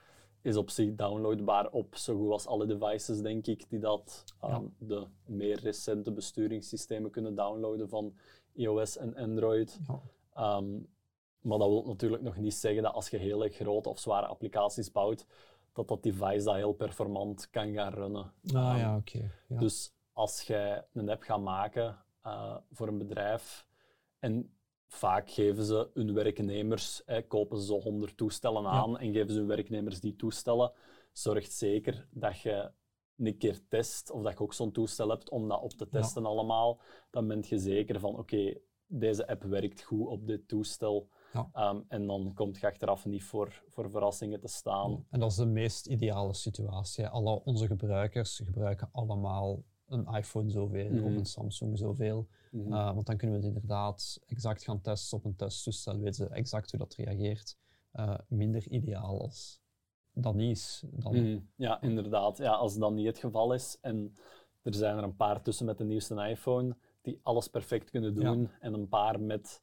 is 0.40 0.56
op 0.56 0.70
zich 0.70 0.94
downloadbaar 0.94 1.70
op 1.70 1.96
zo 1.96 2.16
goed 2.16 2.30
als 2.30 2.46
alle 2.46 2.66
devices, 2.66 3.20
denk 3.20 3.46
ik, 3.46 3.70
die 3.70 3.78
dat 3.78 4.24
ehm, 4.40 4.52
Ja. 4.52 4.68
de 4.78 5.06
meer 5.26 5.60
recente 5.60 6.12
besturingssystemen 6.12 7.10
kunnen 7.10 7.34
downloaden 7.34 7.88
van 7.88 8.14
iOS 8.52 8.96
en 8.96 9.16
Android. 9.16 9.78
Ja. 9.88 10.00
Ehm, 10.34 10.70
maar 11.40 11.58
dat 11.58 11.68
wil 11.68 11.84
natuurlijk 11.86 12.22
nog 12.22 12.36
niet 12.36 12.54
zeggen 12.54 12.82
dat 12.82 12.92
als 12.94 13.08
je 13.08 13.16
hele 13.16 13.48
grote 13.48 13.88
of 13.88 13.98
zware 13.98 14.26
applicaties 14.26 14.92
bouwt, 14.92 15.26
dat 15.72 15.88
dat 15.88 16.02
device 16.02 16.44
dat 16.44 16.54
heel 16.54 16.72
performant 16.72 17.50
kan 17.50 17.72
gaan 17.72 17.92
runnen. 17.92 18.32
Ah 18.54 18.74
ja, 18.78 18.96
oké. 18.96 19.30
Ja. 19.48 19.58
Dus 19.58 19.92
als 20.12 20.42
jij 20.42 20.84
een 20.92 21.08
app 21.10 21.22
gaat 21.22 21.40
maken 21.40 21.98
eh, 22.22 22.56
voor 22.72 22.88
een 22.88 22.98
bedrijf 22.98 23.66
en 24.22 24.54
vaak 24.86 25.30
geven 25.30 25.64
ze 25.64 25.90
hun 25.94 26.14
werknemers, 26.14 27.04
eh, 27.04 27.22
kopen 27.28 27.58
ze 27.58 27.64
zo 27.64 27.80
100 27.80 28.16
toestellen 28.16 28.66
aan 28.66 28.98
en 28.98 29.12
geven 29.12 29.32
ze 29.32 29.38
hun 29.38 29.46
werknemers 29.46 30.00
die 30.00 30.16
toestellen, 30.16 30.72
zorgt 31.12 31.52
zeker 31.52 32.06
dat 32.10 32.40
je 32.40 32.70
een 33.16 33.38
keer 33.38 33.68
test 33.68 34.10
of 34.10 34.22
dat 34.22 34.32
je 34.32 34.40
ook 34.40 34.54
zo'n 34.54 34.72
toestel 34.72 35.08
hebt 35.08 35.30
om 35.30 35.48
dat 35.48 35.60
op 35.60 35.70
te 35.70 35.88
testen 35.88 36.26
allemaal. 36.26 36.80
Dan 37.10 37.28
ben 37.28 37.44
je 37.46 37.58
zeker 37.58 38.00
van 38.00 38.18
oké, 38.18 38.54
deze 38.86 39.28
app 39.28 39.42
werkt 39.42 39.82
goed 39.82 40.06
op 40.06 40.26
dit 40.26 40.48
toestel. 40.48 41.08
Ja. 41.32 41.48
Ehm, 41.52 41.80
en 41.88 42.06
dan 42.06 42.32
komt 42.34 42.58
je 42.58 42.66
achteraf 42.66 43.04
niet 43.04 43.24
voor, 43.24 43.62
voor 43.68 43.90
verrassingen 43.90 44.40
te 44.40 44.48
staan. 44.48 45.06
En 45.10 45.20
dat 45.20 45.30
is 45.30 45.36
de 45.36 45.46
meest 45.46 45.86
ideale 45.86 46.34
situatie. 46.34 47.06
Alle 47.06 47.44
onze 47.44 47.66
gebruikers 47.66 48.40
gebruiken 48.44 48.88
allemaal 48.92 49.62
een 49.92 50.06
iPhone 50.14 50.50
zoveel 50.50 50.86
of 50.86 50.92
Mhm. 50.92 51.16
een 51.16 51.24
Samsung 51.26 51.78
zoveel. 51.78 52.28
Mhm. 52.50 52.72
Uh, 52.72 52.94
want 52.94 53.06
dan 53.06 53.16
kunnen 53.16 53.36
we 53.40 53.46
het 53.46 53.54
inderdaad 53.54 54.20
exact 54.26 54.62
gaan 54.64 54.80
testen 54.80 55.18
op 55.18 55.24
een 55.24 55.36
testtoestel, 55.36 55.98
weten 55.98 56.14
ze 56.14 56.28
exact 56.28 56.70
hoe 56.70 56.80
dat 56.80 56.94
reageert. 56.94 57.56
Uh, 57.94 58.18
minder 58.28 58.68
ideaal 58.68 59.20
als 59.20 59.60
dat 60.12 60.34
niet 60.34 60.56
is. 60.56 60.84
Dan, 60.90 61.12
Mhm. 61.16 61.38
Ja, 61.56 61.80
inderdaad. 61.80 62.36
Ja, 62.38 62.52
als 62.52 62.76
dat 62.78 62.92
niet 62.92 63.06
het 63.06 63.18
geval 63.18 63.54
is 63.54 63.78
en 63.80 64.16
er 64.62 64.74
zijn 64.74 64.96
er 64.96 65.02
een 65.02 65.16
paar 65.16 65.42
tussen 65.42 65.66
met 65.66 65.78
de 65.78 65.84
nieuwste 65.84 66.28
iPhone 66.28 66.76
die 67.02 67.20
alles 67.22 67.48
perfect 67.48 67.90
kunnen 67.90 68.14
doen 68.14 68.50
en 68.60 68.74
een 68.74 68.88
paar 68.88 69.20
met 69.20 69.62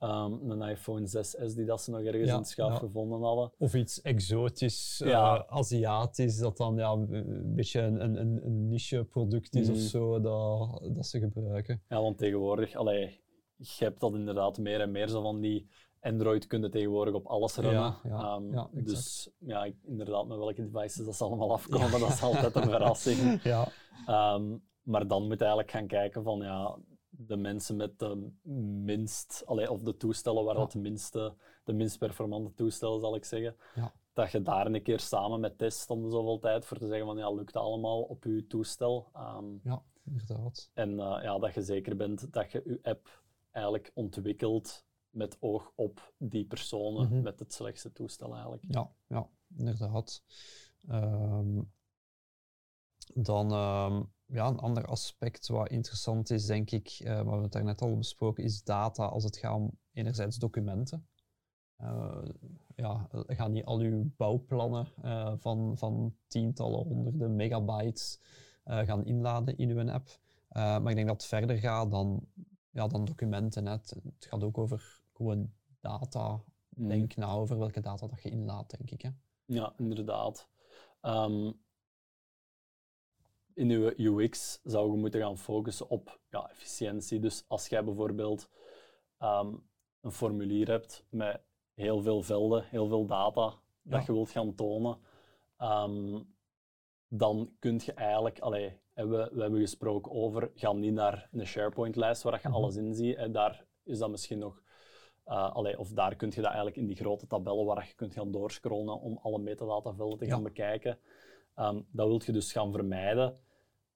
ehm, 0.00 0.50
een 0.50 0.62
iPhone 0.62 1.06
6S 1.06 1.54
die 1.54 1.64
dat 1.64 1.82
ze 1.82 1.90
nog 1.90 2.00
ergens 2.00 2.26
Ja, 2.28 2.32
in 2.32 2.38
het 2.38 2.48
schaaf 2.48 2.72
ja. 2.72 2.78
gevonden 2.78 3.20
hadden. 3.22 3.52
Of 3.58 3.74
iets 3.74 4.00
exotisch, 4.02 5.00
Ja. 5.04 5.34
uh, 5.36 5.42
Aziatisch, 5.58 6.38
dat 6.38 6.56
dan 6.56 6.76
ja, 6.76 6.90
een 6.92 7.54
beetje 7.54 7.80
een, 7.80 8.00
een, 8.20 8.46
een 8.46 8.68
niche 8.68 9.04
product 9.04 9.54
is 9.54 9.66
Mhm. 9.68 9.76
of 9.76 9.82
zo, 9.82 10.20
dat, 10.20 10.80
dat 10.94 11.06
ze 11.06 11.18
gebruiken. 11.18 11.82
Ja, 11.88 12.00
want 12.02 12.18
tegenwoordig, 12.18 12.74
allee, 12.74 13.20
je 13.56 13.84
hebt 13.84 14.00
dat 14.00 14.14
inderdaad 14.14 14.58
meer 14.58 14.80
en 14.80 14.90
meer 14.90 15.08
zo 15.08 15.22
van 15.22 15.40
die 15.40 15.68
Android 16.00 16.46
kunnen 16.46 16.70
tegenwoordig 16.70 17.14
op 17.14 17.26
alles 17.26 17.56
runnen. 17.56 17.94
Ja, 18.02 18.34
Ehm, 18.36 18.52
ja, 18.52 18.68
dus 18.72 19.30
ja, 19.38 19.68
inderdaad, 19.84 20.26
met 20.26 20.38
welke 20.38 20.70
devices 20.70 21.04
dat 21.04 21.16
ze 21.16 21.24
allemaal 21.24 21.52
afkomen, 21.58 22.00
dat 22.00 22.08
is 22.08 22.22
altijd 22.22 22.54
een 22.54 22.70
verrassing. 22.76 23.42
Ja, 23.42 23.68
Ehm, 24.06 24.56
maar 24.82 25.06
dan 25.06 25.22
moet 25.22 25.32
je 25.38 25.44
eigenlijk 25.44 25.70
gaan 25.70 25.86
kijken 25.86 26.22
van 26.22 26.38
ja, 26.38 26.78
de 27.26 27.36
mensen 27.36 27.76
met 27.76 27.98
de 27.98 28.30
minst, 28.84 29.42
allee, 29.46 29.70
of 29.70 29.82
de 29.82 29.96
toestellen 29.96 30.44
waar 30.44 30.54
Ja. 30.54 30.60
dat 30.60 30.72
de 30.72 30.78
minste, 30.78 31.34
de 31.64 31.72
minst 31.72 31.98
performante 31.98 32.54
toestellen, 32.54 33.00
zal 33.00 33.14
ik 33.14 33.24
zeggen, 33.24 33.56
Ja. 33.74 33.92
dat 34.12 34.30
je 34.30 34.42
daar 34.42 34.66
een 34.66 34.82
keer 34.82 35.00
samen 35.00 35.40
met 35.40 35.58
test 35.58 35.90
om 35.90 36.02
de 36.02 36.10
zoveel 36.10 36.38
tijd 36.38 36.64
voor 36.66 36.76
te 36.78 36.86
zeggen 36.86 37.06
van 37.06 37.16
ja, 37.16 37.30
lukt 37.32 37.56
allemaal 37.56 38.02
op 38.02 38.24
je 38.24 38.46
toestel. 38.46 39.08
Ehm, 39.12 39.46
ja, 39.62 39.82
inderdaad. 40.04 40.70
en 40.74 40.90
eh, 41.00 41.18
ja, 41.22 41.38
dat 41.38 41.54
je 41.54 41.62
zeker 41.62 41.96
bent 41.96 42.32
dat 42.32 42.52
je 42.52 42.62
je 42.64 42.78
app 42.82 43.22
eigenlijk 43.50 43.90
ontwikkelt 43.94 44.84
met 45.10 45.36
oog 45.40 45.72
op 45.74 46.12
die 46.18 46.44
personen 46.46 47.08
Mhm. 47.08 47.22
met 47.22 47.38
het 47.38 47.52
slechtste 47.52 47.92
toestel 47.92 48.32
eigenlijk. 48.32 48.64
Ja, 48.68 48.90
ja 49.06 49.28
inderdaad. 49.56 50.22
Ehm, 50.88 51.60
dan 53.14 53.52
ehm, 53.52 54.02
ja, 54.32 54.46
een 54.46 54.58
ander 54.58 54.84
aspect 54.84 55.48
wat 55.48 55.68
interessant 55.68 56.30
is, 56.30 56.46
denk 56.46 56.70
ik, 56.70 57.00
waar 57.04 57.36
we 57.36 57.42
het 57.42 57.52
daarnet 57.52 57.80
al 57.80 57.96
besproken, 57.96 58.44
is 58.44 58.62
data 58.62 59.04
als 59.04 59.24
het 59.24 59.36
gaat 59.36 59.54
om 59.54 59.78
enerzijds 59.92 60.36
documenten. 60.36 61.08
Eh, 61.80 62.22
ja, 62.76 63.08
ga 63.26 63.48
niet 63.48 63.64
al 63.64 63.78
uw 63.78 64.10
bouwplannen 64.16 64.86
eh, 65.02 65.32
van, 65.38 65.78
van 65.78 66.16
tientallen, 66.26 66.86
honderden 66.86 67.36
megabytes 67.36 68.20
gaan 68.64 69.04
inladen 69.04 69.56
in 69.56 69.70
uw 69.70 69.90
app. 69.90 70.18
Maar 70.48 70.88
ik 70.88 70.94
denk 70.94 71.06
dat 71.06 71.16
het 71.16 71.26
verder 71.26 71.56
gaat 71.56 71.90
dan, 71.90 72.26
ja, 72.70 72.86
dan 72.86 73.04
documenten. 73.04 73.66
hè. 73.66 73.72
Het, 73.72 73.94
het 74.04 74.26
gaat 74.28 74.42
ook 74.42 74.58
over 74.58 75.02
gewoon 75.12 75.52
data. 75.80 76.42
Mhm. 76.68 76.88
Denk 76.88 77.16
na 77.16 77.30
over 77.30 77.58
welke 77.58 77.80
data 77.80 78.06
dat 78.06 78.22
je 78.22 78.30
inlaat, 78.30 78.70
denk 78.78 78.90
ik. 78.90 79.02
Hè. 79.02 79.10
Ja, 79.44 79.72
inderdaad. 79.76 80.48
Ehm, 81.00 81.52
in 83.54 83.70
uw 83.70 83.92
UX 83.96 84.60
zou 84.62 84.90
je 84.92 84.96
moeten 84.98 85.20
gaan 85.20 85.38
focussen 85.38 85.88
op 85.90 86.20
ja, 86.30 86.50
efficiëntie. 86.50 87.20
Dus 87.20 87.44
als 87.48 87.68
jij 87.68 87.84
bijvoorbeeld 87.84 88.48
ehm, 89.18 89.54
een 90.00 90.12
formulier 90.12 90.68
hebt 90.68 91.04
met 91.08 91.40
heel 91.74 92.02
veel 92.02 92.22
velden, 92.22 92.64
heel 92.64 92.86
veel 92.88 93.06
data 93.06 93.54
dat 93.82 94.06
je 94.06 94.12
wilt 94.12 94.30
gaan 94.30 94.54
tonen, 94.54 94.98
ehm, 95.56 96.20
dan 97.08 97.52
kun 97.58 97.80
je 97.84 97.92
eigenlijk, 97.92 98.38
allee, 98.38 98.78
we, 98.94 99.30
we 99.32 99.40
hebben 99.42 99.60
gesproken 99.60 100.12
over, 100.12 100.50
ga 100.54 100.72
niet 100.72 100.92
naar 100.92 101.28
een 101.32 101.46
SharePoint-lijst 101.46 102.22
waar 102.22 102.40
je 102.42 102.48
Mhm. 102.48 102.56
alles 102.56 102.76
in 102.76 102.94
ziet. 102.94 103.16
En 103.16 103.32
daar 103.32 103.64
is 103.84 103.98
dat 103.98 104.10
misschien 104.10 104.38
nog 104.38 104.62
uh, 105.26 105.52
allee, 105.54 105.78
of 105.78 105.88
daar 105.88 106.16
kun 106.16 106.28
je 106.28 106.34
dat 106.36 106.44
eigenlijk 106.44 106.76
in 106.76 106.86
die 106.86 106.96
grote 106.96 107.26
tabellen 107.26 107.64
waar 107.64 107.86
je 107.86 107.94
kunt 107.94 108.12
gaan 108.12 108.30
doorscrollen 108.30 109.00
om 109.00 109.18
alle 109.22 109.38
metadatavelden 109.38 110.18
te 110.18 110.24
Ja. 110.24 110.30
gaan 110.30 110.42
bekijken. 110.42 110.98
Um, 111.56 111.86
dat 111.92 112.06
wil 112.06 112.20
je 112.24 112.32
dus 112.32 112.52
gaan 112.52 112.72
vermijden. 112.72 113.38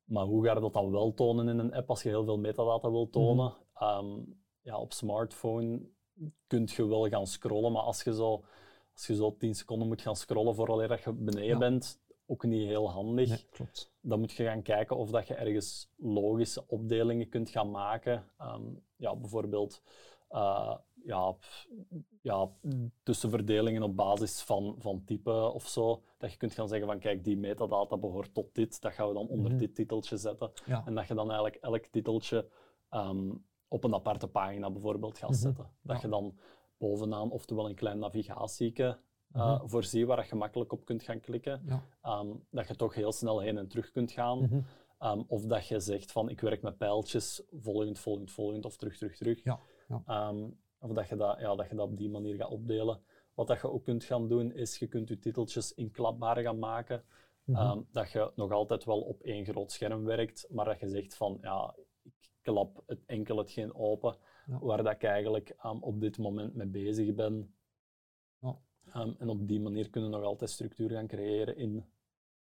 Maar 0.05 0.25
hoe 0.25 0.45
ga 0.45 0.55
je 0.55 0.61
dat 0.61 0.73
dan 0.73 0.91
wel 0.91 1.15
tonen 1.15 1.49
in 1.49 1.59
een 1.59 1.75
app 1.75 1.91
als 1.91 2.03
je 2.03 2.09
heel 2.09 2.25
veel 2.25 2.39
metadata 2.39 2.91
wil 2.91 3.11
tonen? 3.11 3.55
Um, 3.83 4.39
ja, 4.61 4.79
op 4.79 4.93
smartphone 4.93 5.81
kun 6.47 6.69
je 6.77 6.87
wel 6.87 7.09
gaan 7.09 7.27
scrollen, 7.27 7.73
maar 7.73 7.83
als 7.83 8.03
je 8.03 8.15
zo, 8.15 8.45
als 8.95 9.07
je 9.07 9.15
zo 9.15 9.37
10 9.39 9.55
seconden 9.55 9.89
moet 9.89 10.01
gaan 10.03 10.17
scrollen 10.17 10.55
vooraleer 10.55 10.89
dat 10.89 11.03
je 11.03 11.13
beneden 11.13 11.47
Ja. 11.47 11.59
bent, 11.59 12.01
ook 12.27 12.45
niet 12.45 12.67
heel 12.67 12.91
handig 12.91 13.29
Nee, 13.29 13.47
klopt. 13.51 13.93
dan 14.01 14.21
moet 14.21 14.33
je 14.33 14.45
gaan 14.45 14.63
kijken 14.63 14.97
of 14.97 15.11
dat 15.11 15.27
je 15.27 15.35
ergens 15.35 15.89
logische 15.97 16.65
opdelingen 16.67 17.29
kunt 17.29 17.51
gaan 17.51 17.71
maken. 17.71 18.25
Ehm, 18.39 18.63
ja, 18.97 19.17
bijvoorbeeld 19.17 19.83
uh, 20.31 20.77
ja, 21.05 21.37
ja, 22.23 22.51
tussenverdelingen 23.03 23.83
op 23.83 23.97
basis 23.97 24.43
van, 24.43 24.75
van 24.79 25.05
type 25.05 25.31
of 25.53 25.67
zo. 25.69 26.03
Dat 26.19 26.31
je 26.33 26.37
kunt 26.37 26.53
gaan 26.55 26.69
zeggen 26.69 26.87
van 26.87 26.99
kijk, 26.99 27.25
die 27.25 27.37
metadata 27.37 27.97
behoort 27.97 28.35
tot 28.35 28.55
dit, 28.55 28.81
dat 28.81 28.93
gaan 28.93 29.09
we 29.09 29.15
dan 29.15 29.29
onder 29.29 29.51
Mhm. 29.51 29.59
dit 29.61 29.75
titeltje 29.75 30.17
zetten. 30.17 30.51
Ja. 30.67 30.83
En 30.87 30.95
dat 30.95 31.09
je 31.09 31.15
dan 31.15 31.31
eigenlijk 31.31 31.63
elk 31.63 31.85
titeltje 31.87 32.49
ehm, 32.91 33.31
op 33.69 33.85
een 33.85 33.95
aparte 33.95 34.29
pagina 34.29 34.71
bijvoorbeeld 34.71 35.19
gaat 35.19 35.31
Mhm. 35.31 35.39
zetten. 35.39 35.71
Dat 35.83 35.97
Ja. 35.97 36.03
je 36.03 36.09
dan 36.09 36.39
bovenaan 36.79 37.31
oftewel 37.31 37.69
een 37.69 37.75
klein 37.75 37.99
navigatieke 37.99 38.99
uh, 39.37 39.59
Mhm. 39.59 39.69
voorziet 39.69 40.07
waar 40.07 40.19
je 40.19 40.25
gemakkelijk 40.29 40.73
op 40.73 40.85
kunt 40.85 41.03
gaan 41.03 41.21
klikken 41.21 41.63
Ja. 42.03 42.21
um, 42.21 42.45
dat 42.51 42.69
je 42.69 42.77
toch 42.77 42.95
heel 42.95 43.13
snel 43.13 43.39
heen 43.41 43.59
en 43.59 43.69
terug 43.69 43.91
kunt 43.91 44.13
gaan. 44.13 44.39
Mhm. 44.39 44.61
Ehm, 44.99 45.23
of 45.27 45.43
dat 45.45 45.67
je 45.67 45.81
zegt 45.81 46.13
van 46.13 46.29
ik 46.29 46.41
werk 46.41 46.63
met 46.63 46.79
pijltjes, 46.79 47.43
volgend, 47.53 47.99
volgend, 47.99 48.31
volgend 48.33 48.65
of 48.65 48.77
terug, 48.77 48.97
terug, 48.99 49.17
terug. 49.17 49.43
Ja, 49.45 49.61
ja. 49.89 50.03
Of 50.85 50.93
dat 50.93 51.09
je, 51.09 51.17
dat, 51.17 51.41
ja, 51.41 51.55
dat 51.55 51.69
je 51.69 51.75
dat 51.75 51.87
op 51.89 51.97
die 51.97 52.11
manier 52.11 52.37
gaat 52.37 52.51
opdelen. 52.51 53.01
Wat 53.35 53.47
dat 53.47 53.61
je 53.61 53.71
ook 53.71 53.85
kunt 53.85 54.05
gaan 54.05 54.29
doen, 54.29 54.53
is 54.53 54.79
je 54.79 54.87
kunt 54.87 55.09
je 55.09 55.19
titeltjes 55.19 55.75
inklapbaar 55.75 56.37
gaan 56.37 56.59
maken. 56.59 57.05
Mhm. 57.45 57.59
Ehm, 57.59 57.81
dat 57.93 58.11
je 58.11 58.33
nog 58.37 58.53
altijd 58.53 58.85
wel 58.85 59.01
op 59.01 59.21
één 59.23 59.45
groot 59.45 59.73
scherm 59.73 60.05
werkt, 60.05 60.47
maar 60.51 60.65
dat 60.65 60.81
je 60.81 60.89
zegt 60.89 61.17
van 61.17 61.39
ja, 61.41 61.75
ik 62.03 62.31
klap 62.43 62.83
het 62.87 63.05
enkel 63.07 63.37
hetgeen 63.37 63.75
open 63.75 64.17
Ja. 64.47 64.59
waar 64.59 64.83
dat 64.83 64.93
ik 64.93 65.03
eigenlijk 65.03 65.49
ehm, 65.49 65.79
op 65.81 66.01
dit 66.01 66.19
moment 66.19 66.55
mee 66.55 66.67
bezig 66.67 67.15
ben. 67.15 67.55
Ja. 68.39 68.59
Ehm, 68.93 69.13
en 69.19 69.29
op 69.29 69.49
die 69.49 69.61
manier 69.61 69.91
kunnen 69.91 70.11
we 70.11 70.17
nog 70.17 70.27
altijd 70.27 70.51
structuur 70.51 70.91
gaan 70.91 71.07
creëren 71.07 71.57
in 71.57 71.85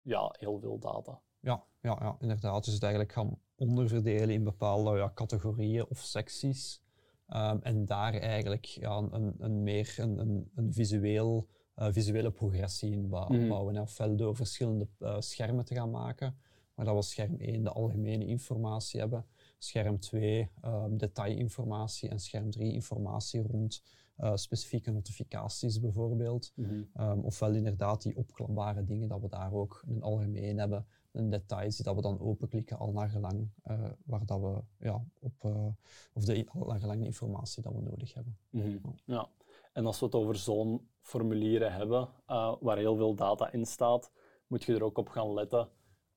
ja, 0.03 0.35
heel 0.39 0.59
veel 0.59 0.79
data. 0.79 1.21
Ja, 1.41 1.65
ja, 1.81 1.99
ja, 2.01 2.17
inderdaad. 2.21 2.65
Dus 2.65 2.75
het 2.75 2.83
eigenlijk 2.83 3.13
gaan 3.13 3.39
onderverdelen 3.57 4.31
in 4.31 4.45
bepaalde 4.45 4.97
ja, 4.97 5.13
categorieën 5.15 5.87
of 5.89 5.99
secties. 5.99 6.83
Ehm, 7.31 7.59
en 7.63 7.85
daar 7.85 8.15
eigenlijk 8.15 8.65
ja, 8.65 8.97
een, 9.11 9.35
een 9.39 9.63
meer 9.63 9.95
een, 9.97 10.19
een, 10.19 10.51
een 10.55 10.73
visueel, 10.73 11.47
eh, 11.75 11.89
visuele 11.91 12.31
progressie 12.31 12.91
in 12.93 13.01
Mhm. 13.01 13.49
bouwen. 13.49 13.75
hè. 13.75 13.81
Ofwel 13.81 14.17
door 14.17 14.37
verschillende 14.37 14.89
eh, 14.99 15.17
schermen 15.21 15.65
te 15.65 15.75
gaan 15.75 15.91
maken, 15.91 16.37
waar 16.75 16.85
dat 16.85 16.95
we 16.95 17.03
scherm 17.03 17.35
1 17.39 17.63
de 17.65 17.71
algemene 17.71 18.27
informatie 18.27 19.01
hebben, 19.01 19.27
scherm 19.59 19.99
2 19.99 20.51
ehm, 20.63 20.97
detailinformatie 20.97 22.09
en 22.09 22.19
scherm 22.21 22.51
3 22.51 22.73
informatie 22.73 23.43
rond 23.43 23.83
eh, 24.17 24.33
specifieke 24.37 24.91
notificaties 24.91 25.81
bijvoorbeeld. 25.81 26.53
Ehm, 26.95 27.19
ofwel 27.19 27.55
inderdaad 27.55 28.03
die 28.03 28.17
opklapbare 28.17 28.85
dingen, 28.85 29.09
dat 29.09 29.21
we 29.21 29.29
daar 29.29 29.53
ook 29.53 29.83
een 29.89 30.03
algemeen 30.03 30.59
hebben, 30.59 30.87
een 31.13 31.31
details 31.31 31.77
die 31.77 31.85
dat 31.85 31.95
we 31.95 32.03
dan 32.03 32.21
openklikken 32.21 32.79
al 32.79 32.93
naar 32.93 33.09
gelang 33.09 33.51
eh, 33.63 33.91
waar 34.05 34.27
dat 34.27 34.41
we 34.41 34.63
ja, 34.79 35.05
op, 35.21 35.45
eh, 35.45 35.67
of 36.13 36.25
de, 36.25 36.47
al 36.49 36.67
naar 36.67 36.79
gelang 36.79 37.01
de 37.01 37.07
informatie 37.07 37.63
dat 37.63 37.73
we 37.73 37.81
nodig 37.81 38.15
hebben. 38.15 38.39
Mhm. 38.51 38.79
Ja. 39.05 39.29
En 39.73 39.87
als 39.87 39.99
we 39.99 40.05
het 40.05 40.15
over 40.15 40.37
zo'n 40.37 40.89
formulieren 41.01 41.73
hebben, 41.73 42.09
eh, 42.27 42.55
waar 42.61 42.77
heel 42.77 42.97
veel 42.97 43.15
data 43.15 43.53
in 43.53 43.67
staat, 43.67 44.13
moet 44.47 44.65
je 44.65 44.75
er 44.75 44.85
ook 44.85 44.99
op 44.99 45.09
gaan 45.09 45.35
letten 45.35 45.69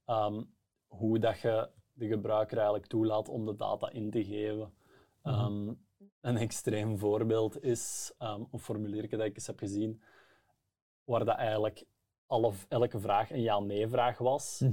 ehm, 0.06 0.44
hoe 0.88 1.20
dat 1.20 1.40
je 1.40 1.70
de 1.94 2.08
gebruiker 2.08 2.58
eigenlijk 2.58 2.88
toelaat 2.88 3.30
om 3.30 3.46
de 3.46 3.56
data 3.56 3.92
in 3.92 4.12
te 4.12 4.24
geven. 4.24 4.74
Mhm. 5.24 5.34
Ehm, 5.34 5.74
een 6.22 6.38
extreem 6.38 6.98
voorbeeld 6.98 7.64
is 7.64 8.14
um, 8.20 8.48
een 8.52 8.60
formulier 8.60 9.10
dat 9.10 9.20
ik 9.20 9.36
eens 9.36 9.48
heb 9.48 9.60
gezien, 9.60 10.02
waar 11.04 11.26
dat 11.26 11.38
eigenlijk 11.38 11.86
alle, 12.28 12.52
elke 12.68 13.00
vraag 13.00 13.32
een 13.32 13.42
ja-nee-vraag 13.42 14.18
was, 14.18 14.64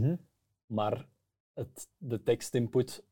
maar 0.67 1.07
het, 1.55 1.89
de 1.99 2.23
tekstinput... 2.23 3.05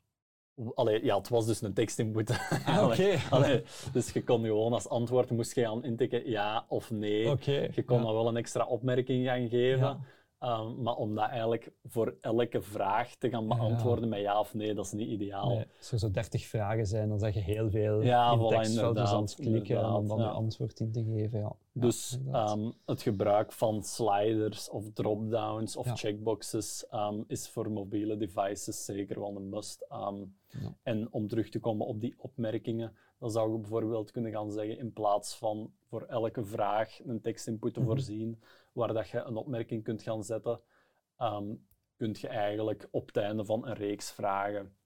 Allee, 0.75 1.05
ja, 1.05 1.17
het 1.17 1.29
was 1.29 1.47
dus 1.47 1.63
een 1.63 1.75
tekstinput. 1.75 2.31
Ah, 2.67 2.85
oké. 2.85 3.63
Dus 3.93 4.13
je 4.13 4.25
kon 4.25 4.45
gewoon 4.45 4.73
als 4.73 4.89
antwoord 4.89 5.31
moest 5.31 5.55
je 5.55 5.63
gaan 5.63 5.85
intikken 5.85 6.31
ja 6.31 6.65
of 6.69 6.91
nee. 6.91 7.25
Je 7.75 7.83
kon 7.87 7.99
ja. 7.99 8.05
dan 8.05 8.13
wel 8.13 8.29
een 8.29 8.37
extra 8.37 8.67
opmerking 8.67 9.27
gaan 9.27 9.49
geven. 9.49 9.87
Ja. 9.87 9.99
ehm, 10.39 10.83
maar 10.83 10.95
om 10.95 11.15
dat 11.15 11.29
eigenlijk 11.29 11.73
voor 11.85 12.17
elke 12.21 12.63
vraag 12.63 13.15
te 13.15 13.29
gaan 13.29 13.47
ja. 13.47 13.57
beantwoorden 13.57 14.09
met 14.09 14.21
ja 14.21 14.39
of 14.39 14.55
nee, 14.55 14.75
dat 14.75 14.85
is 14.85 14.93
niet 14.93 15.09
ideaal. 15.09 15.49
Nee, 15.49 15.67
als 15.79 15.93
er 15.93 15.99
zo 15.99 16.11
30 16.11 16.47
vragen 16.47 16.87
zijn, 16.87 17.09
dan 17.09 17.19
zeg 17.19 17.35
je 17.35 17.41
heel 17.41 17.71
veel 17.71 18.03
Ja, 18.03 18.33
in 18.33 18.39
voilà, 18.39 18.49
tekstveldjes 18.49 19.11
aan 19.11 19.23
het 19.23 19.35
klikken 19.35 19.79
en 19.79 19.85
om 19.85 20.09
dan 20.09 20.19
ja. 20.19 20.29
antwoord 20.29 20.81
in 20.81 20.93
te 20.93 21.05
geven. 21.05 21.39
Ja. 21.39 21.57
Dus 21.73 22.19
ehm, 22.33 22.71
het 22.87 23.03
gebruik 23.03 23.53
van 23.53 23.83
sliders 23.85 24.69
of 24.71 24.93
drop-downs 24.93 25.77
of 25.77 25.87
checkboxes 25.95 26.87
ehm, 26.87 27.23
is 27.27 27.49
voor 27.49 27.71
mobiele 27.71 28.17
devices 28.17 28.85
zeker 28.85 29.21
wel 29.21 29.37
een 29.37 29.49
must. 29.49 29.81
Ehm. 29.89 30.25
En 30.83 31.13
om 31.13 31.29
terug 31.29 31.49
te 31.49 31.59
komen 31.61 31.87
op 31.87 32.01
die 32.01 32.15
opmerkingen, 32.19 32.97
dan 33.19 33.31
zou 33.31 33.53
je 33.53 33.59
bijvoorbeeld 33.59 34.11
kunnen 34.11 34.33
gaan 34.33 34.53
zeggen, 34.53 34.79
in 34.79 34.93
plaats 34.93 35.35
van 35.37 35.73
voor 35.89 36.03
elke 36.03 36.45
vraag 36.45 36.99
een 37.05 37.21
tekstinput 37.21 37.75
te 37.75 37.81
Mhm. 37.81 37.89
voorzien, 37.89 38.41
waar 38.73 38.93
dat 38.93 39.09
je 39.09 39.19
een 39.19 39.37
opmerking 39.37 39.83
kunt 39.85 40.03
gaan 40.03 40.25
zetten, 40.25 40.61
kunt 41.97 42.19
je 42.21 42.29
eigenlijk 42.29 42.89
op 42.91 43.07
het 43.07 43.17
einde 43.17 43.45
van 43.45 43.67
een 43.67 43.75
reeks 43.75 44.11
vragen, 44.13 44.77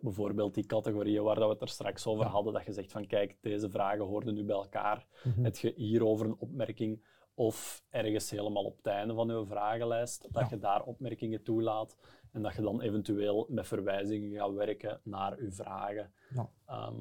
bijvoorbeeld 0.00 0.54
die 0.54 0.66
categorieën 0.66 1.22
waar 1.22 1.34
dat 1.34 1.46
we 1.46 1.52
het 1.52 1.62
er 1.62 1.68
straks 1.68 2.06
over 2.06 2.24
Ja. 2.24 2.30
hadden, 2.30 2.52
dat 2.52 2.64
je 2.64 2.72
zegt 2.72 2.92
van 2.92 3.06
kijk, 3.06 3.36
deze 3.40 3.70
vragen 3.70 4.04
hoorden 4.04 4.34
nu 4.34 4.44
bij 4.44 4.56
elkaar, 4.56 5.06
Mhm. 5.24 5.44
heb 5.44 5.56
je 5.56 5.72
hierover 5.76 6.26
een 6.26 6.36
opmerking 6.38 7.04
of 7.34 7.82
ergens 7.90 8.30
helemaal 8.30 8.64
op 8.64 8.76
het 8.76 8.86
einde 8.86 9.14
van 9.14 9.28
je 9.28 9.46
vragenlijst, 9.46 10.22
dat 10.32 10.42
Ja. 10.42 10.48
je 10.50 10.58
daar 10.58 10.82
opmerkingen 10.82 11.42
toelaat 11.42 11.96
en 12.32 12.42
dat 12.42 12.54
je 12.54 12.62
dan 12.62 12.80
eventueel 12.80 13.46
met 13.48 13.66
verwijzingen 13.66 14.30
gaat 14.38 14.52
werken 14.54 15.00
naar 15.04 15.42
je 15.42 15.50
vragen. 15.52 16.12
Ja. 16.34 16.50
Ehm. 16.66 16.94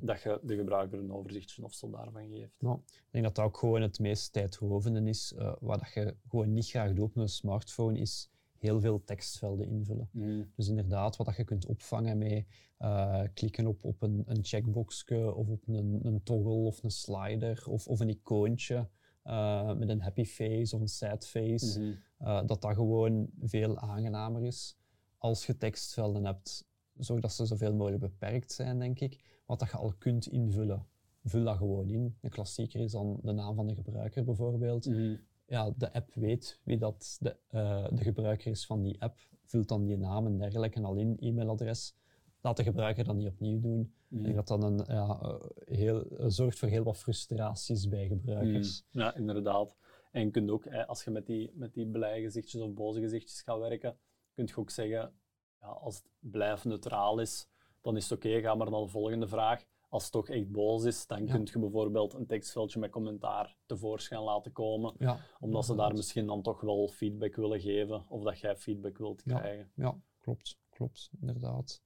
Dat 0.00 0.22
je 0.22 0.40
de 0.42 0.56
gebruiker 0.56 0.98
een 0.98 1.12
overzichtsschnofsel 1.12 1.90
daarvan 1.90 2.28
geeft. 2.28 2.52
Ik 2.62 3.08
denk 3.10 3.24
dat 3.24 3.34
dat 3.34 3.44
ook 3.44 3.56
gewoon 3.58 3.82
het 3.82 3.98
meest 3.98 4.32
tijdrovende 4.32 5.08
is. 5.08 5.34
eh 5.38 5.52
wat 5.60 5.78
dat 5.78 5.92
je 5.92 6.16
gewoon 6.28 6.52
niet 6.52 6.68
graag 6.68 6.92
doet 6.92 7.14
met 7.14 7.24
een 7.24 7.28
smartphone, 7.30 7.98
is 7.98 8.29
heel 8.60 8.80
veel 8.80 9.04
tekstvelden 9.04 9.66
invullen. 9.66 10.08
Mhm. 10.12 10.42
Dus 10.56 10.68
inderdaad, 10.68 11.16
wat 11.16 11.26
dat 11.26 11.36
je 11.36 11.44
kunt 11.44 11.66
opvangen 11.66 12.18
met 12.18 12.44
eh, 12.78 13.22
klikken 13.34 13.66
op, 13.66 13.84
op 13.84 14.02
een, 14.02 14.22
een 14.26 14.44
checkboxje 14.44 15.34
of 15.34 15.48
op 15.48 15.68
een, 15.68 16.00
een 16.02 16.22
toggle 16.22 16.52
of 16.52 16.82
een 16.82 16.90
slider 16.90 17.64
of, 17.68 17.86
of 17.88 18.00
een 18.00 18.08
icoontje 18.08 18.88
eh, 19.22 19.74
met 19.74 19.88
een 19.88 20.00
happy 20.00 20.24
face 20.24 20.74
of 20.74 20.80
een 20.80 20.88
sad 20.88 21.26
face, 21.26 21.80
Mhm. 21.80 21.92
eh, 22.18 22.46
dat 22.46 22.62
dat 22.62 22.74
gewoon 22.74 23.30
veel 23.40 23.78
aangenamer 23.78 24.42
is. 24.44 24.76
Als 25.18 25.46
je 25.46 25.56
tekstvelden 25.56 26.24
hebt, 26.24 26.68
zorg 26.98 27.20
dat 27.20 27.32
ze 27.32 27.46
zoveel 27.46 27.74
mogelijk 27.74 28.02
beperkt 28.02 28.52
zijn, 28.52 28.78
denk 28.78 29.00
ik. 29.00 29.40
Wat 29.46 29.58
dat 29.58 29.70
je 29.70 29.76
al 29.76 29.92
kunt 29.98 30.26
invullen, 30.26 30.86
vul 31.24 31.44
dat 31.44 31.56
gewoon 31.56 31.88
in. 31.90 32.16
Een 32.20 32.30
klassieker 32.30 32.80
is 32.80 32.92
dan 32.92 33.18
de 33.22 33.32
naam 33.32 33.54
van 33.54 33.66
de 33.66 33.74
gebruiker 33.74 34.24
bijvoorbeeld 34.24 34.86
Mhm. 34.86 35.16
Ja, 35.50 35.70
de 35.76 35.92
app 35.92 36.14
weet 36.14 36.60
wie 36.64 36.78
dat 36.78 37.16
de, 37.20 37.36
eh, 37.48 37.86
de 37.90 38.02
gebruiker 38.02 38.50
is 38.50 38.66
van 38.66 38.82
die 38.82 39.02
app, 39.02 39.18
vult 39.44 39.68
dan 39.68 39.86
die 39.86 39.96
naam 39.96 40.26
en 40.26 40.38
dergelijke 40.38 40.76
en 40.76 40.84
al 40.84 40.96
in, 40.96 41.16
e-mailadres. 41.20 41.94
Laat 42.40 42.56
de 42.56 42.62
gebruiker 42.62 43.04
dat 43.04 43.16
niet 43.16 43.28
opnieuw 43.28 43.60
doen. 43.60 43.94
Mhm. 44.08 44.22
denk 44.22 44.34
dat 44.34 44.48
dat 44.48 44.62
een, 44.62 44.84
ja, 44.86 45.18
eh, 45.22 45.34
heel, 45.64 46.04
eh, 46.04 46.24
zorgt 46.28 46.58
voor 46.58 46.68
heel 46.68 46.84
wat 46.84 46.98
frustraties 46.98 47.88
bij 47.88 48.06
gebruikers. 48.06 48.84
Mm, 48.90 49.00
Ja, 49.00 49.14
inderdaad. 49.14 49.76
En 50.12 50.24
je 50.24 50.30
kunt 50.30 50.50
ook, 50.50 50.64
hè, 50.64 50.86
als 50.86 51.04
je 51.04 51.10
met 51.10 51.26
die, 51.26 51.50
met 51.54 51.74
die 51.74 51.86
blije 51.86 52.22
gezichtjes 52.22 52.62
of 52.62 52.72
boze 52.72 53.00
gezichtjes 53.00 53.42
gaat 53.42 53.58
werken, 53.58 53.96
kun 54.34 54.46
je 54.46 54.56
ook 54.56 54.70
zeggen, 54.70 55.12
ja, 55.60 55.66
als 55.66 55.96
het 55.96 56.10
blijft 56.18 56.64
neutraal 56.64 57.20
is, 57.20 57.48
dan 57.80 57.96
is 57.96 58.08
het 58.08 58.12
oké, 58.18 58.40
ga 58.40 58.54
maar 58.54 58.70
naar 58.70 58.80
de 58.80 58.88
volgende 58.88 59.28
vraag. 59.28 59.64
Als 59.90 60.02
het 60.02 60.12
toch 60.12 60.28
echt 60.28 60.50
boos 60.50 60.84
is, 60.84 61.06
dan 61.06 61.26
Ja. 61.26 61.32
kun 61.32 61.48
je 61.52 61.58
bijvoorbeeld 61.58 62.14
een 62.14 62.26
tekstveldje 62.26 62.78
met 62.80 62.90
commentaar 62.90 63.56
tevoorschijn 63.66 64.20
laten 64.20 64.52
komen, 64.52 64.94
Ja, 64.98 65.18
omdat 65.40 65.64
ze 65.64 65.74
daar 65.74 65.92
misschien 65.94 66.26
dan 66.26 66.42
toch 66.42 66.60
wel 66.60 66.88
feedback 66.88 67.34
willen 67.36 67.60
geven, 67.60 68.04
of 68.08 68.22
dat 68.22 68.38
jij 68.38 68.56
feedback 68.56 68.98
wilt 68.98 69.22
krijgen. 69.22 69.70
Ja, 69.74 69.96
klopt, 70.18 70.58
klopt, 70.70 71.10
inderdaad. 71.20 71.82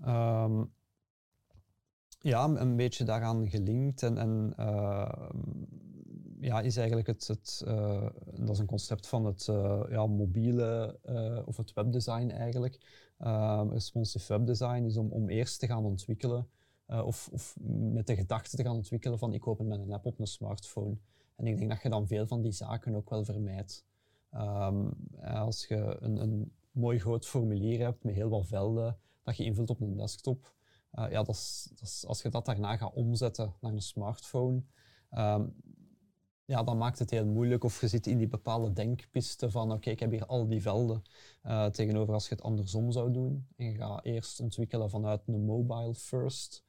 Ehm, 0.00 0.64
ja, 2.20 2.44
een 2.44 2.76
beetje 2.76 3.04
daaraan 3.04 3.48
gelinkt 3.48 4.02
en, 4.02 4.18
en 4.18 4.52
ehm, 4.56 5.64
ja, 6.40 6.60
is 6.60 6.76
eigenlijk 6.76 7.06
het, 7.06 7.26
het 7.26 7.62
eh, 7.66 8.08
dat 8.34 8.50
is 8.50 8.58
een 8.58 8.66
concept 8.66 9.06
van 9.06 9.24
het 9.24 9.48
eh, 9.48 9.82
ja, 9.88 10.06
mobiele 10.06 10.98
eh, 11.02 11.42
of 11.46 11.56
het 11.56 11.72
webdesign 11.72 12.28
eigenlijk. 12.28 13.04
Ehm, 13.18 13.68
responsive 13.68 14.32
webdesign 14.32 14.84
is 14.84 14.96
om, 14.96 15.10
om 15.12 15.28
eerst 15.28 15.60
te 15.60 15.66
gaan 15.66 15.84
ontwikkelen 15.84 16.48
eh, 16.86 17.06
of, 17.06 17.28
of 17.32 17.56
met 17.92 18.06
de 18.06 18.14
gedachte 18.16 18.56
te 18.56 18.62
gaan 18.62 18.74
ontwikkelen 18.76 19.18
van 19.18 19.34
ik 19.34 19.46
open 19.46 19.70
een 19.70 19.92
app 19.92 20.06
op 20.06 20.18
een 20.20 20.26
smartphone. 20.26 20.96
En 21.36 21.46
ik 21.46 21.58
denk 21.58 21.70
dat 21.70 21.82
je 21.82 21.88
dan 21.88 22.06
veel 22.06 22.26
van 22.26 22.42
die 22.42 22.52
zaken 22.52 22.94
ook 22.94 23.10
wel 23.10 23.24
vermijdt. 23.24 23.84
Ehm, 24.30 24.90
als 25.22 25.66
je 25.66 25.96
een, 26.00 26.16
een 26.16 26.52
mooi 26.70 26.98
groot 26.98 27.26
formulier 27.26 27.78
hebt 27.80 28.04
met 28.04 28.14
heel 28.14 28.28
wat 28.28 28.46
velden 28.46 28.98
dat 29.22 29.36
je 29.36 29.44
invult 29.44 29.70
op 29.70 29.80
een 29.80 29.96
desktop, 29.96 30.54
eh, 30.90 31.10
ja, 31.10 31.22
dat 31.22 31.34
is, 31.34 31.68
dat 31.74 31.88
is- 31.88 32.06
als 32.06 32.22
je 32.22 32.28
dat 32.28 32.44
daarna 32.46 32.76
gaat 32.76 32.94
omzetten 32.94 33.54
naar 33.60 33.72
een 33.72 33.80
smartphone, 33.82 34.62
ehm, 35.10 35.46
ja, 36.44 36.62
dan 36.62 36.78
maakt 36.78 36.98
het 36.98 37.10
heel 37.10 37.26
moeilijk. 37.26 37.64
Of 37.64 37.80
je 37.80 37.88
zit 37.88 38.06
in 38.06 38.18
die 38.18 38.28
bepaalde 38.28 38.72
denkpiste 38.72 39.50
van 39.50 39.72
oké, 39.72 39.90
ik 39.90 40.00
heb 40.00 40.10
hier 40.10 40.26
al 40.26 40.48
die 40.48 40.62
velden. 40.62 41.02
eh, 41.42 41.66
tegenover 41.66 42.14
als 42.14 42.28
je 42.28 42.34
het 42.34 42.42
andersom 42.44 42.90
zou 42.92 43.12
doen. 43.12 43.46
En 43.56 43.66
je 43.66 43.74
gaat 43.78 44.04
eerst 44.04 44.40
ontwikkelen 44.40 44.90
vanuit 44.90 45.22
een 45.26 45.44
mobile 45.44 45.94
first 45.94 46.64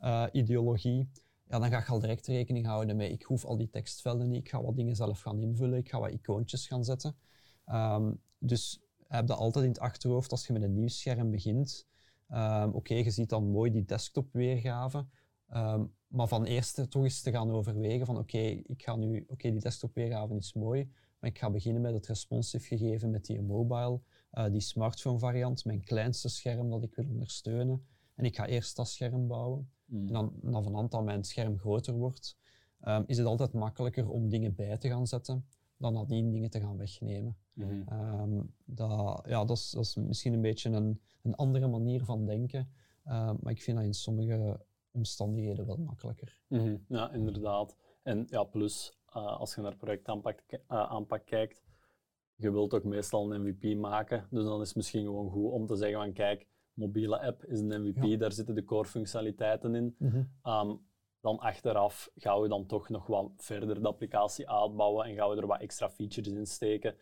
eh, 0.00 0.26
ideologie. 0.32 1.10
Ja, 1.48 1.58
dan 1.58 1.70
ga 1.70 1.78
je 1.78 1.84
al 1.86 2.00
direct 2.00 2.26
rekening 2.26 2.66
houden 2.66 2.96
met 2.96 3.10
ik 3.10 3.22
hoef 3.22 3.44
al 3.44 3.56
die 3.56 3.70
tekstvelden 3.70 4.28
niet. 4.28 4.40
Ik 4.40 4.48
ga 4.48 4.62
wat 4.62 4.76
dingen 4.76 4.96
zelf 4.96 5.20
gaan 5.20 5.40
invullen. 5.40 5.78
Ik 5.78 5.88
ga 5.88 6.00
wat 6.00 6.10
icoontjes 6.10 6.66
gaan 6.66 6.84
zetten. 6.84 7.16
Ehm, 7.64 8.12
dus 8.38 8.80
heb 9.08 9.26
dat 9.26 9.38
altijd 9.38 9.64
in 9.64 9.70
het 9.70 9.80
achterhoofd 9.80 10.30
als 10.30 10.46
je 10.46 10.52
met 10.52 10.62
een 10.62 10.74
nieuw 10.74 10.88
scherm 10.88 11.30
begint. 11.30 11.86
Ehm, 12.28 12.70
Oké, 12.72 12.94
je 12.94 13.10
ziet 13.10 13.28
dan 13.28 13.50
mooi 13.50 13.70
die 13.70 13.84
desktop 13.84 14.32
weergave. 14.32 15.06
Ehm, 15.48 15.84
maar 16.06 16.28
van 16.28 16.44
eerst 16.44 16.90
toch 16.90 17.02
eens 17.02 17.22
te 17.22 17.30
gaan 17.30 17.50
overwegen 17.50 18.06
van 18.06 18.18
oké, 18.18 18.38
ik 18.38 18.82
ga 18.82 18.96
nu, 18.96 19.24
oké, 19.28 19.50
die 19.50 19.60
desktop 19.60 19.94
weergave 19.94 20.34
is 20.36 20.52
mooi, 20.54 20.90
maar 21.18 21.30
ik 21.30 21.38
ga 21.38 21.50
beginnen 21.50 21.82
met 21.82 21.94
het 21.94 22.06
responsive 22.06 22.66
gegeven 22.66 23.10
met 23.10 23.24
die 23.24 23.40
mobile. 23.42 24.00
eh, 24.30 24.50
die 24.50 24.60
smartphone 24.60 25.18
variant, 25.18 25.64
mijn 25.64 25.84
kleinste 25.84 26.28
scherm 26.28 26.70
dat 26.70 26.82
ik 26.82 26.94
wil 26.94 27.04
ondersteunen. 27.08 27.86
En 28.14 28.24
ik 28.24 28.36
ga 28.36 28.46
eerst 28.46 28.76
dat 28.76 28.88
scherm 28.88 29.26
bouwen. 29.26 29.70
Mm. 29.90 30.06
En 30.06 30.12
dan, 30.12 30.32
dan 30.42 30.62
vanaf 30.62 30.88
dat 30.88 31.04
mijn 31.04 31.24
scherm 31.24 31.58
groter 31.58 31.94
wordt, 31.94 32.36
ehm, 32.80 33.02
is 33.06 33.18
het 33.18 33.26
altijd 33.26 33.52
makkelijker 33.52 34.08
om 34.08 34.28
dingen 34.28 34.54
bij 34.54 34.78
te 34.78 34.88
gaan 34.88 35.06
zetten 35.06 35.46
dan 35.76 35.92
nadien 35.92 36.30
dingen 36.30 36.50
te 36.50 36.60
gaan 36.60 36.76
wegnemen. 36.76 37.36
Mhm. 37.52 37.82
Ehm, 37.88 38.40
dat, 38.64 39.22
ja, 39.26 39.44
dat, 39.44 39.56
is, 39.56 39.70
dat 39.70 39.84
is 39.84 39.94
misschien 39.94 40.32
een 40.32 40.40
beetje 40.40 40.70
een, 40.70 41.00
een 41.22 41.34
andere 41.34 41.66
manier 41.68 42.04
van 42.04 42.26
denken, 42.26 42.72
ehm, 43.04 43.36
maar 43.40 43.52
ik 43.52 43.62
vind 43.62 43.76
dat 43.76 43.86
in 43.86 43.94
sommige 43.94 44.60
omstandigheden 44.90 45.66
wel 45.66 45.76
makkelijker. 45.76 46.40
Mhm, 46.48 46.76
Ja, 46.88 47.12
inderdaad. 47.12 47.76
En 48.02 48.26
ja, 48.28 48.44
plus, 48.44 48.98
eh, 49.06 49.38
als 49.40 49.54
je 49.54 49.60
naar 49.60 49.76
projectaanpak 49.76 50.42
ki- 50.46 50.56
eh, 50.66 50.90
aanpak 50.90 51.26
kijkt, 51.26 51.62
je 52.34 52.50
wilt 52.50 52.74
ook 52.74 52.84
meestal 52.84 53.32
een 53.34 53.42
MVP 53.42 53.76
maken. 53.76 54.26
Dus 54.30 54.44
dan 54.44 54.60
is 54.60 54.66
het 54.66 54.76
misschien 54.76 55.04
gewoon 55.04 55.30
goed 55.30 55.52
om 55.52 55.66
te 55.66 55.76
zeggen 55.76 55.98
van 55.98 56.12
kijk, 56.12 56.46
mobiele 56.74 57.20
app 57.20 57.44
is 57.44 57.60
een 57.60 57.82
MVP, 57.82 58.04
Ja. 58.04 58.16
daar 58.16 58.32
zitten 58.32 58.54
de 58.54 58.64
core 58.64 58.88
functionaliteiten 58.88 59.74
in. 59.74 59.94
Mhm. 59.98 60.22
Ehm, 60.42 60.74
dan 61.20 61.38
achteraf 61.38 62.10
gaan 62.14 62.40
we 62.40 62.48
dan 62.48 62.66
toch 62.66 62.88
nog 62.88 63.06
wat 63.06 63.30
verder 63.36 63.82
de 63.82 63.88
applicatie 63.88 64.50
uitbouwen 64.50 65.06
en 65.06 65.14
gaan 65.14 65.30
we 65.30 65.36
er 65.36 65.46
wat 65.46 65.60
extra 65.60 65.90
features 65.90 66.32
in 66.32 66.46
steken 66.46 66.94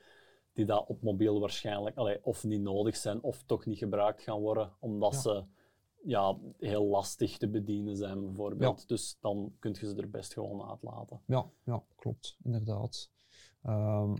die 0.52 0.64
dat 0.64 0.86
op 0.86 1.02
mobiel 1.02 1.40
waarschijnlijk 1.40 1.96
allee, 1.96 2.24
of 2.24 2.44
niet 2.44 2.60
nodig 2.60 2.96
zijn 2.96 3.22
of 3.22 3.42
toch 3.42 3.66
niet 3.66 3.78
gebruikt 3.78 4.22
gaan 4.22 4.40
worden, 4.40 4.72
omdat 4.80 5.12
Ja. 5.14 5.20
ze 5.20 5.44
ja, 6.02 6.38
heel 6.58 6.84
lastig 6.84 7.38
te 7.38 7.48
bedienen 7.48 7.96
zijn 7.96 8.20
bijvoorbeeld. 8.24 8.88
Dus 8.88 9.16
dan 9.20 9.54
kun 9.58 9.76
je 9.80 9.86
ze 9.88 9.96
er 9.96 10.10
best 10.10 10.32
gewoon 10.32 10.62
uitlaten. 10.70 11.20
Ja, 11.26 11.46
ja, 11.64 11.82
klopt, 11.96 12.36
inderdaad. 12.42 13.10
Ehm, 13.62 14.14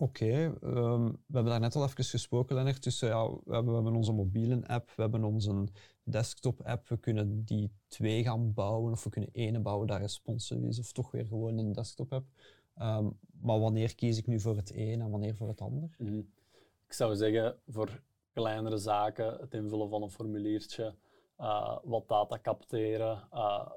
Oké, 0.00 0.56
ehm, 0.62 1.04
we 1.04 1.32
hebben 1.32 1.52
daar 1.52 1.60
net 1.60 1.76
al 1.76 1.84
even 1.84 2.04
gesproken, 2.04 2.54
Lennart. 2.54 2.82
Dus 2.82 3.00
ja, 3.00 3.30
we, 3.30 3.54
hebben, 3.54 3.66
we 3.66 3.74
hebben 3.74 3.94
onze 3.94 4.12
mobiele 4.12 4.66
app, 4.66 4.90
we 4.96 5.02
hebben 5.02 5.24
onze 5.24 5.64
desktop 6.02 6.62
app. 6.62 6.88
We 6.88 6.96
kunnen 6.96 7.44
die 7.44 7.70
twee 7.88 8.22
gaan 8.22 8.54
bouwen, 8.54 8.92
of 8.92 9.04
we 9.04 9.10
kunnen 9.10 9.30
ene 9.32 9.60
bouwen 9.60 9.86
dat 9.86 9.98
responsive 9.98 10.66
is, 10.66 10.78
of 10.78 10.92
toch 10.92 11.10
weer 11.10 11.26
gewoon 11.26 11.58
een 11.58 11.72
desktop 11.72 12.12
app. 12.12 12.26
Ehm, 12.76 13.08
maar 13.40 13.60
wanneer 13.60 13.94
kies 13.94 14.18
ik 14.18 14.26
nu 14.26 14.40
voor 14.40 14.56
het 14.56 14.72
een 14.74 15.00
en 15.00 15.10
wanneer 15.10 15.34
voor 15.34 15.48
het 15.48 15.60
ander? 15.60 15.94
Mhm. 15.98 16.18
Ik 16.86 16.92
zou 16.92 17.16
zeggen, 17.16 17.56
voor 17.66 18.02
kleinere 18.32 18.78
zaken, 18.78 19.36
het 19.40 19.54
invullen 19.54 19.88
van 19.88 20.02
een 20.02 20.10
formuliertje, 20.10 20.94
eh, 21.36 21.78
wat 21.82 22.08
data 22.08 22.38
capteren, 22.42 23.28
eh, 23.30 23.70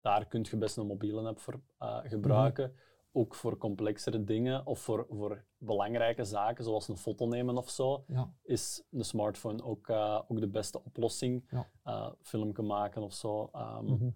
daar 0.00 0.26
kun 0.26 0.46
je 0.50 0.56
best 0.56 0.76
een 0.76 0.86
mobiele 0.86 1.28
app 1.28 1.38
voor 1.38 1.60
eh, 1.78 1.98
gebruiken. 2.02 2.72
Ook 3.12 3.34
voor 3.34 3.56
complexere 3.56 4.24
dingen 4.24 4.66
of 4.66 4.80
voor, 4.80 5.06
voor 5.10 5.44
belangrijke 5.58 6.24
zaken, 6.24 6.64
zoals 6.64 6.88
een 6.88 6.96
foto 6.96 7.26
nemen 7.26 7.56
of 7.56 7.70
zo, 7.70 8.04
Ja, 8.06 8.32
is 8.42 8.82
een 8.90 9.04
smartphone 9.04 9.62
ook, 9.62 9.88
eh, 9.88 10.20
ook 10.28 10.40
de 10.40 10.48
beste 10.48 10.84
oplossing. 10.84 11.44
Ja. 11.50 11.70
Eh, 11.82 12.10
filmpje 12.22 12.62
maken 12.62 13.02
of 13.02 13.12
zo. 13.12 13.48
Ehm, 13.52 13.84
mhm, 13.84 14.10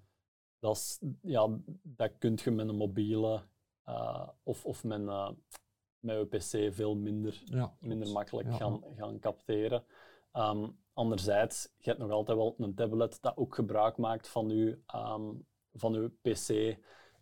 dat, 0.59 0.77
is, 0.77 1.01
ja, 1.23 1.59
dat 1.83 2.19
kun 2.19 2.39
je 2.45 2.51
met 2.51 2.69
een 2.69 2.77
mobiele 2.77 3.43
eh, 3.83 4.29
of, 4.43 4.65
of 4.65 4.85
met, 4.85 5.05
met 5.99 6.17
je 6.17 6.27
PC 6.27 6.75
veel 6.75 6.97
minder 6.97 7.43
ja, 7.45 7.77
minder 7.81 8.09
makkelijk 8.09 8.55
gaan, 8.55 8.83
gaan 8.97 9.19
capteren. 9.19 9.85
Ehm, 10.33 10.69
anderzijds, 10.93 11.69
je 11.79 11.89
hebt 11.89 11.99
nog 12.03 12.11
altijd 12.11 12.39
wel 12.39 12.55
een 12.59 12.75
tablet 12.75 13.19
dat 13.21 13.37
ook 13.37 13.55
gebruik 13.55 13.97
maakt 13.97 14.29
van 14.29 14.49
je, 14.49 14.79
ehm, 14.87 15.33
van 15.73 15.95
uw 15.95 16.09
PC 16.23 16.77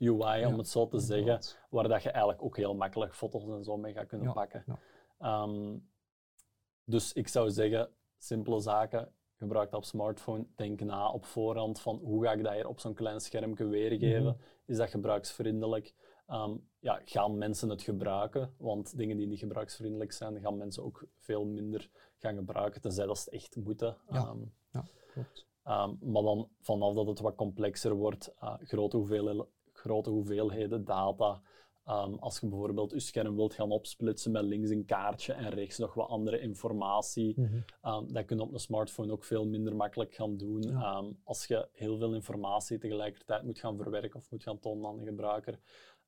UI, 0.08 0.38
Ja, 0.40 0.48
om 0.48 0.58
het 0.58 0.68
zo 0.68 0.88
te 0.88 0.98
zeggen, 0.98 1.18
inderdaad. 1.18 1.58
waar 1.70 1.88
dat 1.88 2.02
je 2.02 2.10
eigenlijk 2.10 2.42
ook 2.42 2.56
heel 2.56 2.74
makkelijk 2.74 3.14
foto's 3.14 3.48
en 3.48 3.64
zo 3.64 3.76
mee 3.76 3.92
gaat 3.92 4.06
kunnen 4.06 4.26
Ja, 4.26 4.32
pakken. 4.32 4.64
ja. 4.66 4.78
Ehm, 5.18 5.78
dus 6.84 7.12
ik 7.12 7.28
zou 7.28 7.50
zeggen, 7.50 7.88
simpele 8.18 8.60
zaken, 8.60 9.12
gebruik 9.36 9.70
dat 9.70 9.78
op 9.80 9.84
smartphone. 9.86 10.46
Denk 10.54 10.80
na 10.80 11.10
op 11.10 11.24
voorhand 11.24 11.80
van 11.80 11.96
hoe 12.02 12.24
ga 12.24 12.32
ik 12.32 12.42
dat 12.44 12.52
hier 12.52 12.68
op 12.68 12.80
zo'n 12.80 12.94
klein 12.94 13.20
schermpje 13.20 13.66
weergeven? 13.66 14.22
Mhm. 14.22 14.34
Is 14.66 14.76
dat 14.76 14.90
gebruiksvriendelijk? 14.90 15.94
Ehm, 16.26 16.56
ja, 16.78 17.00
gaan 17.04 17.38
mensen 17.38 17.68
het 17.68 17.82
gebruiken? 17.82 18.54
Want 18.58 18.96
dingen 18.96 19.16
die 19.16 19.26
niet 19.26 19.38
gebruiksvriendelijk 19.38 20.12
zijn, 20.12 20.40
gaan 20.40 20.56
mensen 20.56 20.82
ook 20.84 21.04
veel 21.18 21.44
minder 21.44 21.90
gaan 22.18 22.34
gebruiken, 22.34 22.80
tenzij 22.80 23.06
dat 23.06 23.18
ze 23.18 23.24
het 23.24 23.34
echt 23.34 23.56
moeten. 23.56 23.96
Ja. 24.08 24.34
Ja, 24.72 24.84
klopt. 25.12 25.46
Ehm, 25.62 25.94
maar 26.00 26.22
dan 26.22 26.48
vanaf 26.60 26.94
dat 26.94 27.06
het 27.06 27.20
wat 27.20 27.34
complexer 27.34 27.94
wordt, 27.94 28.34
eh, 28.40 28.54
grote, 28.62 28.96
hoeveelheden, 28.96 29.46
grote 29.82 30.10
hoeveelheden 30.10 30.84
data. 30.84 31.42
Ehm, 31.84 32.14
als 32.14 32.38
je 32.40 32.48
bijvoorbeeld 32.48 32.90
je 32.90 33.00
scherm 33.00 33.36
wilt 33.36 33.54
gaan 33.54 33.70
opsplitsen 33.70 34.32
met 34.32 34.44
links 34.44 34.70
een 34.70 34.84
kaartje 34.84 35.32
en 35.32 35.50
rechts 35.50 35.78
nog 35.78 35.94
wat 35.94 36.08
andere 36.08 36.40
informatie, 36.40 37.40
Mhm. 37.40 37.56
ehm, 37.80 38.12
dat 38.12 38.24
kun 38.24 38.36
je 38.36 38.42
op 38.42 38.52
een 38.52 38.58
smartphone 38.60 39.12
ook 39.12 39.24
veel 39.24 39.46
minder 39.46 39.76
makkelijk 39.76 40.14
gaan 40.14 40.36
doen. 40.36 40.62
Ja. 40.62 40.80
Ehm, 40.96 41.12
als 41.24 41.46
je 41.46 41.68
heel 41.72 41.98
veel 41.98 42.14
informatie 42.14 42.78
tegelijkertijd 42.78 43.42
moet 43.42 43.58
gaan 43.58 43.76
verwerken 43.76 44.18
of 44.20 44.30
moet 44.30 44.42
gaan 44.42 44.58
tonen 44.58 44.86
aan 44.90 44.96
de 44.98 45.04
gebruiker, 45.04 45.58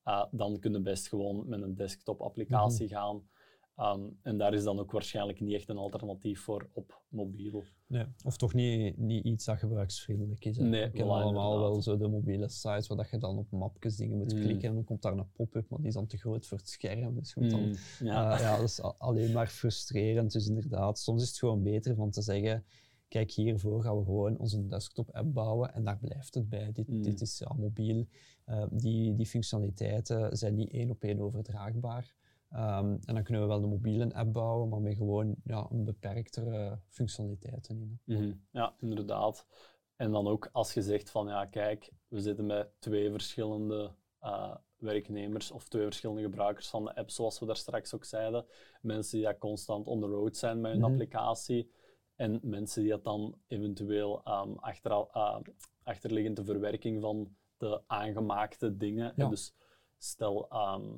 eh, 0.03 0.25
dan 0.31 0.59
kun 0.59 0.71
je 0.73 0.81
best 0.81 1.07
gewoon 1.07 1.47
met 1.47 1.61
een 1.61 1.75
desktop-applicatie 1.75 2.85
Mhm. 2.85 2.93
gaan. 2.95 3.29
En 3.75 4.37
daar 4.37 4.53
is 4.53 4.63
dan 4.63 4.79
ook 4.79 4.91
waarschijnlijk 4.91 5.39
niet 5.39 5.53
echt 5.53 5.69
een 5.69 5.77
alternatief 5.77 6.39
voor 6.41 6.69
op 6.73 7.01
mobiel. 7.09 7.63
Nee, 7.87 8.05
of 8.23 8.37
toch 8.37 8.53
niet, 8.53 8.97
niet 8.97 9.25
iets 9.25 9.45
dat 9.45 9.57
gebruiksvriendelijk 9.59 10.45
is. 10.45 10.57
hè. 10.57 10.63
Nee, 10.63 10.89
We 10.91 11.03
allemaal 11.03 11.59
wel 11.59 11.81
zo 11.81 11.97
de 11.97 12.07
mobiele 12.07 12.49
sites 12.49 12.87
waar 12.87 12.97
dat 12.97 13.09
je 13.09 13.17
dan 13.17 13.37
op 13.37 13.51
mapjes 13.51 13.95
dingen 13.95 14.17
moet 14.17 14.33
Mm. 14.33 14.39
klikken 14.41 14.69
en 14.69 14.75
dan 14.75 14.83
komt 14.83 15.01
daar 15.01 15.17
een 15.17 15.31
pop-up, 15.31 15.69
maar 15.69 15.79
die 15.79 15.87
is 15.87 15.93
dan 15.93 16.07
te 16.07 16.17
groot 16.17 16.45
voor 16.47 16.57
het 16.57 16.69
scherm. 16.69 17.15
Dus 17.15 17.33
dan, 17.33 17.61
Mm, 17.67 17.73
ja. 17.99 18.39
ja, 18.39 18.55
dat 18.57 18.67
is 18.69 18.81
alleen 18.81 19.31
maar 19.31 19.47
frustrerend. 19.47 20.31
Dus 20.31 20.47
inderdaad, 20.47 20.99
soms 20.99 21.21
is 21.21 21.27
het 21.29 21.37
gewoon 21.37 21.63
beter 21.63 21.95
van 21.95 22.09
te 22.11 22.21
zeggen, 22.21 22.65
kijk 23.07 23.31
hiervoor 23.31 23.83
gaan 23.83 23.97
we 23.97 24.03
gewoon 24.03 24.37
onze 24.37 24.67
desktop-app 24.67 25.33
bouwen 25.33 25.73
en 25.73 25.83
daar 25.83 25.97
blijft 25.99 26.33
het 26.33 26.49
bij. 26.49 26.71
Dit, 26.71 26.87
Mm. 26.87 27.01
dit 27.01 27.21
is 27.21 27.37
ja, 27.37 27.53
mobiel. 27.57 28.05
Eh, 28.45 28.63
die, 28.71 29.15
die 29.15 29.25
functionaliteiten 29.25 30.37
zijn 30.37 30.55
niet 30.55 30.71
één 30.71 30.89
op 30.89 31.03
één 31.03 31.19
overdraagbaar. 31.19 32.15
Ehm, 32.55 32.97
en 33.05 33.13
dan 33.15 33.23
kunnen 33.23 33.41
we 33.41 33.47
wel 33.47 33.63
een 33.63 33.69
mobiele 33.69 34.13
app 34.13 34.33
bouwen, 34.33 34.69
maar 34.69 34.81
met 34.81 34.95
gewoon 34.95 35.35
ja, 35.43 35.67
een 35.69 35.83
beperktere 35.83 36.79
functionaliteiten 36.87 37.79
in. 37.81 37.99
Mhm. 38.03 38.33
Ja, 38.51 38.75
inderdaad. 38.79 39.47
En 39.95 40.11
dan 40.11 40.27
ook 40.27 40.49
als 40.51 40.73
je 40.73 40.81
zegt 40.81 41.09
van 41.09 41.27
ja, 41.27 41.45
kijk, 41.45 41.91
we 42.07 42.19
zitten 42.21 42.45
met 42.45 42.69
twee 42.79 43.11
verschillende 43.11 43.91
eh, 44.19 44.55
werknemers 44.75 45.51
of 45.51 45.67
twee 45.67 45.83
verschillende 45.83 46.21
gebruikers 46.21 46.69
van 46.69 46.83
de 46.83 46.95
app, 46.95 47.09
zoals 47.09 47.39
we 47.39 47.45
daar 47.45 47.55
straks 47.55 47.93
ook 47.95 48.03
zeiden. 48.05 48.45
Mensen 48.81 49.17
die 49.17 49.25
dat 49.27 49.37
constant 49.37 49.87
on 49.87 49.99
the 49.99 50.07
road 50.07 50.37
zijn 50.37 50.61
met 50.61 50.71
hun 50.71 50.81
Mhm. 50.81 50.89
applicatie 50.91 51.71
en 52.15 52.39
mensen 52.43 52.81
die 52.81 52.91
dat 52.91 53.03
dan 53.03 53.37
eventueel 53.47 54.23
ehm 54.23 54.51
achter, 54.55 54.91
eh, 54.91 55.37
achterliggende 55.83 56.43
verwerking 56.43 57.01
van 57.01 57.35
de 57.57 57.81
aangemaakte 57.87 58.77
dingen. 58.77 59.13
Ja. 59.15 59.23
En 59.23 59.29
dus 59.29 59.53
stel, 59.97 60.49
ehm, 60.49 60.97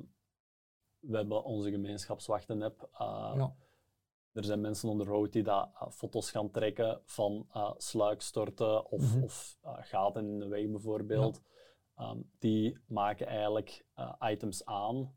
we 1.00 1.16
hebben 1.16 1.44
onze 1.44 1.70
gemeenschapswachten-app. 1.70 2.88
eh, 2.92 3.32
Ja. 3.36 3.54
er 4.32 4.44
zijn 4.44 4.60
mensen 4.60 4.88
on 4.88 4.98
the 4.98 5.04
road 5.04 5.32
die 5.32 5.42
daar 5.42 5.70
eh, 5.80 5.90
foto's 5.90 6.30
gaan 6.30 6.50
trekken 6.50 7.00
van 7.04 7.46
eh 7.52 7.72
sluikstorten 7.76 8.90
of, 8.90 9.14
Mhm. 9.14 9.22
of 9.22 9.58
gaten 9.62 10.26
in 10.26 10.38
de 10.38 10.48
weg 10.48 10.68
bijvoorbeeld. 10.70 11.40
Ehm, 11.96 12.18
die 12.38 12.78
maken 12.86 13.26
eigenlijk 13.26 13.84
items 14.20 14.64
aan, 14.64 15.16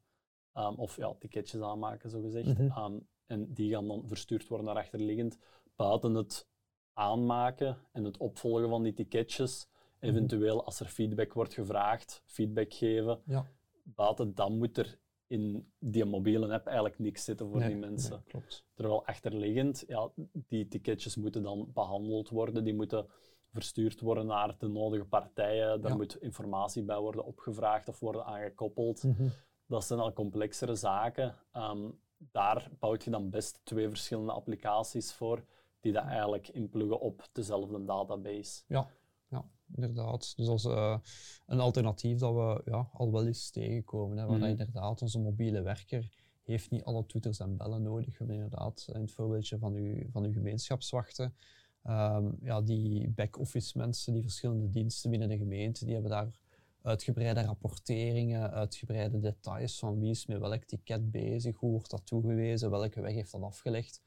ehm, 0.54 0.74
of 0.74 0.96
ja, 0.96 1.14
ticketjes 1.20 1.62
aanmaken 1.62 2.10
zogezegd. 2.10 2.48
Mhm. 2.48 2.62
Ehm, 2.68 3.00
en 3.26 3.54
die 3.54 3.72
gaan 3.72 3.88
dan 3.88 4.04
verstuurd 4.08 4.48
worden 4.48 4.66
naar 4.68 4.76
achterliggend. 4.76 5.38
Buiten 5.76 6.14
het 6.14 6.48
aanmaken 6.94 7.78
en 7.92 8.04
het 8.04 8.18
opvolgen 8.18 8.70
van 8.70 8.84
die 8.84 8.94
ticketjes, 8.94 9.68
Mhm. 9.68 10.10
eventueel 10.10 10.66
als 10.66 10.80
er 10.80 10.86
feedback 10.86 11.34
wordt 11.34 11.54
gevraagd, 11.54 12.22
feedback 12.26 12.74
geven. 12.74 13.22
Ja. 13.26 13.46
Buiten 13.84 14.34
dan 14.36 14.58
moet 14.58 14.78
er 14.78 15.00
in 15.32 15.72
die 15.80 16.06
mobiele 16.06 16.54
app 16.54 16.66
eigenlijk 16.66 17.00
niks 17.00 17.24
zitten 17.24 17.48
voor 17.50 17.58
Nee, 17.60 17.68
die 17.68 17.78
mensen. 17.78 18.12
nee, 18.12 18.22
klopt. 18.28 18.66
Terwijl 18.74 19.06
achterliggend, 19.06 19.84
ja, 19.88 20.12
die 20.32 20.68
ticketjes 20.68 21.16
moeten 21.16 21.44
dan 21.44 21.70
behandeld 21.74 22.30
worden, 22.30 22.64
die 22.64 22.74
moeten 22.76 23.06
verstuurd 23.52 24.02
worden 24.02 24.26
naar 24.26 24.56
de 24.58 24.68
nodige 24.68 25.06
partijen, 25.06 25.82
daar 25.82 25.92
Ja. 25.92 25.98
moet 25.98 26.22
informatie 26.22 26.84
bij 26.84 27.00
worden 27.00 27.26
opgevraagd 27.26 27.88
of 27.88 28.00
worden 28.00 28.26
aangekoppeld. 28.26 29.04
Mhm. 29.04 29.28
Dat 29.66 29.84
zijn 29.86 30.00
al 30.00 30.14
complexere 30.14 30.76
zaken. 30.76 31.36
Ehm, 31.52 31.90
daar 32.18 32.70
bouwt 32.80 33.04
je 33.04 33.10
dan 33.10 33.30
best 33.30 33.62
twee 33.64 33.90
verschillende 33.90 34.32
applicaties 34.32 35.14
voor, 35.14 35.44
die 35.80 35.92
dat 35.92 36.04
eigenlijk 36.06 36.48
inpluggen 36.48 37.00
op 37.00 37.28
dezelfde 37.32 37.86
database. 37.86 38.64
Ja, 38.68 38.88
inderdaad. 39.76 40.34
Dus 40.36 40.48
als 40.48 40.66
eh, 40.66 40.98
een 41.48 41.60
alternatief 41.60 42.20
dat 42.20 42.34
we 42.34 42.72
ja, 42.72 42.90
al 42.94 43.12
wel 43.12 43.26
eens 43.28 43.50
tegenkomen, 43.50 44.18
hè, 44.18 44.26
waar 44.26 44.38
Mhm. 44.38 44.48
inderdaad 44.50 45.02
onze 45.02 45.20
mobiele 45.20 45.62
werker 45.62 46.10
heeft 46.44 46.70
niet 46.72 46.84
alle 46.84 47.06
toeters 47.06 47.40
en 47.40 47.58
bellen 47.58 47.82
nodig. 47.82 48.08
We 48.08 48.16
hebben 48.18 48.36
inderdaad 48.36 48.88
in 48.94 49.02
het 49.02 49.12
voorbeeldje 49.12 49.58
van 49.58 49.74
uw, 49.74 50.10
van 50.12 50.24
uw 50.24 50.32
gemeenschapswachten, 50.32 51.36
ehm, 51.84 52.32
ja, 52.42 52.62
die 52.62 53.10
back-office 53.10 53.78
mensen, 53.78 54.14
die 54.14 54.22
verschillende 54.22 54.70
diensten 54.70 55.10
binnen 55.10 55.30
de 55.30 55.38
gemeente, 55.38 55.86
die 55.86 55.94
hebben 55.94 56.12
daar 56.12 56.40
uitgebreide 56.82 57.42
rapporteringen, 57.42 58.52
uitgebreide 58.52 59.20
details 59.20 59.80
van 59.80 60.00
wie 60.00 60.10
is 60.10 60.26
met 60.26 60.40
welk 60.40 60.64
ticket 60.64 61.12
bezig, 61.12 61.58
hoe 61.58 61.72
wordt 61.72 61.90
dat 61.90 62.06
toegewezen, 62.06 62.70
welke 62.70 63.02
weg 63.02 63.14
heeft 63.14 63.32
dat 63.32 63.42
afgelegd. 63.42 64.02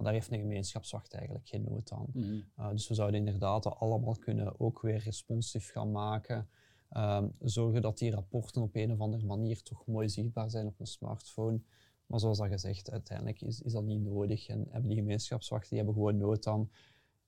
Maar 0.00 0.12
daar 0.12 0.20
heeft 0.20 0.32
een 0.32 0.48
gemeenschapswacht 0.48 1.12
eigenlijk 1.14 1.48
geen 1.48 1.64
nood 1.68 1.92
aan. 1.92 2.06
Mhm. 2.12 2.40
Uh, 2.58 2.70
dus 2.70 2.88
we 2.88 2.94
zouden 2.94 3.18
inderdaad 3.18 3.66
allemaal 3.66 4.16
kunnen 4.16 4.60
ook 4.60 4.80
weer 4.80 4.98
responsief 4.98 5.70
gaan 5.70 5.90
maken. 5.90 6.48
Ehm, 6.88 7.28
zorgen 7.40 7.82
dat 7.82 7.98
die 7.98 8.10
rapporten 8.10 8.62
op 8.62 8.74
een 8.74 8.92
of 8.92 9.00
andere 9.00 9.26
manier 9.26 9.62
toch 9.62 9.86
mooi 9.86 10.08
zichtbaar 10.08 10.50
zijn 10.50 10.66
op 10.66 10.80
een 10.80 10.86
smartphone. 10.86 11.60
Maar 12.06 12.20
zoals 12.20 12.38
dat 12.38 12.48
gezegd, 12.48 12.90
uiteindelijk 12.90 13.40
is, 13.40 13.62
is 13.62 13.72
dat 13.72 13.84
niet 13.84 14.02
nodig. 14.02 14.48
En 14.48 14.66
hebben 14.70 14.88
die 14.88 14.98
gemeenschapswachten 14.98 15.68
die 15.68 15.78
hebben 15.78 15.94
gewoon 15.94 16.16
nood 16.16 16.46
aan. 16.46 16.70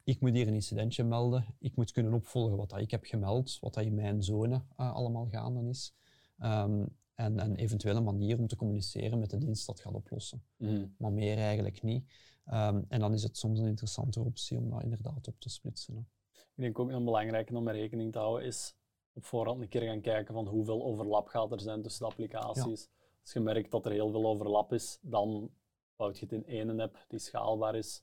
Ik 0.05 0.21
moet 0.21 0.33
hier 0.33 0.49
een 0.49 0.55
incidentje 0.55 1.05
melden. 1.05 1.55
Ik 1.59 1.77
moet 1.77 1.93
kunnen 1.93 2.13
opvolgen 2.13 2.57
wat 2.57 2.71
dat 2.71 2.81
ik 2.81 2.91
heb 2.91 3.05
gemeld, 3.05 3.59
wat 3.61 3.75
dat 3.75 3.85
in 3.85 3.95
mijn 3.95 4.23
zone 4.23 4.55
uh, 4.55 4.95
allemaal 4.95 5.27
gaande 5.31 5.69
is. 5.69 5.95
Um, 6.39 6.97
en, 7.25 7.97
een 7.97 8.05
manier 8.05 8.39
om 8.39 8.47
te 8.47 8.57
communiceren 8.57 9.19
met 9.19 9.31
de 9.31 9.39
dienst 9.39 9.67
dat 9.67 9.81
gaat 9.81 9.95
oplossen. 9.95 10.45
Mhm. 10.57 10.87
Maar 10.97 11.13
meer 11.13 11.39
eigenlijk 11.39 11.83
niet. 11.83 12.05
Um, 12.47 12.85
en 12.89 13.01
dan 13.01 13.13
is 13.13 13.23
het 13.23 13.37
soms 13.37 13.59
een 13.59 13.67
interessante 13.67 14.21
optie 14.21 14.59
om 14.59 14.71
dat 14.71 14.83
inderdaad 14.83 15.29
op 15.29 15.41
te 15.41 15.49
splitsen. 15.49 15.95
Hè. 15.95 16.01
Ik 16.41 16.63
denk 16.63 16.79
ook 16.79 16.91
een 16.91 17.05
belangrijke 17.05 17.57
om 17.57 17.69
rekening 17.69 18.13
te 18.13 18.19
houden 18.19 18.47
is 18.47 18.75
op 19.13 19.25
voorhand 19.25 19.61
een 19.61 19.69
keer 19.69 19.83
gaan 19.83 20.01
kijken 20.01 20.35
van 20.35 20.47
hoeveel 20.47 20.83
overlap 20.83 21.27
gaat 21.27 21.53
er 21.53 21.61
zijn 21.61 21.83
tussen 21.83 22.05
de 22.05 22.11
applicaties. 22.11 22.81
Ja. 22.83 23.01
Als 23.23 23.33
je 23.33 23.41
merkt 23.41 23.71
dat 23.71 23.87
er 23.87 23.93
heel 23.93 24.11
veel 24.11 24.27
overlap 24.27 24.73
is, 24.73 24.99
dan 25.01 25.51
bouwt 25.97 26.19
je 26.19 26.25
het 26.25 26.35
in 26.35 26.47
één 26.47 26.81
app 26.81 27.05
die 27.09 27.19
schaalbaar 27.19 27.75
is. 27.75 28.03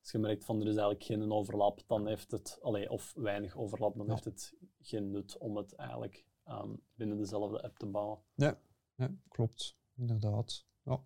Als 0.00 0.10
je 0.10 0.18
merkt 0.18 0.44
van 0.44 0.56
er 0.56 0.66
is 0.66 0.76
eigenlijk 0.76 1.02
geen 1.02 1.32
overlap, 1.32 1.82
dan 1.86 2.06
heeft 2.06 2.30
het, 2.30 2.58
allee, 2.62 2.90
of 2.90 3.12
weinig 3.16 3.56
overlap, 3.56 3.96
dan 3.96 4.06
ja. 4.06 4.12
heeft 4.12 4.24
het 4.24 4.54
geen 4.80 5.10
nut 5.10 5.38
om 5.38 5.56
het 5.56 5.74
eigenlijk 5.74 6.26
binnen 6.94 7.16
dezelfde 7.16 7.62
app 7.62 7.78
te 7.78 7.86
bouwen. 7.86 8.18
Ja, 8.34 8.58
ja 8.94 9.10
klopt, 9.28 9.76
inderdaad. 9.96 10.66
Ja. 10.82 11.00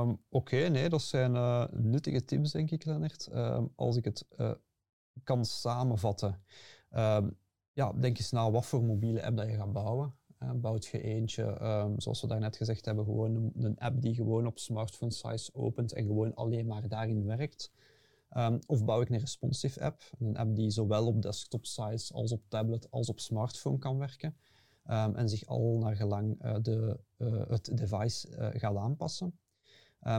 Um, 0.00 0.22
Oké, 0.28 0.56
nee, 0.56 0.88
dat 0.88 1.02
zijn 1.02 1.34
uh, 1.34 1.66
nuttige 1.70 2.24
tips, 2.24 2.52
denk 2.52 2.70
ik, 2.70 2.84
Lennart. 2.84 3.28
Um, 3.32 3.72
als 3.76 3.96
ik 3.96 4.04
het 4.04 4.26
uh, 4.38 4.52
kan 5.24 5.44
samenvatten, 5.44 6.44
ja, 7.72 7.92
denk 7.92 8.18
eens 8.18 8.30
na 8.30 8.50
wat 8.50 8.66
voor 8.66 8.82
mobiele 8.82 9.24
app 9.24 9.36
dat 9.36 9.46
je 9.46 9.56
gaat 9.56 9.72
bouwen. 9.72 10.14
Uh, 10.42 10.50
bouwt 10.52 10.86
je 10.86 11.02
eentje, 11.02 11.56
zoals 11.96 12.20
we 12.20 12.26
daarnet 12.26 12.56
gezegd 12.56 12.84
hebben, 12.84 13.04
gewoon 13.04 13.34
een, 13.34 13.52
een, 13.56 13.78
app 13.78 14.00
die 14.00 14.14
gewoon 14.14 14.46
op 14.46 14.58
smartphone 14.58 15.12
size 15.12 15.54
opent 15.54 15.92
en 15.92 16.06
gewoon 16.06 16.34
alleen 16.34 16.66
maar 16.66 16.88
daarin 16.88 17.26
werkt. 17.26 17.72
Um, 18.36 18.58
of 18.66 18.84
bouw 18.84 19.00
ik 19.00 19.08
een 19.08 19.18
responsive 19.18 19.80
app, 19.80 20.02
een 20.18 20.36
app 20.36 20.56
die 20.56 20.70
zowel 20.70 21.06
op 21.06 21.22
desktop 21.22 21.66
size 21.66 22.14
als 22.14 22.32
op 22.32 22.42
tablet 22.48 22.90
als 22.90 23.08
op 23.08 23.20
smartphone 23.20 23.78
kan 23.78 23.98
werken. 23.98 24.36
Um, 24.86 25.14
en 25.14 25.28
zich 25.28 25.46
al 25.46 25.78
naar 25.78 25.96
gelang 25.96 26.44
uh, 26.44 26.56
de, 26.62 27.00
uh, 27.18 27.48
het 27.48 27.76
device 27.76 28.28
uh, 28.28 28.48
gaat 28.52 28.76
aanpassen. 28.76 29.38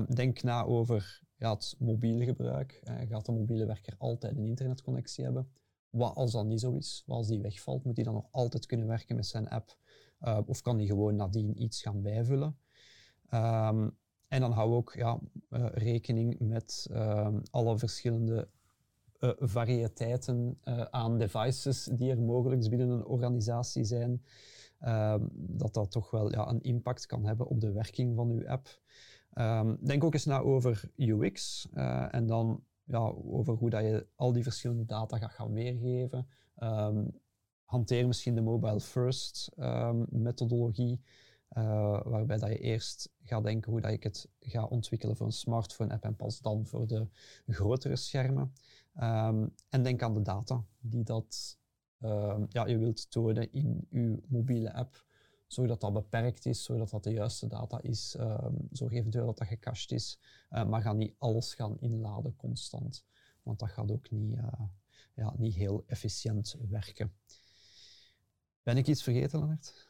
denk 0.07 0.43
na 0.43 0.63
over 0.63 1.21
ja, 1.37 1.53
het 1.53 1.75
mobiele 1.79 2.25
gebruik. 2.25 2.81
gaat 2.83 3.25
de 3.25 3.31
mobiele 3.31 3.65
werker 3.65 3.95
altijd 3.97 4.37
een 4.37 4.45
internetconnectie 4.45 5.23
hebben? 5.23 5.51
Wat 5.89 6.15
als 6.15 6.31
dat 6.31 6.45
niet 6.45 6.59
zo 6.59 6.75
is? 6.75 7.03
Wat 7.05 7.17
als 7.17 7.27
die 7.27 7.41
wegvalt? 7.41 7.83
Moet 7.83 7.95
hij 7.95 8.05
dan 8.05 8.13
nog 8.13 8.27
altijd 8.31 8.65
kunnen 8.65 8.87
werken 8.87 9.15
met 9.15 9.27
zijn 9.27 9.49
app? 9.49 9.77
Of 10.45 10.61
kan 10.61 10.77
hij 10.77 10.85
gewoon 10.85 11.15
nadien 11.15 11.61
iets 11.61 11.81
gaan 11.81 12.01
bijvullen? 12.01 12.57
En 14.31 14.41
dan 14.41 14.51
hou 14.51 14.73
ook 14.73 14.93
ja, 14.93 15.19
uh, 15.49 15.65
rekening 15.71 16.39
met 16.39 16.87
uh, 16.91 17.27
alle 17.49 17.77
verschillende 17.77 18.47
uh, 19.19 19.31
variëteiten 19.37 20.57
aan 20.89 21.17
devices 21.17 21.83
die 21.83 22.11
er 22.11 22.21
mogelijk 22.21 22.69
binnen 22.69 22.89
een 22.89 23.05
organisatie 23.05 23.83
zijn. 23.83 24.23
Ehm, 24.79 25.27
dat 25.33 25.73
dat 25.73 25.91
toch 25.91 26.11
wel 26.11 26.31
ja, 26.31 26.49
een 26.49 26.61
impact 26.61 27.05
kan 27.05 27.25
hebben 27.25 27.47
op 27.47 27.59
de 27.59 27.71
werking 27.71 28.15
van 28.15 28.29
uw 28.29 28.47
app. 28.47 28.79
Um, 29.33 29.77
denk 29.81 30.03
ook 30.03 30.13
eens 30.13 30.25
na 30.25 30.39
over 30.39 30.91
UX 30.95 31.67
en 32.09 32.25
dan 32.25 32.63
ja, 32.83 33.13
over 33.25 33.53
hoe 33.53 33.69
dat 33.69 33.81
je 33.81 34.07
al 34.15 34.31
die 34.31 34.43
verschillende 34.43 34.85
data 34.85 35.17
gaat 35.17 35.31
gaan 35.33 35.53
weergeven. 35.53 36.27
Um, 36.57 37.21
hanteer 37.63 38.07
misschien 38.07 38.35
de 38.35 38.41
mobile 38.41 38.79
first 38.79 39.51
methodologie, 40.09 41.01
uh, 41.57 42.01
waarbij 42.03 42.37
dat 42.37 42.49
je 42.49 42.57
eerst 42.57 43.09
gaat 43.23 43.43
denken 43.43 43.71
hoe 43.71 43.81
dat 43.81 43.91
ik 43.91 44.03
het 44.03 44.29
ga 44.39 44.65
ontwikkelen 44.65 45.15
voor 45.15 45.25
een 45.25 45.31
smartphone 45.31 45.93
app 45.93 46.03
en 46.03 46.15
pas 46.15 46.39
dan 46.39 46.67
voor 46.67 46.87
de 46.87 47.07
grotere 47.47 47.95
schermen. 47.95 48.53
Um, 48.95 49.55
en 49.69 49.83
denk 49.83 50.01
aan 50.01 50.13
de 50.13 50.21
data 50.21 50.65
die 50.79 51.03
dat 51.03 51.59
ja, 52.49 52.67
je 52.67 52.77
wilt 52.77 53.11
tonen 53.11 53.51
in 53.51 53.87
je 53.89 54.21
mobiele 54.27 54.73
app. 54.73 55.05
Zorg 55.47 55.67
dat 55.67 55.81
dat 55.81 55.93
beperkt 55.93 56.45
is, 56.45 56.63
zodat 56.63 56.89
dat 56.89 57.03
de 57.03 57.11
juiste 57.11 57.47
data 57.47 57.81
is. 57.81 58.15
Um, 58.19 58.67
zorg 58.71 58.91
eventueel 58.91 59.25
dat 59.25 59.37
dat 59.37 59.47
gecached 59.47 59.91
is. 59.91 60.19
Uh, 60.49 60.65
maar 60.65 60.81
ga 60.81 60.93
niet 60.93 61.15
alles 61.17 61.53
gaan 61.53 61.79
inladen 61.79 62.35
constant. 62.35 63.05
Want 63.43 63.59
dat 63.59 63.69
gaat 63.69 63.91
ook 63.91 64.11
niet, 64.11 64.37
uh, 64.37 64.61
ja, 65.15 65.33
niet 65.37 65.55
heel 65.55 65.83
efficiënt 65.87 66.55
werken. 66.69 67.13
Ben 68.63 68.77
ik 68.77 68.87
iets 68.87 69.03
vergeten, 69.03 69.39
Lennart? 69.39 69.89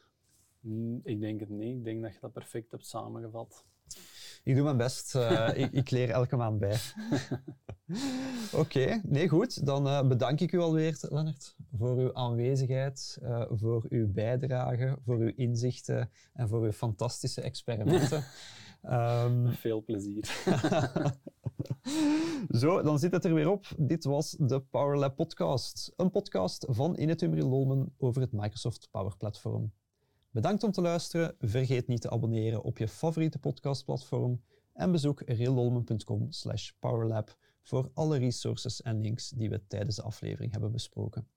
Mm, 0.62 1.00
ik 1.04 1.20
denk 1.20 1.40
het 1.40 1.48
niet. 1.48 1.76
Ik 1.76 1.84
denk 1.84 2.02
dat 2.02 2.12
je 2.12 2.18
dat 2.20 2.32
perfect 2.32 2.70
hebt 2.70 2.86
samengevat. 2.86 3.64
Ik 4.44 4.54
doe 4.54 4.64
mijn 4.64 4.76
best. 4.76 5.14
Uh, 5.14 5.48
ik, 5.62 5.72
ik, 5.72 5.90
leer 5.90 6.10
elke 6.10 6.36
maand 6.36 6.58
bij. 6.58 6.76
Oké, 8.52 8.58
okay, 8.58 9.00
nee 9.04 9.28
goed. 9.28 9.66
Dan 9.66 9.86
uh, 9.86 10.08
bedank 10.08 10.40
ik 10.40 10.52
u 10.52 10.58
alweer, 10.58 10.98
Lennart, 11.00 11.56
voor 11.76 11.96
uw 11.96 12.14
aanwezigheid, 12.14 13.18
uh, 13.22 13.44
voor 13.50 13.86
uw 13.88 14.12
bijdrage, 14.12 14.98
voor 15.04 15.18
uw 15.18 15.32
inzichten 15.36 16.10
en 16.32 16.48
voor 16.48 16.62
uw 16.62 16.72
fantastische 16.72 17.40
experimenten. 17.40 18.24
um, 18.90 19.48
Veel 19.52 19.84
plezier. 19.84 20.42
Zo, 22.50 22.82
dan 22.82 22.98
zit 22.98 23.12
het 23.12 23.24
er 23.24 23.34
weer 23.34 23.50
op. 23.50 23.66
Dit 23.78 24.04
was 24.04 24.36
de 24.38 24.60
PowerLab 24.60 25.16
podcast. 25.16 25.92
Een 25.96 26.10
podcast 26.10 26.66
van 26.70 26.98
Inetumri 26.98 27.42
Lolmen 27.42 27.94
over 27.98 28.22
het 28.22 28.32
Microsoft 28.32 28.88
Power 28.90 29.16
Platform. 29.16 29.72
Bedankt 30.32 30.62
om 30.62 30.72
te 30.72 30.80
luisteren. 30.80 31.34
Vergeet 31.38 31.86
niet 31.86 32.00
te 32.00 32.10
abonneren 32.10 32.62
op 32.62 32.78
je 32.78 32.88
favoriete 32.88 33.38
podcastplatform 33.38 34.42
en 34.72 34.92
bezoek 34.92 35.22
reellolmen.com 35.26 36.28
powerlab 36.78 37.36
voor 37.62 37.90
alle 37.94 38.18
resources 38.18 38.82
en 38.82 39.00
links 39.00 39.28
die 39.28 39.50
we 39.50 39.66
tijdens 39.66 39.96
de 39.96 40.02
aflevering 40.02 40.52
hebben 40.52 40.72
besproken. 40.72 41.28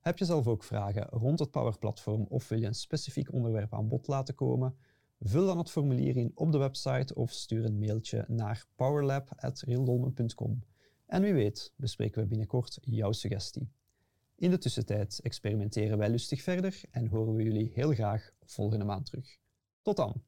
Heb 0.00 0.18
je 0.18 0.24
zelf 0.24 0.46
ook 0.46 0.64
vragen 0.64 1.06
rond 1.10 1.38
het 1.38 1.50
Power 1.50 1.78
Platform 1.78 2.26
of 2.28 2.48
wil 2.48 2.58
je 2.58 2.66
een 2.66 2.74
specifiek 2.74 3.32
onderwerp 3.32 3.74
aan 3.74 3.88
bod 3.88 4.06
laten 4.06 4.34
komen? 4.34 4.76
Vul 5.18 5.46
dan 5.46 5.58
het 5.58 5.70
formulier 5.70 6.16
in 6.16 6.32
op 6.34 6.52
de 6.52 6.58
website 6.58 7.14
of 7.14 7.30
stuur 7.30 7.64
een 7.64 7.78
mailtje 7.78 8.24
naar 8.28 8.66
powerlab.realdolmen.com. 8.74 10.64
En 11.06 11.22
wie 11.22 11.32
weet 11.32 11.72
bespreken 11.76 12.22
we 12.22 12.28
binnenkort 12.28 12.78
jouw 12.80 13.12
suggestie. 13.12 13.70
In 14.40 14.50
de 14.50 14.58
tussentijd 14.58 15.20
experimenteren 15.22 15.98
wij 15.98 16.08
lustig 16.08 16.42
verder 16.42 16.80
en 16.90 17.06
horen 17.06 17.34
we 17.34 17.42
jullie 17.42 17.70
heel 17.74 17.92
graag 17.92 18.30
volgende 18.40 18.84
maand 18.84 19.06
terug. 19.06 19.38
Tot 19.82 19.96
dan! 19.96 20.22